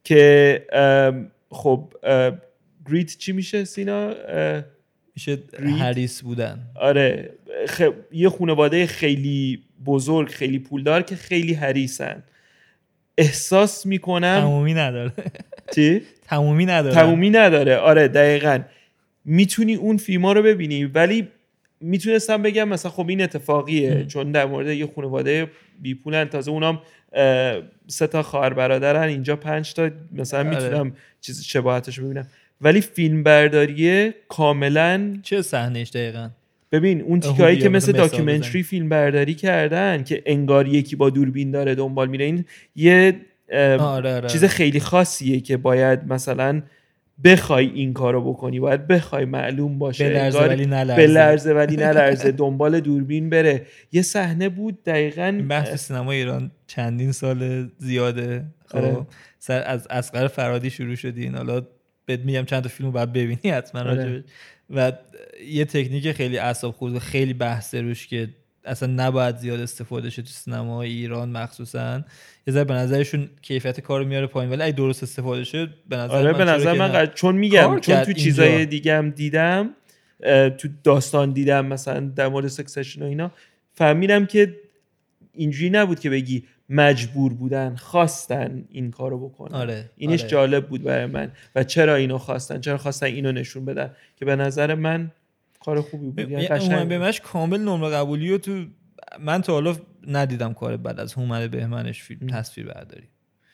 که 0.03 0.65
ام، 0.73 1.31
خب 1.49 1.93
گریت 2.89 3.17
چی 3.17 3.31
میشه 3.31 3.65
سینا؟ 3.65 4.13
میشه. 5.15 5.37
هریس 5.79 6.21
بودن. 6.21 6.59
آره 6.75 7.29
خ... 7.67 7.81
یه 8.11 8.29
خانواده 8.29 8.85
خیلی 8.85 9.63
بزرگ 9.85 10.29
خیلی 10.29 10.59
پولدار 10.59 11.01
که 11.01 11.15
خیلی 11.15 11.53
حریصن. 11.53 12.23
احساس 13.20 13.86
می‌کنم 13.86 14.39
تمومی 14.39 14.74
نداره. 14.74 15.11
چی؟ 15.76 16.01
تمومی 16.28 16.65
نداره. 16.65 16.95
تمومی 16.95 17.30
نداره. 17.30 17.78
آره 17.78 18.07
دقیقا. 18.07 18.59
می‌تونی 19.26 19.76
اون 19.76 19.97
فیلم 19.97 20.26
رو 20.26 20.41
ببینی 20.41 20.86
ولی 20.86 21.28
می‌تونستم 21.82 22.41
بگم 22.41 22.67
مثلا 22.67 22.91
خب 22.91 23.09
این 23.09 23.22
اتفاقیه 23.22 23.93
م. 23.93 24.07
چون 24.07 24.32
در 24.32 24.45
مورد 24.45 24.67
یه 24.67 24.89
خانواده 24.95 25.51
بی 25.82 25.95
پولن. 25.95 26.26
تازه 26.26 26.51
اونام 26.51 26.82
سه 27.88 28.07
تا 28.07 28.24
خواهر 28.24 28.53
برادرن. 28.53 29.07
اینجا 29.07 29.36
پنج 29.36 29.74
تا 29.74 29.89
مثلا 30.11 30.39
آره. 30.39 30.49
می‌تونم 30.49 30.95
چیز 31.22 31.43
شباهتش 31.43 31.99
ببینم. 31.99 32.28
ولی 32.61 32.82
فیلم 32.82 33.24
برداریه 33.24 34.13
کاملا 34.28 35.17
چه 35.24 35.41
صحنهش 35.41 35.89
دقیقا؟ 35.89 36.30
ببین 36.72 37.01
اون 37.01 37.20
تیکایی 37.20 37.57
که 37.57 37.70
مثل 37.70 37.91
داکیومنتری. 37.91 38.63
فیلم 38.63 38.89
برداری 38.89 39.34
کردن 39.34 40.03
که 40.03 40.24
انگار 40.26 40.67
یکی 40.67 40.95
با 40.95 41.09
دوربین 41.09 41.51
داره 41.51 41.76
دنبال 41.76 42.09
میره 42.09 42.26
این 42.26 42.45
یه 42.76 43.22
آره 43.51 44.15
آره 44.15 44.30
چیز 44.30 44.45
خیلی 44.45 44.80
خاصیه 44.80 45.39
که 45.39 45.57
باید 45.57 45.99
مثلا 46.07 46.61
بخوای 47.24 47.72
این 47.74 47.93
کارو 47.93 48.34
بکنی 48.34 48.59
باید 48.59 48.88
بخوای 48.88 49.26
معلوم 49.26 49.80
باشه 49.80 50.03
به 50.03 50.13
لرزه 50.13 50.38
انگار 50.38 50.55
ولی 50.55 50.65
نلرزه 50.65 50.95
به 50.95 51.07
لرزه 51.07 51.53
ولی 51.53 51.76
نلرزه 51.86 52.32
دنبال 52.32 52.80
دوربین 52.80 53.30
بره 53.30 53.65
یه 53.91 54.01
صحنه 54.01 54.49
بود 54.49 54.84
دقیقا 54.84 55.45
بحث 55.49 55.88
سینما 55.88 56.11
ایران 56.11 56.51
چندین 56.67 57.11
سال 57.11 57.70
زیاده 57.78 58.45
خب 58.65 58.78
آره. 58.78 59.07
سر 59.39 59.63
از 59.65 59.88
اسقر 59.89 60.28
فرادی 60.28 60.70
شروع 60.70 60.95
شدین 60.95 61.36
حالا 61.36 61.61
بهت 62.05 62.20
میگم 62.20 62.45
چند 62.45 62.63
تا 62.63 62.70
فیلم 62.70 62.89
رو 62.89 62.93
باید 62.93 63.13
ببینی 63.13 63.51
حتما 63.51 63.82
آره. 63.82 63.95
راجبش 63.95 64.24
و 64.70 64.91
یه 65.47 65.65
تکنیک 65.65 66.11
خیلی 66.11 66.38
اعصاب 66.38 66.76
خورد 66.76 66.95
و 66.95 66.99
خیلی 66.99 67.34
بحث 67.34 67.76
روش 67.76 68.07
که 68.07 68.30
اصلا 68.65 68.89
نباید 68.93 69.38
زیاد 69.38 69.59
استفاده 69.59 70.09
شه 70.09 70.22
تو 70.22 70.28
سینما 70.28 70.82
ایران 70.82 71.30
مخصوصا 71.30 72.03
یه 72.47 72.53
ذره 72.53 72.63
به 72.63 72.74
نظرشون 72.74 73.30
کیفیت 73.41 73.80
کارو 73.80 74.05
میاره 74.05 74.28
پایین 74.28 74.51
ولی 74.51 74.61
اگه 74.61 74.76
درست 74.76 75.03
استفاده 75.03 75.43
شه 75.43 75.70
به 75.89 75.95
نظر 75.97 76.15
آره 76.15 76.32
من 76.32 76.38
به 76.38 76.45
نظر 76.45 76.74
من؟ 76.74 76.88
قد- 76.91 77.13
چون 77.13 77.36
میگم 77.36 77.61
کار 77.67 77.80
چون 77.80 78.03
تو. 78.03 78.13
چیزای 78.13 78.65
دیگه 78.65 78.97
هم 78.97 79.09
دیدم 79.09 79.70
تو 80.57 80.67
داستان 80.84 81.32
دیدم 81.32 81.65
مثلا 81.65 81.99
در 81.99 82.28
مورد 82.28 82.47
سکسشن 82.47 83.01
و 83.01 83.05
اینا 83.05 83.32
فهمیدم 83.74 84.26
که 84.26 84.55
اینجوری 85.34 85.70
نبود 85.70 85.99
که 85.99 86.09
بگی 86.09 86.43
مجبور 86.70 87.34
بودن 87.34 87.76
خواستن 87.76 88.65
این 88.70 88.91
کارو 88.91 89.30
بکنن. 89.30 89.55
آره 89.55 89.89
اینش 89.97 90.20
آره. 90.22 90.30
جالب 90.30 90.67
بود 90.67 90.84
برای 90.84 91.05
من. 91.05 91.32
و 91.55 91.63
چرا 91.63 91.95
اینو 91.95 92.17
خواستن؟ 92.17 92.61
چرا 92.61 92.78
خواستن 92.78 93.05
اینو 93.05 93.32
نشون 93.32 93.65
بدن؟ 93.65 93.91
که 94.15 94.26
به 94.26 94.36
نظر 94.36 94.76
من 94.76 95.11
کار 95.65 95.82
خوبی 95.82 96.05
بود. 96.09 96.20
یعنی 96.32 96.43
یعنی. 96.43 96.86
بهمنش 96.86 97.22
کامل 97.22 97.59
نمره 97.59 97.89
قبولی 97.89 98.32
و 98.32 98.38
تو 98.38 98.65
من 99.20 99.41
تا 99.41 99.53
حالا 99.53 99.76
ندیدم 100.07 100.53
کار 100.53 100.78
بعد 100.78 100.99
از 100.99 101.13
هومن 101.13 101.47
بهمنش 101.47 102.01
فیلم. 102.03 102.28
تصویر 102.28 102.67
برداری. 102.67 103.03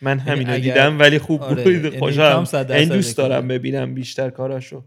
من 0.02 0.18
یعنی 0.18 0.30
همینو 0.30 0.54
اگر- 0.54 0.74
دیدم 0.74 1.00
ولی 1.00 1.20
خوب 1.20 1.42
آره، 1.42 1.64
بود. 1.64 1.74
یعنی 1.74 2.00
خوشم 2.00 2.46
این 2.70 2.90
دوست. 2.90 3.18
دارم 3.18 3.48
ببینم 3.48 3.94
بیشتر 3.94 4.30
کاراشو. 4.30 4.84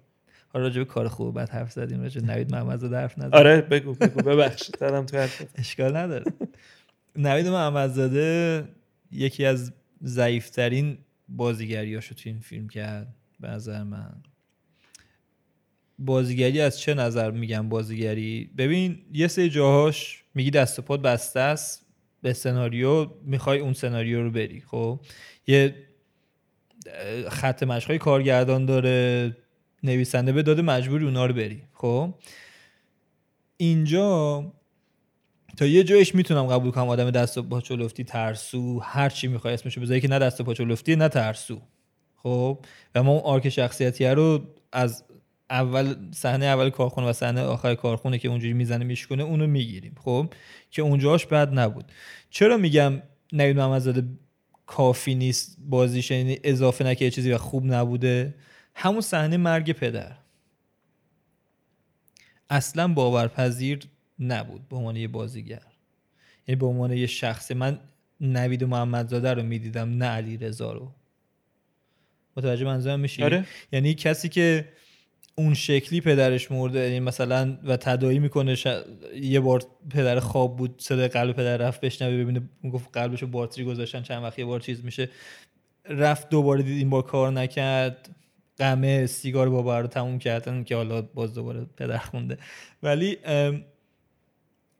حالا 0.52 0.64
راجع 0.64 0.78
به 0.78 0.84
کار 0.84 1.08
خوب 1.08 1.34
بعد 1.34 1.48
حرف 1.50 1.72
زدیم 1.72 2.02
راجع 2.02 2.20
به 2.20 2.26
نوید 2.26 2.52
محمدزاده 2.54 2.96
حرف 2.96 3.18
نزدیم 3.18 3.32
آره 3.34 3.60
بگو 3.60 3.94
بگو 3.94 4.22
ببخشید 4.22 4.76
دادم 4.80 5.06
تو 5.06 5.16
حرفت. 5.16 5.48
اشکال 5.58 5.96
نداره. 5.96 6.24
نوید 7.18 7.48
محمدزاده 7.48 8.64
یکی 9.12 9.44
از 9.44 9.72
ضعیفترین 10.02 10.98
بازیگریاشو 11.28 12.14
تو 12.14 12.22
این 12.28 12.40
فیلم 12.40 12.68
کرد 12.68 13.14
به 13.40 13.48
نظر 13.48 13.82
من. 13.82 14.22
بازیگری 15.98 16.60
از 16.60 16.80
چه 16.80 16.94
نظر 16.94 17.30
میگم 17.30 17.68
بازیگری؟ 17.68 18.50
ببین 18.58 18.98
یه 19.12 19.28
سری 19.28 19.50
جاهاش 19.50 20.24
میگی 20.34 20.50
دست 20.50 20.78
و 20.78 20.82
پات 20.82 21.02
بسته 21.02 21.40
است 21.40 21.86
به 22.22 22.32
سناریو 22.32 23.06
می‌خوای 23.24 23.58
اون 23.58 23.72
سناریو 23.72 24.22
رو 24.22 24.30
بری 24.30 24.60
خب؟ 24.60 25.00
یه 25.46 25.74
خط 27.28 27.62
مشقای 27.62 27.98
کارگردان 27.98 28.66
داره 28.66 29.36
نویسنده 29.82 30.32
به 30.32 30.42
داده 30.42 30.62
مجبوری 30.62 31.04
اونا 31.04 31.26
رو 31.26 31.34
بری 31.34 31.62
خب؟ 31.72 32.14
اینجا 33.56 34.52
تا 35.58 35.66
یه 35.66 35.84
جایش 35.84 36.14
می‌تونم 36.14 36.46
قبول 36.46 36.70
کنم 36.70 36.88
آدم 36.88 37.10
دست 37.10 37.38
و 37.38 37.42
پاچو 37.42 37.76
لفتی 37.76 38.04
ترسو. 38.04 38.80
هر 38.80 39.08
چی 39.08 39.28
می‌خوای 39.28 39.54
اسمشو 39.54 39.80
بذاری 39.80 40.00
که 40.00 40.08
نه 40.08 40.18
دست 40.18 40.40
و 40.40 40.44
پاچو 40.44 40.64
لفتی 40.64 40.96
نه 40.96 41.08
ترسو. 41.08 41.60
خب؟ 42.16 42.64
و 42.94 43.02
ما 43.02 43.12
اون 43.12 43.20
آرک 43.20 43.48
شخصیتی 43.48 44.06
رو 44.06 44.54
از 44.72 45.04
اول 45.50 45.94
صحنه 46.14 46.44
اول 46.44 46.70
کارخونه 46.70 47.06
و 47.06 47.12
صحنه 47.12 47.42
آخر 47.42 47.74
کارخونه 47.74 48.18
که 48.18 48.28
اونجوری 48.28 48.52
می‌زنه 48.52 48.84
میشکنه 48.84 49.22
اونو 49.22 49.46
می‌گیریم. 49.46 49.94
خب؟ 50.04 50.32
که 50.70 50.82
اونجاش 50.82 51.26
بد 51.26 51.58
نبود. 51.58 51.84
چرا 52.30 52.56
میگم 52.56 53.02
نوید 53.32 53.56
محمدزاده 53.56 54.02
کافی 54.66 55.14
نیست 55.14 55.56
بازیش 55.58 56.10
یعنی 56.10 56.38
اضافه 56.44 56.84
نکه 56.84 57.04
یه 57.04 57.10
چیزی 57.10 57.32
و 57.32 57.38
خوب 57.38 57.72
نبوده؟ 57.72 58.34
همون 58.74 59.00
صحنه 59.00 59.36
مرگ 59.36 59.72
پدر. 59.72 60.12
اصلا 62.50 62.88
باورپذیر 62.88 63.78
نبود 64.20 64.68
به 64.68 64.76
عنوان 64.76 64.96
یه 64.96 65.08
بازیگر. 65.08 65.62
یعنی 66.48 66.56
به 66.60 66.66
عنوان 66.66 66.92
یه 66.92 67.06
شخصی. 67.06 67.54
من 67.54 67.80
نوید 68.20 68.62
و 68.62 68.66
محمدزاده 68.66 69.34
رو 69.34 69.42
می‌دیدم 69.42 69.88
نه 69.88 70.06
علی 70.06 70.36
رضا 70.36 70.72
رو. 70.72 70.90
متوجه 72.36 72.64
منظورم 72.64 73.00
میشی؟ 73.00 73.22
آره. 73.22 73.44
یعنی 73.72 73.94
کسی 73.94 74.28
که 74.28 74.68
اون 75.34 75.54
شکلی 75.54 76.00
پدرش 76.00 76.52
مرده 76.52 76.78
یعنی 76.78 77.00
مثلا 77.00 77.58
و 77.64 77.76
تداعی 77.76 78.18
می‌کنه 78.18 78.54
ش... 78.54 78.66
یه 79.14 79.40
بار 79.40 79.62
پدر 79.90 80.20
خواب 80.20 80.56
بود 80.56 80.74
صدای 80.78 81.08
قلب 81.08 81.36
پدر 81.36 81.56
رفت 81.56 81.80
بشنوه 81.80 82.22
ببینه 82.22 82.48
اون 82.62 82.72
گفت 82.72 82.88
قلبشو 82.92 83.26
باتری 83.26 83.64
گذاشتن 83.64 84.02
چند 84.02 84.22
وقت 84.22 84.38
یه 84.38 84.44
بار 84.44 84.60
چیز 84.60 84.84
میشه. 84.84 85.08
رفت 85.88 86.28
دوباره 86.28 86.62
دید 86.62 86.78
این 86.78 86.90
بار 86.90 87.02
کار 87.02 87.32
نکرد. 87.32 88.08
قمه 88.56 89.06
سیگار 89.06 89.50
بابا 89.50 89.80
رو 89.80 89.86
تموم 89.86 90.18
کردن 90.18 90.64
که 90.64 90.76
حالا 90.76 91.02
باز 91.02 91.34
دوباره 91.34 91.66
پدر 91.76 91.98
خونده. 91.98 92.38
ولی 92.82 93.16
ام، 93.24 93.64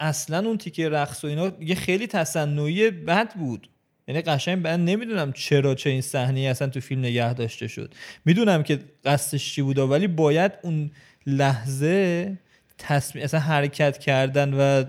اصلا 0.01 0.39
اون 0.39 0.59
تیکه 0.59 0.89
رقص 0.89 1.25
و 1.25 1.27
اینا 1.27 1.53
یه 1.61 1.75
خیلی 1.75 2.07
تصنعی 2.07 2.91
بد 2.91 3.35
بود. 3.35 3.69
یعنی 4.09 4.21
قشنگ 4.21 4.59
من 4.59 4.85
نمی‌دونم 4.85 5.33
چرا 5.33 5.75
چه 5.75 5.91
این 5.91 6.01
صحنه 6.01 6.41
اصلا 6.41 6.69
تو 6.69 6.81
فیلم 6.81 7.01
نگه 7.01 7.35
داشته 7.35 7.69
شد. 7.69 7.95
می‌دونم 8.25 8.63
که 8.63 8.79
قصدش 9.05 9.55
چی 9.55 9.63
بوده 9.63 9.83
ولی 9.83 10.07
باید 10.07 10.53
اون 10.63 10.91
لحظه 11.27 12.37
تصمیم 12.79 13.25
اصلا 13.25 13.41
حرکت 13.41 13.99
کردن 13.99 14.55
و 14.55 14.85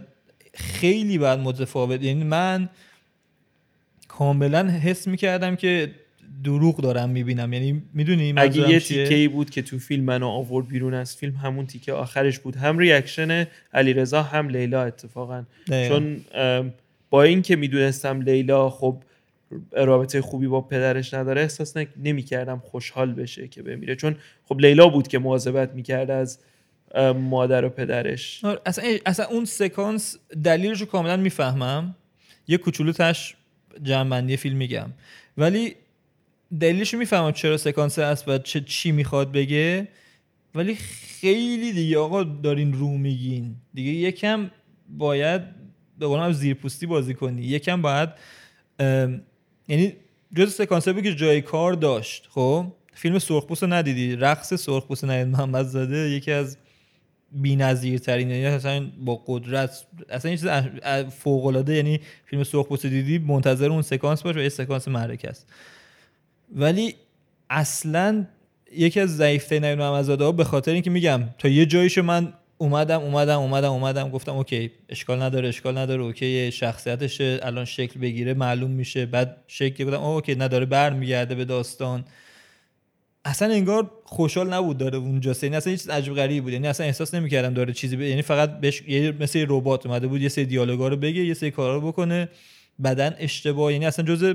خیلی 0.54 1.18
باید 1.18 1.40
متفاوت. 1.40 2.04
یعنی 2.04 2.24
من 2.24 2.70
کاملا 4.08 4.68
حس 4.70 5.08
می‌کردم 5.08 5.56
که 5.56 5.96
دروغ 6.44 6.82
دارم 6.82 7.10
می‌بینم. 7.10 7.54
یعنی 7.54 7.82
می‌دونی 7.94 8.34
اگه 8.38 8.70
یه 8.70 8.80
تیکه 8.80 9.16
ای 9.16 9.28
بود 9.28 9.50
که 9.50 9.62
تو 9.62 9.80
فیلم 9.80 10.04
منو 10.04 10.28
آورد 10.28 10.68
بیرون 10.68 10.94
از 10.94 11.16
فیلم 11.16 11.36
همون 11.36 11.66
تیکه 11.66 11.94
آخرش 11.94 12.40
بود. 12.40 12.56
هم 12.56 12.78
ریاکشن 12.78 13.48
علیرضا 13.74 14.24
هم 14.24 14.50
لیلا 14.50 14.84
اتفاقا. 14.84 15.44
چون 15.68 16.22
ام، 16.34 16.74
با 17.10 17.24
اینکه 17.24 17.56
می‌دونستم 17.56 18.22
لیلا 18.22 18.70
خب 18.70 18.98
رابطه 19.72 20.22
خوبی 20.22 20.48
با 20.48 20.62
پدرش 20.62 21.14
نداره 21.14 21.42
احساس 21.42 21.78
نمی 22.04 22.24
کردم 22.24 22.62
خوشحال 22.66 23.14
بشه 23.14 23.48
که 23.48 23.64
بمیره. 23.64 23.96
چون 23.96 24.16
خب 24.46 24.60
لیلا 24.60 24.90
بود 24.90 25.08
که 25.08 25.20
مواظبت 25.20 25.74
می‌کرد 25.74 26.12
از 26.12 26.40
مادر 27.16 27.66
و 27.66 27.70
پدرش. 27.70 28.46
آره، 28.46 28.60
اصلا 28.66 28.86
اصلا 29.06 29.26
اون 29.26 29.46
سکانس 29.46 30.18
دلیلش 30.44 30.80
رو 30.80 30.86
کاملا 30.86 31.18
می‌فهمم. 31.18 31.96
یه 32.48 32.58
کوچولو 32.58 32.92
تش 32.92 33.36
جنبندی 33.84 34.38
فیلم 34.38 34.58
میگم. 34.58 34.90
ولی 35.38 35.76
دلیلش 36.60 36.94
می‌فهمم 36.94 37.32
چرا 37.32 37.58
سکانس 37.58 38.00
است 38.00 38.28
و 38.28 38.38
چه 38.38 38.62
چی 38.62 38.92
می‌خواد 38.92 39.32
بگه 39.32 39.88
ولی 40.56 40.76
خیلی 40.76 41.74
دیگه 41.74 41.98
آقا 41.98 42.24
دارین 42.24 42.74
رو 42.74 42.98
میگین. 42.98 43.56
دیگه 43.74 43.92
یکم 43.92 44.52
باید 44.90 45.42
به 46.00 46.08
قولم 46.08 46.32
زیرپوستی 46.32 46.86
بازی 46.86 47.14
کنی. 47.14 47.42
یکم 47.42 47.82
باید 47.82 48.10
یعنی 49.68 49.94
جز 50.36 50.54
سکانس 50.54 50.90
که 50.90 51.16
جای 51.16 51.42
کار 51.42 51.74
داشت. 51.74 52.28
خب؟ 52.30 52.66
فیلم 52.94 53.20
سرخپوست 53.20 53.64
رو 53.64 53.74
ندیدی. 53.74 54.16
رقص 54.16 54.54
سرخپوست 54.54 55.04
نوید 55.04 55.28
محمد 55.28 55.66
زاده 55.66 55.98
یکی 55.98 56.32
از 56.32 56.58
بی‌نظیرترین 57.32 58.30
یعنی 58.30 58.46
اصلا 58.46 58.92
با 59.06 59.24
قدرت 59.28 59.86
اصلا 60.10 60.32
چیز 60.32 60.48
فوق 61.10 61.46
العاده 61.46 61.76
یعنی 61.76 62.00
فیلم 62.26 62.44
سرخ 62.44 62.86
دیدی 62.86 63.18
منتظر 63.18 63.70
اون 63.70 63.82
سکانس 63.82 64.22
باش 64.22 64.36
و 64.36 64.40
یه 64.40 64.50
سکانس 64.50 64.88
معرکه 64.88 65.30
است. 65.30 65.48
ولی 66.56 66.96
اصلا 67.50 68.26
یکی 68.76 69.00
از 69.00 69.18
ضعیفترین 69.18 69.66
نوید 69.66 69.80
محمدزاده 69.80 70.24
ها 70.24 70.32
به 70.32 70.44
خاطر 70.44 70.72
اینکه 70.72 70.90
میگم 70.90 71.24
تا 71.38 71.48
یه 71.48 71.66
جاییشو 71.66 72.04
من 72.04 72.34
اومدم 72.58 73.02
اومدم 73.02 73.40
اومدم 73.40 73.72
اومدم 73.72 74.10
گفتم 74.10 74.32
okay 74.36 74.72
اشکال 74.90 75.22
نداره 75.22 75.48
اشکال 75.48 75.78
نداره 75.78 76.02
okay 76.02 76.52
شخصیتش 76.52 77.22
الان 77.22 77.66
شکل 77.66 78.00
بگیره 78.00 78.34
معلوم 78.34 78.72
میشه. 78.72 79.06
بعد 79.06 79.38
شکل 79.48 79.86
گفتم 79.86 80.02
okay 80.02 80.36
نداره 80.36 80.66
برمیگرده 80.66 81.36
به 81.36 81.46
داستان. 81.46 82.06
اصلا 83.26 83.54
انگار 83.54 83.92
خوشحال 84.04 84.54
نبود 84.54 84.78
داره 84.78 84.98
اونجا 84.98 85.36
یعنی 85.44 85.56
اصلا 85.56 85.74
چیز 85.74 85.90
عجب 85.90 86.14
غریبی 86.14 86.42
بود. 86.42 86.54
یعنی 86.54 86.68
اصلا 86.68 86.86
احساس 86.86 87.14
نمی‌کردم 87.14 87.54
داره 87.54 87.74
چیزی 87.74 87.96
ب... 87.98 88.02
یعنی 88.02 88.22
فقط 88.22 88.60
بهش 88.60 88.84
یه 88.88 89.12
مثل 89.20 89.46
ربات 89.50 89.86
اومده 89.86 90.08
بود 90.08 90.22
یه 90.22 90.30
سری 90.30 90.46
دیالوگا 90.46 90.88
رو 90.88 90.98
بگه 90.98 91.26
یه 91.26 91.34
سری 91.34 91.52
کارا 91.52 91.76
رو 91.76 91.88
بکنه. 91.88 92.30
بدن 92.84 93.16
اشتباه 93.18 93.74
یعنی 93.74 93.86
اصلا 93.86 94.06
جزء 94.06 94.34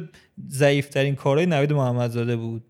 ضعیف 0.49 0.88
ترین 0.88 1.14
کارهای 1.14 1.47
نوید 1.47 1.72
محمدزاده 1.72 2.36
بود 2.36 2.64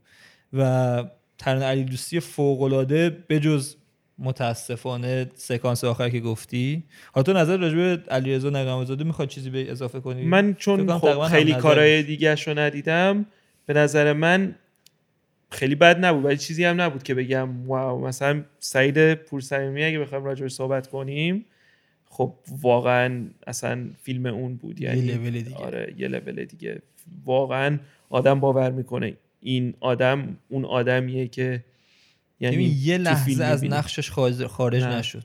و 0.52 1.04
ترن 1.38 1.62
علی 1.62 1.84
دوستی 1.84 2.20
فوق 2.20 2.62
العاده 2.62 3.10
بجز 3.28 3.76
متاسفانه 4.18 5.30
سکانس 5.34 5.84
آخر 5.84 6.10
که 6.10 6.20
گفتی. 6.20 6.84
حالا 7.12 7.22
تو 7.22 7.32
نظر 7.32 7.56
راجع 7.56 7.76
به 7.76 8.02
علیرضا 8.10 8.50
نقمزاده 8.50 9.04
می‌خواد 9.04 9.28
چیزی 9.28 9.50
به 9.50 9.70
اضافه 9.70 10.00
کنی؟ 10.00 10.24
من 10.24 10.54
چون 10.54 10.98
خب 10.98 11.22
خیلی 11.22 11.54
کارهای 11.54 12.02
دیگه 12.02 12.34
رو 12.34 12.58
ندیدم. 12.58 13.26
به 13.66 13.74
نظر 13.74 14.12
من 14.12 14.54
خیلی 15.50 15.74
بد 15.74 16.04
نبود. 16.04 16.24
ولی 16.24 16.36
چیزی 16.36 16.64
هم 16.64 16.80
نبود 16.80 17.02
که 17.02 17.14
بگم. 17.14 17.66
واو 17.66 18.06
مثلا 18.06 18.44
سعید 18.58 19.14
پورسمیمی 19.14 19.84
اگه 19.84 19.98
بخوایم 19.98 20.24
راجعش 20.24 20.52
صحبت 20.52 20.86
کنیم 20.86 21.46
خب 22.14 22.34
واقعا 22.60 23.26
اصلا 23.46 23.90
فیلم 24.02 24.26
اون 24.26 24.56
بود 24.56 24.80
یعنی 24.80 25.00
یه 25.00 25.14
لول 25.14 25.30
دیگه. 25.30 25.56
آره 25.56 25.94
یه 25.98 26.08
لول 26.08 26.44
دیگه. 26.44 26.82
واقعا 27.24 27.78
آدم 28.08 28.40
باور 28.40 28.70
می‌کنه. 28.70 29.16
این 29.40 29.74
آدم 29.80 30.36
اون 30.48 30.64
آدمیه 30.64 31.28
که 31.28 31.64
یعنی 32.40 32.64
یه 32.64 32.98
لحظه 32.98 33.44
از 33.44 33.64
نقشش 33.64 34.10
خارج 34.46 34.82
نشد. 34.82 35.24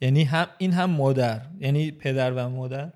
یعنی 0.00 0.24
هم 0.24 0.46
این 0.58 0.72
هم 0.72 0.90
مادر. 0.90 1.40
یعنی 1.60 1.90
پدر 1.90 2.32
و 2.32 2.48
مادر. 2.48 2.92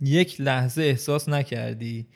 یک 0.00 0.40
لحظه 0.40 0.82
احساس 0.82 1.28
نکردی 1.28 2.06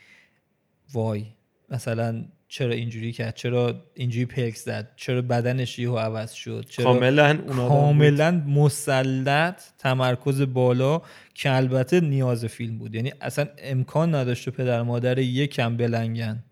وای 0.93 1.25
مثلا 1.69 2.25
چرا 2.51 2.73
اینجوری 2.73 3.11
کرد؟ 3.11 3.35
چرا 3.35 3.83
اینجوری 3.93 4.25
پلک 4.25 4.55
زد؟ 4.55 4.91
چرا 4.95 5.21
بدنش 5.21 5.79
یهو 5.79 5.97
عوض 5.97 6.31
شد؟ 6.31 6.65
چرا 6.69 6.85
کاملا 6.85 7.37
کاملا 7.37 8.31
مسلط 8.31 9.61
تمرکز 9.77 10.41
بالا 10.41 11.01
که 11.33 11.51
البته 11.51 11.99
نیاز 11.99 12.45
فیلم 12.45 12.77
بود. 12.77 12.95
یعنی 12.95 13.13
اصلا 13.21 13.47
امکان 13.57 14.15
نداشت 14.15 14.49
پدر 14.49 14.81
مادر 14.81 15.17
یکم 15.19 15.77
بلنگن. 15.77 16.43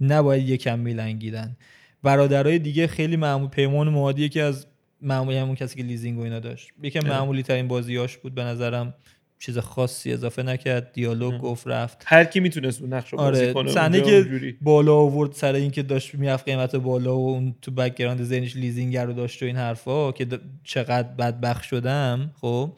نباید 0.00 0.48
یکم 0.48 0.78
میلنگیدن. 0.78 1.56
برادرای 2.02 2.58
دیگه 2.58 2.86
خیلی 2.86 3.16
معمول 3.16 3.48
پیمان 3.48 3.88
موادی 3.88 4.28
که 4.28 4.42
از 4.42 4.66
معمولی 5.00 5.36
همون 5.36 5.54
کسی 5.54 5.76
که 5.76 5.82
لیزینگ 5.82 6.18
و 6.18 6.22
اینا 6.22 6.40
داشت. 6.40 6.68
یکم 6.82 7.08
معمولی 7.08 7.42
ترین 7.42 7.68
بازیاش 7.68 8.16
بود 8.16 8.34
به 8.34 8.42
نظرم. 8.42 8.94
چیز 9.38 9.58
خاصی 9.58 10.12
اضافه 10.12 10.42
نکرد 10.42 10.92
دیالوگ 10.92 11.40
گفت 11.40 11.66
رفت. 11.66 12.02
هر 12.06 12.24
کی 12.24 12.40
می‌تونست 12.40 12.80
اون 12.80 12.92
نقش 12.92 13.12
رو 13.12 13.20
آره. 13.20 13.52
بازی 13.52 13.72
کنه 13.72 14.00
که 14.00 14.56
بالا 14.60 14.94
آورد 14.94 15.32
سر 15.32 15.54
اینکه 15.54 15.82
داشت 15.82 16.14
می‌رفت 16.14 16.44
قیمت 16.44 16.76
بالا 16.76 17.18
و 17.18 17.28
اون 17.28 17.54
تو 17.62 17.70
background 17.70 18.22
ذهنش 18.22 18.56
لیزینگ 18.56 18.96
رو 18.96 19.12
داشت 19.12 19.42
و 19.42 19.46
این 19.46 19.56
حرفا 19.56 20.12
که 20.12 20.26
چقدر 20.64 21.08
بدبخت 21.08 21.62
شدم 21.62 22.30
خب. 22.40 22.72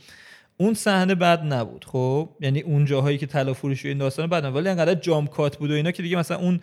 اون 0.56 0.74
صحنه 0.74 1.14
بد 1.14 1.52
نبود 1.52 1.84
خب. 1.84 2.28
یعنی 2.40 2.60
اون 2.60 2.84
جاهایی 2.84 3.18
که 3.18 3.26
طلا 3.26 3.54
فروشی 3.54 3.88
این 3.88 3.98
داستان 3.98 4.26
بد 4.26 4.46
نبود. 4.46 4.56
ولی 4.56 4.68
انقدر 4.68 4.94
jump 4.94 5.26
cut 5.26 5.56
بود 5.56 5.70
و 5.70 5.74
اینا 5.74 5.90
که 5.90 6.02
دیگه 6.02 6.16
مثلا 6.16 6.36
اون 6.36 6.60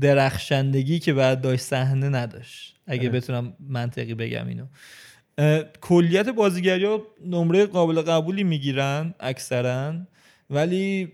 درخشندگی 0.00 0.98
که 0.98 1.14
بعد 1.14 1.40
داشت 1.40 1.62
صحنه 1.62 2.08
نداشت. 2.08 2.76
اگه 2.86 3.08
بتونم 3.08 3.52
منطقی 3.68 4.14
بگم 4.14 4.48
اینو. 4.48 4.66
کلیت 5.80 6.28
بازیگری 6.28 6.84
ها 6.84 7.02
نمره 7.26 7.66
قابل 7.66 8.00
قبولی 8.00 8.44
می‌گیرن 8.44 9.14
اکثرا 9.20 9.94
ولی 10.50 11.12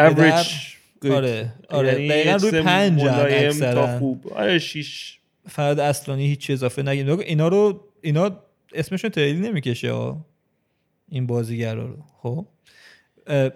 average 0.00 0.80
آره 1.10 1.52
آره 1.68 1.92
یعنی 1.92 2.08
دقیقا 2.08 2.36
روی 2.36 2.62
پنج 2.62 3.02
اکثرا. 3.04 3.98
خوب. 3.98 4.28
آره 4.32 4.58
شیش. 4.58 5.18
فرد 5.48 5.80
اصلانی 5.80 6.26
هیچ 6.26 6.50
اضافه 6.50 6.82
نگیم 6.82 7.18
اینا 7.18 7.48
رو 7.48 7.84
اینا 8.02 8.36
اسمشون 8.74 9.10
تریلی 9.10 9.48
نمی‌کشه 9.48 10.14
این 11.08 11.26
بازیگرا 11.26 11.86
رو. 11.86 11.96
خب؟ 12.18 12.46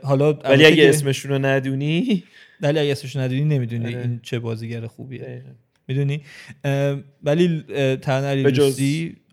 حالا 0.02 0.32
ولی 0.32 0.64
اگه 0.64 0.88
اسمشون 0.88 1.30
رو 1.30 1.38
ندونی 1.38 2.24
ولی 2.60 2.78
اگه 2.78 2.92
اسمشون 2.92 3.22
ندونی 3.22 3.44
نمی‌دونی 3.44 3.86
آره. 3.86 3.98
این 3.98 4.20
چه 4.22 4.38
بازیگر 4.38 4.86
خوبیه. 4.86 5.42
می‌دونی؟ 5.88 6.22
ولی 7.22 7.64
تنری 8.02 8.42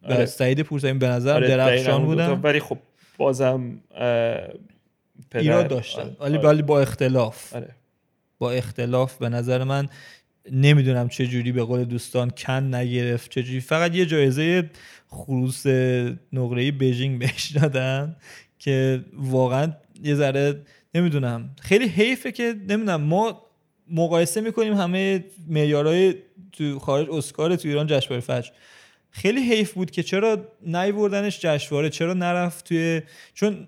آره. 0.04 0.26
سعید 0.26 0.62
پورسانی 0.62 0.94
به 0.94 1.08
نظر 1.08 1.34
آره 1.34 1.48
درخشان 1.48 2.06
بودن. 2.06 2.30
ولی 2.30 2.60
خب 2.60 2.78
بازم 3.18 3.80
ایراد 5.36 5.68
داشتن. 5.68 6.16
ولی 6.20 6.38
آره. 6.38 6.48
ولی 6.48 6.62
با 6.62 6.82
اختلاف. 6.82 7.56
آره. 7.56 7.70
با 8.40 8.52
اختلاف 8.52 9.18
به 9.18 9.30
نظر 9.30 9.64
من 9.64 9.90
نمی‌دونم 10.52 11.10
چه 11.10 11.28
جوری 11.28 11.52
به 11.52 11.64
قول 11.64 11.84
دوستان 11.84 12.30
کن 12.30 12.76
نگرفت 12.76 13.32
چه 13.32 13.44
جوری. 13.44 13.60
فقط 13.60 13.96
یه 13.96 14.06
جایزه 14.06 14.70
خروس 15.08 15.66
نقره 16.34 16.72
بیجینگ 16.72 17.20
بهش 17.20 17.52
دادن 17.52 18.16
که 18.60 19.06
واقعا 19.14 19.74
یه 20.04 20.16
ذره 20.16 20.62
نمی‌دونم. 20.96 21.50
خیلی 21.62 21.88
حیفه 21.88 22.32
که 22.32 22.44
نمی‌دونم. 22.44 23.02
ما 23.02 23.42
مقایسه 23.92 24.42
می‌کنیم 24.42 24.74
همه 24.74 25.24
معیارهای 25.48 26.16
تو 26.52 26.80
خارج 26.80 27.08
اسکار 27.10 27.56
تو 27.56 27.68
ایران 27.68 27.88
جشنواره 27.88 28.22
فجر. 28.22 28.50
خیلی 29.12 29.42
حیف 29.42 29.74
بود 29.74 29.92
که 29.92 30.04
چرا 30.04 30.48
نیوردنش 30.66 31.40
جشنواره 31.40 31.90
چرا 31.90 32.14
نرفت 32.14 32.68
توی 32.68 33.02
چون 33.34 33.68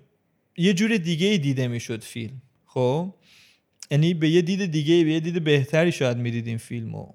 یه 0.56 0.74
جور 0.74 0.96
دیگه 0.96 1.26
ای 1.26 1.38
دیده 1.38 1.68
می‌شد 1.68 2.02
فیلم 2.02 2.42
خب؟ 2.66 3.14
یعنی 3.90 4.14
به 4.14 4.28
یه 4.28 4.42
دید 4.42 4.70
دیگه 4.70 5.04
به 5.04 5.10
یه 5.10 5.20
دید 5.20 5.44
بهتری 5.44 5.92
شاید 5.92 6.16
می‌دیدیم 6.16 6.58
فیلمو. 6.58 7.06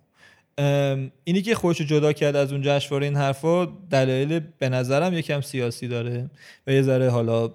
اینی 1.23 1.41
که 1.41 1.55
خوش 1.55 1.81
جدا 1.81 2.13
کرد 2.13 2.35
از 2.35 2.51
اون 2.53 2.61
جشنواره 2.61 3.05
این 3.05 3.15
حرفا 3.15 3.65
دلایل 3.65 4.39
به 4.39 4.69
نظرم 4.69 5.13
یکم 5.13 5.41
سیاسی 5.41 5.87
داره. 5.87 6.29
و 6.67 6.73
یه 6.73 6.81
ذره 6.81 7.09
حالا 7.09 7.53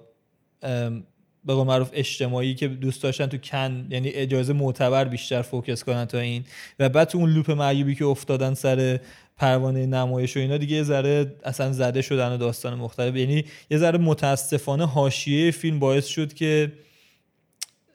به 1.45 1.53
قول 1.53 1.67
معروف 1.67 1.89
اجتماعی 1.93 2.55
که 2.55 2.67
دوست 2.67 3.03
داشتن 3.03 3.25
تو 3.27 3.37
کن 3.37 3.87
یعنی 3.89 4.09
اجازه 4.09 4.53
معتبر 4.53 5.05
بیشتر 5.05 5.41
فوکس 5.41 5.83
کنن 5.83 6.05
تا 6.05 6.19
این. 6.19 6.43
و 6.79 6.89
بعد 6.89 7.07
تو 7.07 7.17
اون 7.17 7.29
لوپ 7.29 7.51
معیوبی 7.51 7.95
که 7.95 8.05
افتادن 8.05 8.53
سر 8.53 8.99
پروانه 9.37 9.85
نمایش 9.85 10.37
و 10.37 10.39
اینا 10.39 10.57
دیگه 10.57 10.75
یه 10.75 10.83
ذره 10.83 11.35
اصلا 11.43 11.71
زده 11.71 12.01
شدن 12.01 12.31
و 12.31 12.37
داستان 12.37 12.75
مختلف. 12.75 13.15
یعنی 13.15 13.45
یه 13.71 13.77
ذره 13.77 13.97
متاسفانه 13.97 14.85
حاشیه 14.85 15.51
فیلم 15.51 15.79
باعث 15.79 16.05
شد 16.05 16.33
که 16.33 16.71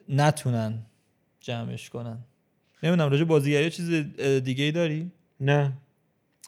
نتونن 0.09 0.85
جمعش 1.39 1.89
کنن. 1.89 2.17
نمی‌دونم 2.83 3.11
راجع 3.11 3.23
بازیگری 3.23 3.69
چیز 3.69 3.89
دیگه 4.43 4.63
ای 4.63 4.71
داری؟ 4.71 5.11
نه. 5.39 5.73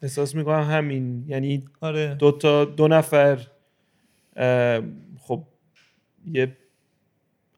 احساس 0.01 0.35
می‌کنم 0.35 0.63
همین. 0.63 1.25
یعنی 1.27 1.63
آره. 1.81 2.15
دو 2.15 2.31
تا 2.31 2.65
دو 2.65 2.87
نفر 2.87 3.47
خب 5.19 5.43
یه 6.33 6.57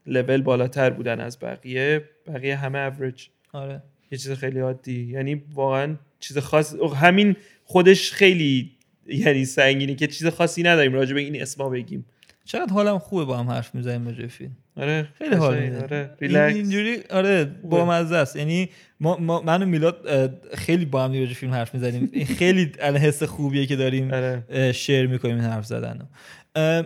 لول 0.07 0.41
بالاتر 0.41 0.89
بودن 0.89 1.19
از 1.19 1.39
بقیه 1.39 2.03
بقیه 2.27 2.55
همه 2.55 2.79
اوریج 2.79 3.25
آره. 3.53 3.83
یه 4.11 4.17
چیز 4.17 4.31
خیلی 4.31 4.59
عادی. 4.59 5.03
یعنی 5.03 5.43
واقعا 5.53 5.95
چیز 6.19 6.37
خاص 6.37 6.75
همین 6.95 7.35
خودش 7.63 8.11
خیلی 8.11 8.71
یعنی 9.07 9.45
سنگینه 9.45 9.95
که 9.95 10.07
چیز 10.07 10.27
خاصی 10.27 10.63
نداریم 10.63 10.93
راجع 10.93 11.13
به 11.13 11.21
این 11.21 11.41
اسما 11.41 11.69
بگیم. 11.69 12.05
چقدر 12.45 12.73
حالم 12.73 12.99
خوبه 12.99 13.25
با 13.25 13.37
هم 13.37 13.49
حرف 13.49 13.75
می‌زنیم 13.75 14.07
راجع 14.07 14.27
فیلم. 14.27 14.57
آره 14.77 15.07
خیلی 15.17 15.35
حال 15.35 15.59
میده 15.59 15.83
آره 15.83 16.15
اینجوری 16.53 16.97
آره 17.09 17.45
با 17.45 17.85
مزه 17.85 18.15
است. 18.15 18.35
یعنی 18.35 18.69
ما, 18.99 19.17
ما 19.17 19.41
من 19.41 19.63
و 19.63 19.65
میلاد 19.65 20.07
خیلی 20.53 20.85
با 20.85 21.03
هم 21.03 21.13
راجع 21.13 21.33
فیلم 21.33 21.53
حرف 21.53 21.73
می‌زنیم. 21.73 22.25
خیلی 22.37 22.71
حس 22.79 23.23
خوبیه 23.23 23.65
که 23.65 23.75
داریم 23.75 24.13
آره. 24.13 24.71
شیر 24.71 25.07
می‌کنیم 25.07 25.35
این 25.35 25.43
حرف 25.43 25.65
زدن 25.65 26.09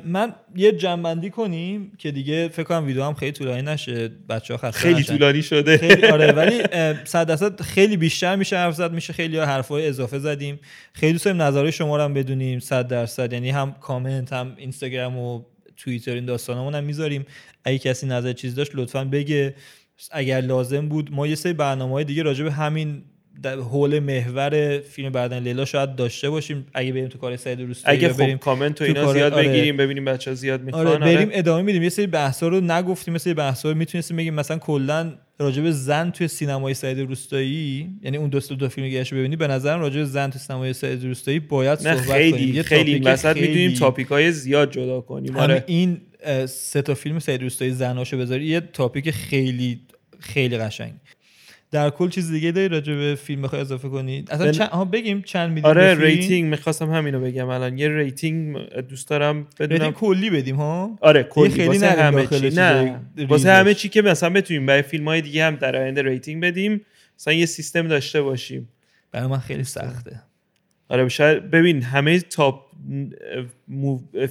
من 0.06 0.34
یه 0.56 0.72
جنبندی 0.72 1.30
کنیم 1.30 1.92
که 1.98 2.12
دیگه 2.12 2.48
فکر 2.48 2.64
کنم 2.64 2.86
ویدیو 2.86 3.04
هم 3.04 3.14
خیلی 3.14 3.32
طولانی 3.32 3.62
نشه. 3.62 4.08
بچه 4.30 4.56
ها 4.56 4.72
خیلی 4.72 5.04
طولانی 5.04 5.42
شده. 5.42 5.78
خیلی 5.78 6.08
آره 6.08 6.32
ولی 6.32 6.62
صد 7.04 7.28
درصد 7.28 7.62
خیلی 7.62 7.98
بیشتر 7.98 8.36
میشه 8.36 8.58
حرف 8.58 8.76
زد. 8.76 8.94
میشه 8.94 9.14
خیلی 9.14 9.40
حرفای 9.40 9.88
اضافه 9.88 10.20
زدیم. 10.20 10.60
خیلی 10.94 11.12
دوست 11.12 11.26
داریم 11.26 11.42
نظرهای 11.42 11.72
شما 11.72 11.98
رو 11.98 12.04
هم 12.04 12.14
بدونیم 12.14 12.60
صد 12.60 12.88
درصد. 12.88 13.34
یعنی 13.34 13.50
هم 13.50 13.76
کامنت 13.82 14.34
هم 14.34 14.54
اینستاگرام 14.58 15.18
و 15.18 15.44
توییتر 15.78 16.14
این 16.14 16.26
داستانمون 16.26 16.76
هم 16.76 16.84
می‌ذاریم. 16.84 17.26
اگه 17.64 17.78
کسی 17.78 18.08
نظر 18.08 18.34
چیز 18.34 18.56
داشت 18.56 18.72
لطفا 18.76 19.04
بگه. 19.06 19.56
اگر 20.12 20.42
لازم 20.42 20.90
بود 20.90 21.14
ما 21.14 21.28
یه 21.28 21.36
سری 21.36 21.54
برنامه 21.54 21.92
های 21.92 22.04
دیگه 22.04 22.24
راجع 22.24 22.44
به 22.44 22.52
همین 22.52 23.04
حول 23.46 24.00
محور 24.00 24.80
فیلم 24.80 25.10
بعدن 25.10 25.40
لیلا 25.44 25.66
شاید 25.66 25.96
داشته 25.96 26.30
باشیم. 26.30 26.66
اگه 26.74 26.92
بریم 26.92 27.08
تو 27.08 27.18
کار 27.18 27.36
سعید 27.36 27.62
روستایی 27.62 27.98
اگه 27.98 28.08
یا 28.08 28.14
بریم 28.14 28.38
خب 28.38 28.44
کامنت 28.44 28.72
و 28.72 28.74
تو 28.74 28.84
اینا 28.84 29.14
زیاد 29.14 29.34
آره. 29.34 29.48
بگیریم 29.50 29.78
ببینیم 29.78 30.06
بچه 30.06 30.32
ها 30.32 30.36
زیاد 30.36 30.62
می‌خوان. 30.62 30.88
آره 30.88 30.98
بریم 30.98 31.30
ادامه 31.32 31.62
میدیم. 31.62 31.84
یه 31.84 31.90
سری 31.90 32.08
بحثا 32.08 32.48
رو 32.48 32.62
نگفتیم 32.62 33.14
مثل 33.14 33.34
بحثا 33.34 33.70
رو 33.72 33.78
می‌تونستیم 33.78 34.18
بگیم. 34.18 34.34
مثلا 34.34 34.58
کلا 34.58 35.14
راجع 35.40 35.62
به 35.62 35.72
زن 35.72 36.12
توی 36.12 36.28
سینمای 36.28 36.74
سعید 36.74 37.00
روستایی 37.00 37.90
یعنی 38.02 38.18
اون 38.18 38.30
دو 38.30 38.40
دو 38.40 38.70
فیلم 38.70 38.88
گشت 38.88 39.14
ببینی 39.14 39.36
به 39.36 39.48
نظرم 39.48 39.80
راجع 39.80 39.98
به 40.00 40.06
زن 40.06 40.30
توی 40.30 40.42
سینمای 40.42 40.74
سعید 40.74 41.04
روستایی 41.06 41.40
باید 41.40 41.80
صحبت 41.80 42.06
کنیم. 42.06 42.12
خیلی 42.14 42.54
یه 42.56 42.64
خیلی 42.64 43.00
وسط 43.00 43.36
می‌دونیم 43.36 43.56
خیلی- 43.56 43.76
topic 43.80 44.08
های 44.08 44.32
زیاد 44.32 44.72
جدا 44.72 45.02
کنیم. 45.02 45.38
آره. 45.38 45.64
این 45.68 46.02
سه 46.46 46.82
تا 46.82 46.94
فیلم 46.94 47.20
سعید 47.20 47.42
روستایی 47.44 47.72
زناشو 47.72 48.18
بذاری 48.18 48.46
یه 48.46 48.60
topic 48.60 49.12
خیلی 49.12 49.80
خیلی 50.20 50.58
قشنگ. 50.58 50.94
در 51.72 51.90
کل 51.90 52.10
چیز 52.10 52.32
دیگه 52.32 52.52
داری 52.52 52.68
راجع 52.68 52.96
به 52.96 53.16
فیلم 53.16 53.42
بخوای 53.42 53.62
اضافه 53.62 53.90
کنی؟ 53.90 54.26
اصلا 54.30 54.52
چند 54.52 54.70
آها 54.70 54.86
بگیم 54.86 55.22
چند 55.22 55.50
میدیم 55.50 55.66
آره؟ 55.66 55.96
rating 55.96 56.50
می‌خواستم 56.50 56.92
همینو 56.92 57.20
بگم 57.20 57.50
الان. 57.50 57.78
یه 57.78 57.90
rating 57.90 58.58
دوست 58.90 59.10
دارم 59.10 59.48
rating 59.60 59.80
بدونم 59.80 59.92
کلی 59.92 60.30
بدیم 60.30 60.56
ها؟ 60.56 60.98
آره 61.02 61.24
کلی. 61.24 61.50
خیلی 61.50 61.68
واسه 61.68 61.88
همه 61.90 62.28
چی. 62.28 62.50
نه. 62.50 63.00
واسه 63.28 63.52
همه 63.52 63.74
چی 63.74 63.90
که 63.90 64.02
مثلا 64.02 64.30
بتونیم 64.30 64.66
برای 64.66 64.82
فیلم 64.82 65.08
های 65.08 65.22
دیگه 65.22 65.46
هم 65.46 65.56
در 65.56 65.76
آینده 65.76 66.02
rating 66.02 66.44
بدیم 66.44 66.82
مثلا 67.20 67.34
یه 67.34 67.46
سیستم 67.46 67.88
داشته 67.88 68.22
باشیم. 68.22 68.70
برای 69.12 69.28
من 69.28 69.40
خیلی 69.40 69.64
سخته. 69.64 70.22
آره 70.90 71.10
شاید 71.10 71.52
ببین 71.52 71.82
همه 71.82 72.20
تاپ 72.20 72.70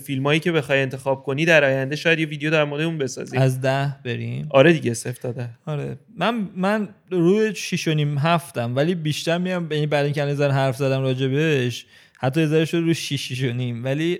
فیلم 0.04 0.26
هایی 0.26 0.40
که 0.40 0.52
بخوای 0.52 0.80
انتخاب 0.82 1.22
کنی 1.22 1.44
در 1.44 1.64
آینده 1.64 1.96
شاید 1.96 2.18
یه 2.18 2.26
ویدیو 2.26 2.50
در 2.50 2.64
مورد 2.64 2.82
اون 2.82 2.98
بسازیم 2.98 3.40
از 3.40 3.60
ده 3.60 3.96
بریم. 4.04 4.48
آره 4.50 4.72
دیگه 4.72 4.94
صفر 4.94 5.20
داده 5.22 5.50
آره. 5.66 5.98
من 6.16 6.48
من 6.56 6.88
روی 7.10 7.54
شیش 7.54 7.88
و 7.88 7.94
نیم 7.94 8.18
هفتم 8.18 8.76
ولی 8.76 8.94
بیشتر 8.94 9.38
میام 9.38 9.72
یعنی 9.72 9.86
بعد 9.86 10.04
اینکه 10.04 10.34
ذره 10.34 10.52
حرف 10.52 10.76
زدم 10.76 11.02
راجع 11.02 11.26
بهش 11.26 11.86
حتی 12.18 12.40
یه 12.40 12.64
شد 12.64 12.76
رو 12.76 12.94
شیش 12.94 13.28
شیش 13.28 13.44
و 13.44 13.52
نیم. 13.52 13.84
ولی 13.84 14.18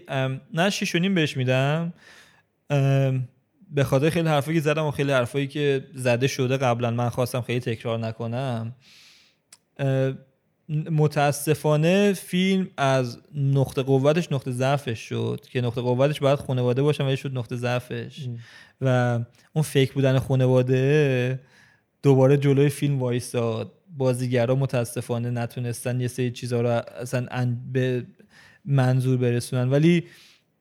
نه 0.55 0.70
شیش 0.70 0.95
و 0.95 0.99
نیم 0.99 1.14
بهش 1.14 1.36
میدم. 1.36 1.93
به 3.70 3.84
خاطر 3.84 4.11
خیلی 4.11 4.28
حرفایی 4.28 4.57
که 4.57 4.62
زدم 4.62 4.84
و 4.84 4.91
خیلی 4.91 5.12
حرفایی 5.12 5.47
که 5.47 5.84
زده 5.95 6.26
شده 6.26 6.57
قبلا 6.57 6.91
من 6.91 7.09
خواستم 7.09 7.41
خیلی 7.41 7.61
تکرار 7.61 7.99
نکنم. 7.99 8.74
متاسفانه 10.69 12.12
فیلم 12.12 12.69
از 12.77 13.19
نقطه 13.35 13.83
قوتش 13.83 14.33
نقطه 14.33 14.51
ضعفش 14.51 14.99
شد 15.09 15.41
که 15.51 15.61
نقطه 15.61 15.81
قوتش 15.81 16.21
باید 16.21 16.39
خانواده 16.39 16.83
باشه 16.83 17.05
ولی 17.05 17.16
شد 17.16 17.39
نقطه 17.39 17.57
ضعفش. 17.57 18.29
و 18.81 19.21
اون 19.53 19.62
فیک 19.62 19.93
بودن 19.93 20.19
خانواده 20.19 21.41
دوباره 22.03 22.37
جلوی 22.37 22.69
فیلم 22.69 22.99
وایستاد 23.03 23.73
بازیگرا 23.97 24.55
متاسفانه 24.55 25.31
نتونستن 25.31 26.01
یه 26.01 26.09
سری 26.09 26.31
چیزها 26.31 26.61
رو 26.61 26.69
اصلا 26.69 27.27
ان- 27.31 27.61
به 27.73 28.07
منظور 28.64 29.16
برسونن. 29.16 29.71
ولی 29.71 30.05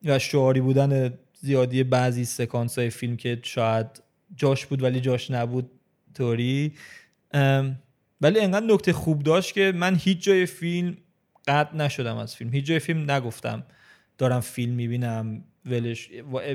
و 0.03 0.20
شعاری 0.20 0.62
بودن 0.62 1.14
زیادی 1.41 1.84
بعضی 1.84 2.26
سکانس 2.26 2.80
های 2.80 2.89
فیلم 2.89 3.18
که 3.18 3.39
شاید 3.43 3.88
جاش 4.36 4.66
بود 4.66 4.84
ولی 4.84 4.99
جاش 4.99 5.32
نبود 5.32 5.70
طوری 6.14 6.74
ام، 7.34 7.76
ولی 8.22 8.39
انقدر 8.39 8.65
نکته 8.65 8.93
خوب 8.93 9.24
داشت 9.24 9.53
که 9.53 9.74
من 9.76 9.95
هیچ 9.95 10.24
جای 10.24 10.45
فیلم 10.45 10.97
قطع 11.47 11.76
نشدم 11.76 12.18
از 12.18 12.36
فیلم. 12.36 12.53
هیچ 12.53 12.65
جای 12.65 12.80
فیلم 12.80 13.11
نگفتم 13.11 13.63
دارم 14.18 14.39
فیلم 14.39 14.74
می‌بینم 14.74 15.43
ولش 15.65 16.09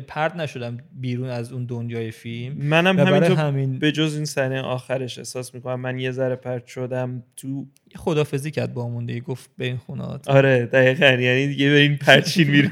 پرت 0.09 0.37
نشدم 0.37 0.79
بیرون 1.01 1.29
از 1.29 1.53
اون 1.53 1.65
دنیای 1.65 2.11
فیلم. 2.11 2.55
منم 2.59 2.99
همینطور 2.99 3.37
همین 3.37 3.79
به 3.79 3.93
جز 3.93 4.15
این 4.15 4.25
صحنه 4.25 4.61
آخرش 4.61 5.19
احساس 5.19 5.55
می‌کنم. 5.55 5.81
من 5.81 5.99
یه 5.99 6.11
ذره 6.11 6.37
پرت 6.37 6.67
شدم 6.67 7.23
تو 7.37 7.67
خداحافظی 7.97 8.51
کرد 8.51 8.75
با 8.75 9.03
دیگه 9.07 9.21
گفت 9.21 9.51
به 9.59 9.65
این 9.65 9.77
خونات. 9.77 10.29
آره 10.29 10.67
دقیقا. 10.67 11.07
یعنی 11.07 11.47
دیگه 11.47 11.71
برین 11.71 11.97
پرچین 11.97 12.51
بیرون 12.51 12.71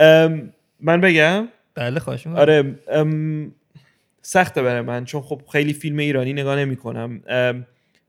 من 0.80 1.00
بگم؟ 1.00 1.48
بله 1.74 2.00
خواهش. 2.00 2.26
آره 2.26 2.78
سخته 4.28 4.62
برای 4.62 4.80
من 4.80 5.04
چون 5.04 5.22
خب 5.22 5.42
خیلی 5.52 5.72
فیلم 5.72 5.98
ایرانی 5.98 6.32
نگاه 6.32 6.58
نمی 6.58 6.76
کنم 6.76 7.22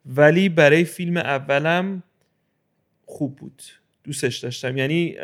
ولی 0.06 0.50
برای 0.50 0.84
فیلم 0.84 1.18
اولم 1.18 2.04
خوب 3.06 3.36
بود. 3.36 3.64
دوستش 4.04 4.38
داشتم. 4.38 4.78
یعنی 4.78 5.18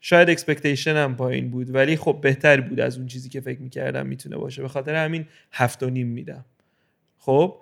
شاید 0.00 0.30
expectation 0.30 0.96
هم 0.96 1.16
پایین 1.16 1.50
بود 1.50 1.74
ولی 1.74 1.96
خب 1.96 2.18
بهتر 2.22 2.60
بود 2.60 2.80
از 2.80 2.98
اون 2.98 3.06
چیزی 3.06 3.28
که 3.28 3.40
فکر 3.40 3.60
می‌کردم 3.60 4.06
می‌تونه 4.06 4.36
باشه. 4.36 4.62
به 4.62 4.68
خاطر 4.68 4.94
همین 4.94 5.26
هفت 5.52 5.82
و 5.82 5.90
نیم 5.90 6.06
میدم. 6.06 6.44
خب 7.18 7.56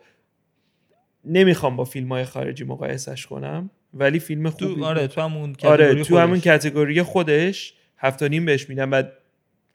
نمی‌خوام 1.25 1.77
با 1.77 1.85
فیلم 1.85 2.09
های 2.09 2.25
خارجی 2.25 2.65
مقایسش 2.65 3.27
کنم 3.27 3.71
ولی 3.95 4.19
فیلم 4.19 4.51
خوبی 4.51 4.75
تو. 4.75 4.85
آره 4.85 5.07
تو 5.07 5.21
همون 5.21 5.57
آره 5.63 6.05
تو 6.05 6.19
همون 6.19 6.41
خودش. 6.41 6.45
category 6.45 7.03
خودش 7.03 7.75
هفت 7.99 8.23
و 8.23 8.29
نیم 8.29 8.45
بهش 8.45 8.69
میدم. 8.69 8.93
و 8.93 9.03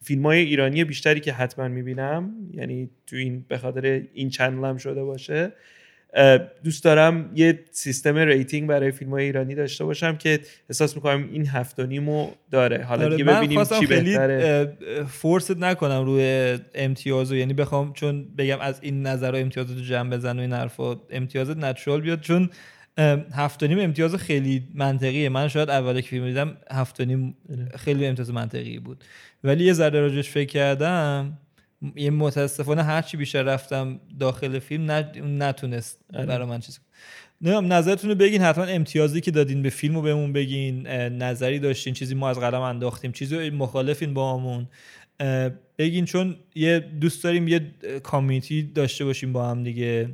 فیلم 0.06 0.26
های 0.26 0.39
ایرانی 0.39 0.84
بیشتری 0.84 1.20
که 1.20 1.34
حتما 1.34 1.68
می‌بینم 1.68 2.32
یعنی 2.53 2.89
تو 3.08 3.16
این 3.16 3.45
به 3.47 3.58
خاطر 3.58 4.01
این 4.14 4.30
channel 4.30 4.66
هم 4.66 4.78
شده 4.78 5.03
باشه 5.03 5.51
دوست 6.64 6.84
دارم 6.84 7.32
یه 7.36 7.60
سیستم 7.72 8.18
rating 8.18 8.70
برای 8.70 8.91
فیلم 8.91 9.12
های 9.12 9.24
ایرانی 9.24 9.56
داشته 9.56 9.84
باشم 9.84 10.18
که 10.18 10.39
احساس 10.70 10.95
می‌کنم 10.95 11.30
این 11.32 11.47
هفت 11.47 11.80
و 11.80 11.86
نیمو 11.86 12.32
داره. 12.51 12.84
حالا 12.84 13.06
آره 13.06 13.16
دیگه 13.16 13.32
ببینیم 13.32 13.64
چی 13.64 13.86
بهتره. 13.86 14.78
فورست 15.08 15.58
نکنم 15.58 16.06
روی 16.06 16.58
امتیاز 16.76 17.32
و 17.32 17.36
یعنی 17.36 17.53
بخوام 17.53 17.93
چون 17.93 18.28
بگم 18.38 18.60
از 18.60 18.80
این 18.82 19.01
نظر 19.01 19.36
امتیاز 19.36 19.68
تو 19.68 19.74
جمع 19.74 20.10
بزن 20.10 20.38
و 20.38 20.41
این 20.41 20.53
حرفا 20.53 20.95
امتیازت 21.10 21.58
نچرال 21.58 22.01
بیاد. 22.01 22.22
چون 22.22 22.49
هفت 23.34 23.64
و 23.64 23.68
نیم 23.68 23.80
امتیاز 23.80 24.16
خیلی 24.16 24.68
منطقیه 24.74 25.30
من 25.30 25.48
شاید 25.48 25.70
اول 25.70 26.02
که 26.02 26.08
فیلم 26.08 26.26
دیدم 26.26 26.58
هفت 26.72 27.02
و 27.02 27.06
نیم 27.06 27.38
خیلی 27.76 28.06
امتیاز 28.06 28.32
منطقی 28.32 28.80
بود. 28.80 29.04
ولی 29.43 29.64
یه 29.66 29.74
ذره 29.74 30.00
راجش 30.00 30.30
فکر 30.30 30.50
کردم 30.50 31.38
یه 31.96 32.10
متاسفانه 32.10 32.84
هرچی 32.84 33.18
بیشتر 33.18 33.43
رفتم 33.43 34.00
داخل 34.20 34.60
فیلم 34.60 34.91
نتونست 35.24 36.00
آره. 36.14 36.26
برای 36.26 36.48
من 36.48 36.60
چیز 36.60 36.80
نمی‌دونم 37.41 37.74
نظرتون 37.74 38.10
رو 38.10 38.16
بگین 38.16 38.41
حتما 38.41 38.64
امتیازی 38.64 39.22
که 39.22 39.32
دادین 39.32 39.62
به 39.62 39.70
فیلم 39.70 39.96
رو 39.96 40.02
بهمون 40.02 40.34
بگین 40.34 40.88
نظری 40.88 41.60
داشتین 41.60 41.93
چیزی 41.93 42.16
ما 42.16 42.30
از 42.30 42.39
قلم 42.39 42.62
انداختیم 42.62 43.12
چیزی 43.12 43.50
مخالفین 43.50 44.14
با 44.14 44.34
همون 44.34 44.68
بگین 45.78 46.06
چون 46.06 46.36
یه 46.56 46.80
دوست 46.80 47.24
داریم 47.24 47.48
یه 47.48 47.62
اه، 47.84 48.00
کامیونیتی 48.00 48.64
داشته 48.64 49.06
باشیم 49.06 49.34
با 49.34 49.50
هم 49.50 49.64
دیگه. 49.64 50.10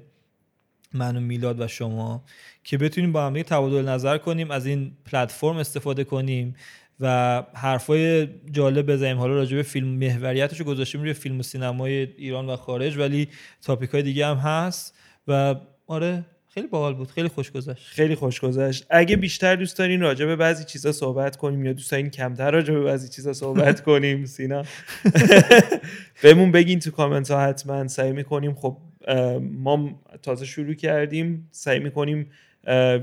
من 0.93 1.17
و 1.17 1.19
میلاد 1.19 1.61
و 1.61 1.67
شما 1.67 2.23
که 2.63 2.77
بتونیم 2.77 3.11
با 3.11 3.25
هم 3.25 3.33
دیگه 3.33 3.43
تبادل 3.43 3.89
نظر 3.89 4.17
کنیم 4.17 4.51
از 4.51 4.65
این 4.65 4.91
پلتفرم 5.05 5.57
استفاده 5.57 6.03
کنیم 6.03 6.55
و 6.99 7.43
حرفای 7.53 8.27
جالب 8.51 8.91
بزنیم. 8.91 9.17
حالا 9.17 9.33
راجع 9.33 9.55
به 9.55 9.63
فیلم 9.63 9.87
محوریتش 9.87 10.59
رو 10.59 10.65
گذاشتیم 10.65 11.01
روی 11.01 11.13
فیلم 11.13 11.39
و 11.39 11.43
سینمای 11.43 11.93
ایران 11.93 12.49
و 12.49 12.55
خارج 12.55 12.97
ولی 12.97 13.27
تاپیک 13.61 13.89
های 13.89 14.03
دیگه 14.03 14.27
هم 14.27 14.37
هست 14.37 14.97
و 15.27 15.55
آره 15.87 16.25
خیلی 16.53 16.67
باحال 16.67 16.93
بود. 16.93 17.11
خیلی 17.11 17.27
خوش 17.27 17.51
گذشت. 17.51 17.87
خیلی 17.87 18.15
خوش 18.15 18.39
گذشت. 18.39 18.85
اگه 18.89 19.15
بیشتر 19.15 19.55
دوست 19.55 19.77
دارین 19.77 20.01
راجع 20.01 20.25
به 20.25 20.35
بعضی 20.35 20.63
چیزا 20.63 20.91
صحبت 20.91 21.37
کنیم 21.37 21.65
یا 21.65 21.73
دوست 21.73 21.91
دارین 21.91 22.09
کمتر 22.09 22.51
راجع 22.51 22.73
به 22.73 22.81
بعضی 22.83 23.09
چیزا 23.09 23.33
صحبت 23.33 23.83
کنیم 23.85 24.25
سینا. 24.25 24.63
بهمون 26.23 26.51
بگین 26.51 26.79
تو 26.79 26.91
کامنت 26.91 27.31
ها 27.31 27.41
حتما 27.41 27.87
سعی 27.87 28.11
می‌کنیم. 28.11 28.53
خب 28.53 28.77
ما 29.41 30.01
تازه 30.21 30.45
شروع 30.45 30.73
کردیم 30.73 31.49
سعی 31.51 31.79
می‌کنیم 31.79 32.31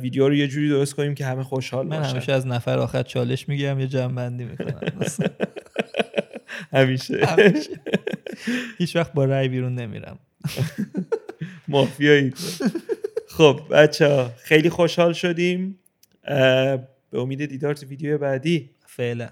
ویدیو 0.01 0.28
رو 0.28 0.34
یه 0.34 0.49
جوری 0.49 0.68
درست 0.68 0.94
کنیم 0.94 1.14
که 1.14 1.24
همه 1.26 1.42
خوشحال 1.42 1.86
من 1.86 1.99
باشن. 1.99 2.11
همیشه 2.11 2.32
از 2.32 2.46
نفر 2.46 2.78
آخر 2.78 3.03
چالش 3.03 3.49
می‌گیرم 3.49 3.80
یه 3.80 3.86
جمع 3.86 4.14
بندی 4.14 4.44
می‌کنم. 4.44 4.80
همیشه. 6.72 7.20
هیچ 8.78 8.96
وقت 8.96 9.12
با 9.12 9.24
رأی 9.24 9.49
بیرون 9.49 9.74
نمیرم. 9.74 10.18
مافیایی 11.68 12.32
خب 13.28 13.61
بچه 13.70 14.24
خیلی 14.24 14.70
خوشحال 14.70 15.12
شدیم. 15.12 15.78
به 17.11 17.18
امید 17.20 17.46
دیدار 17.46 17.74
تو 17.74 17.86
ویدیو 17.86 18.18
بعدی. 18.18 18.70
فعلا. 18.86 19.28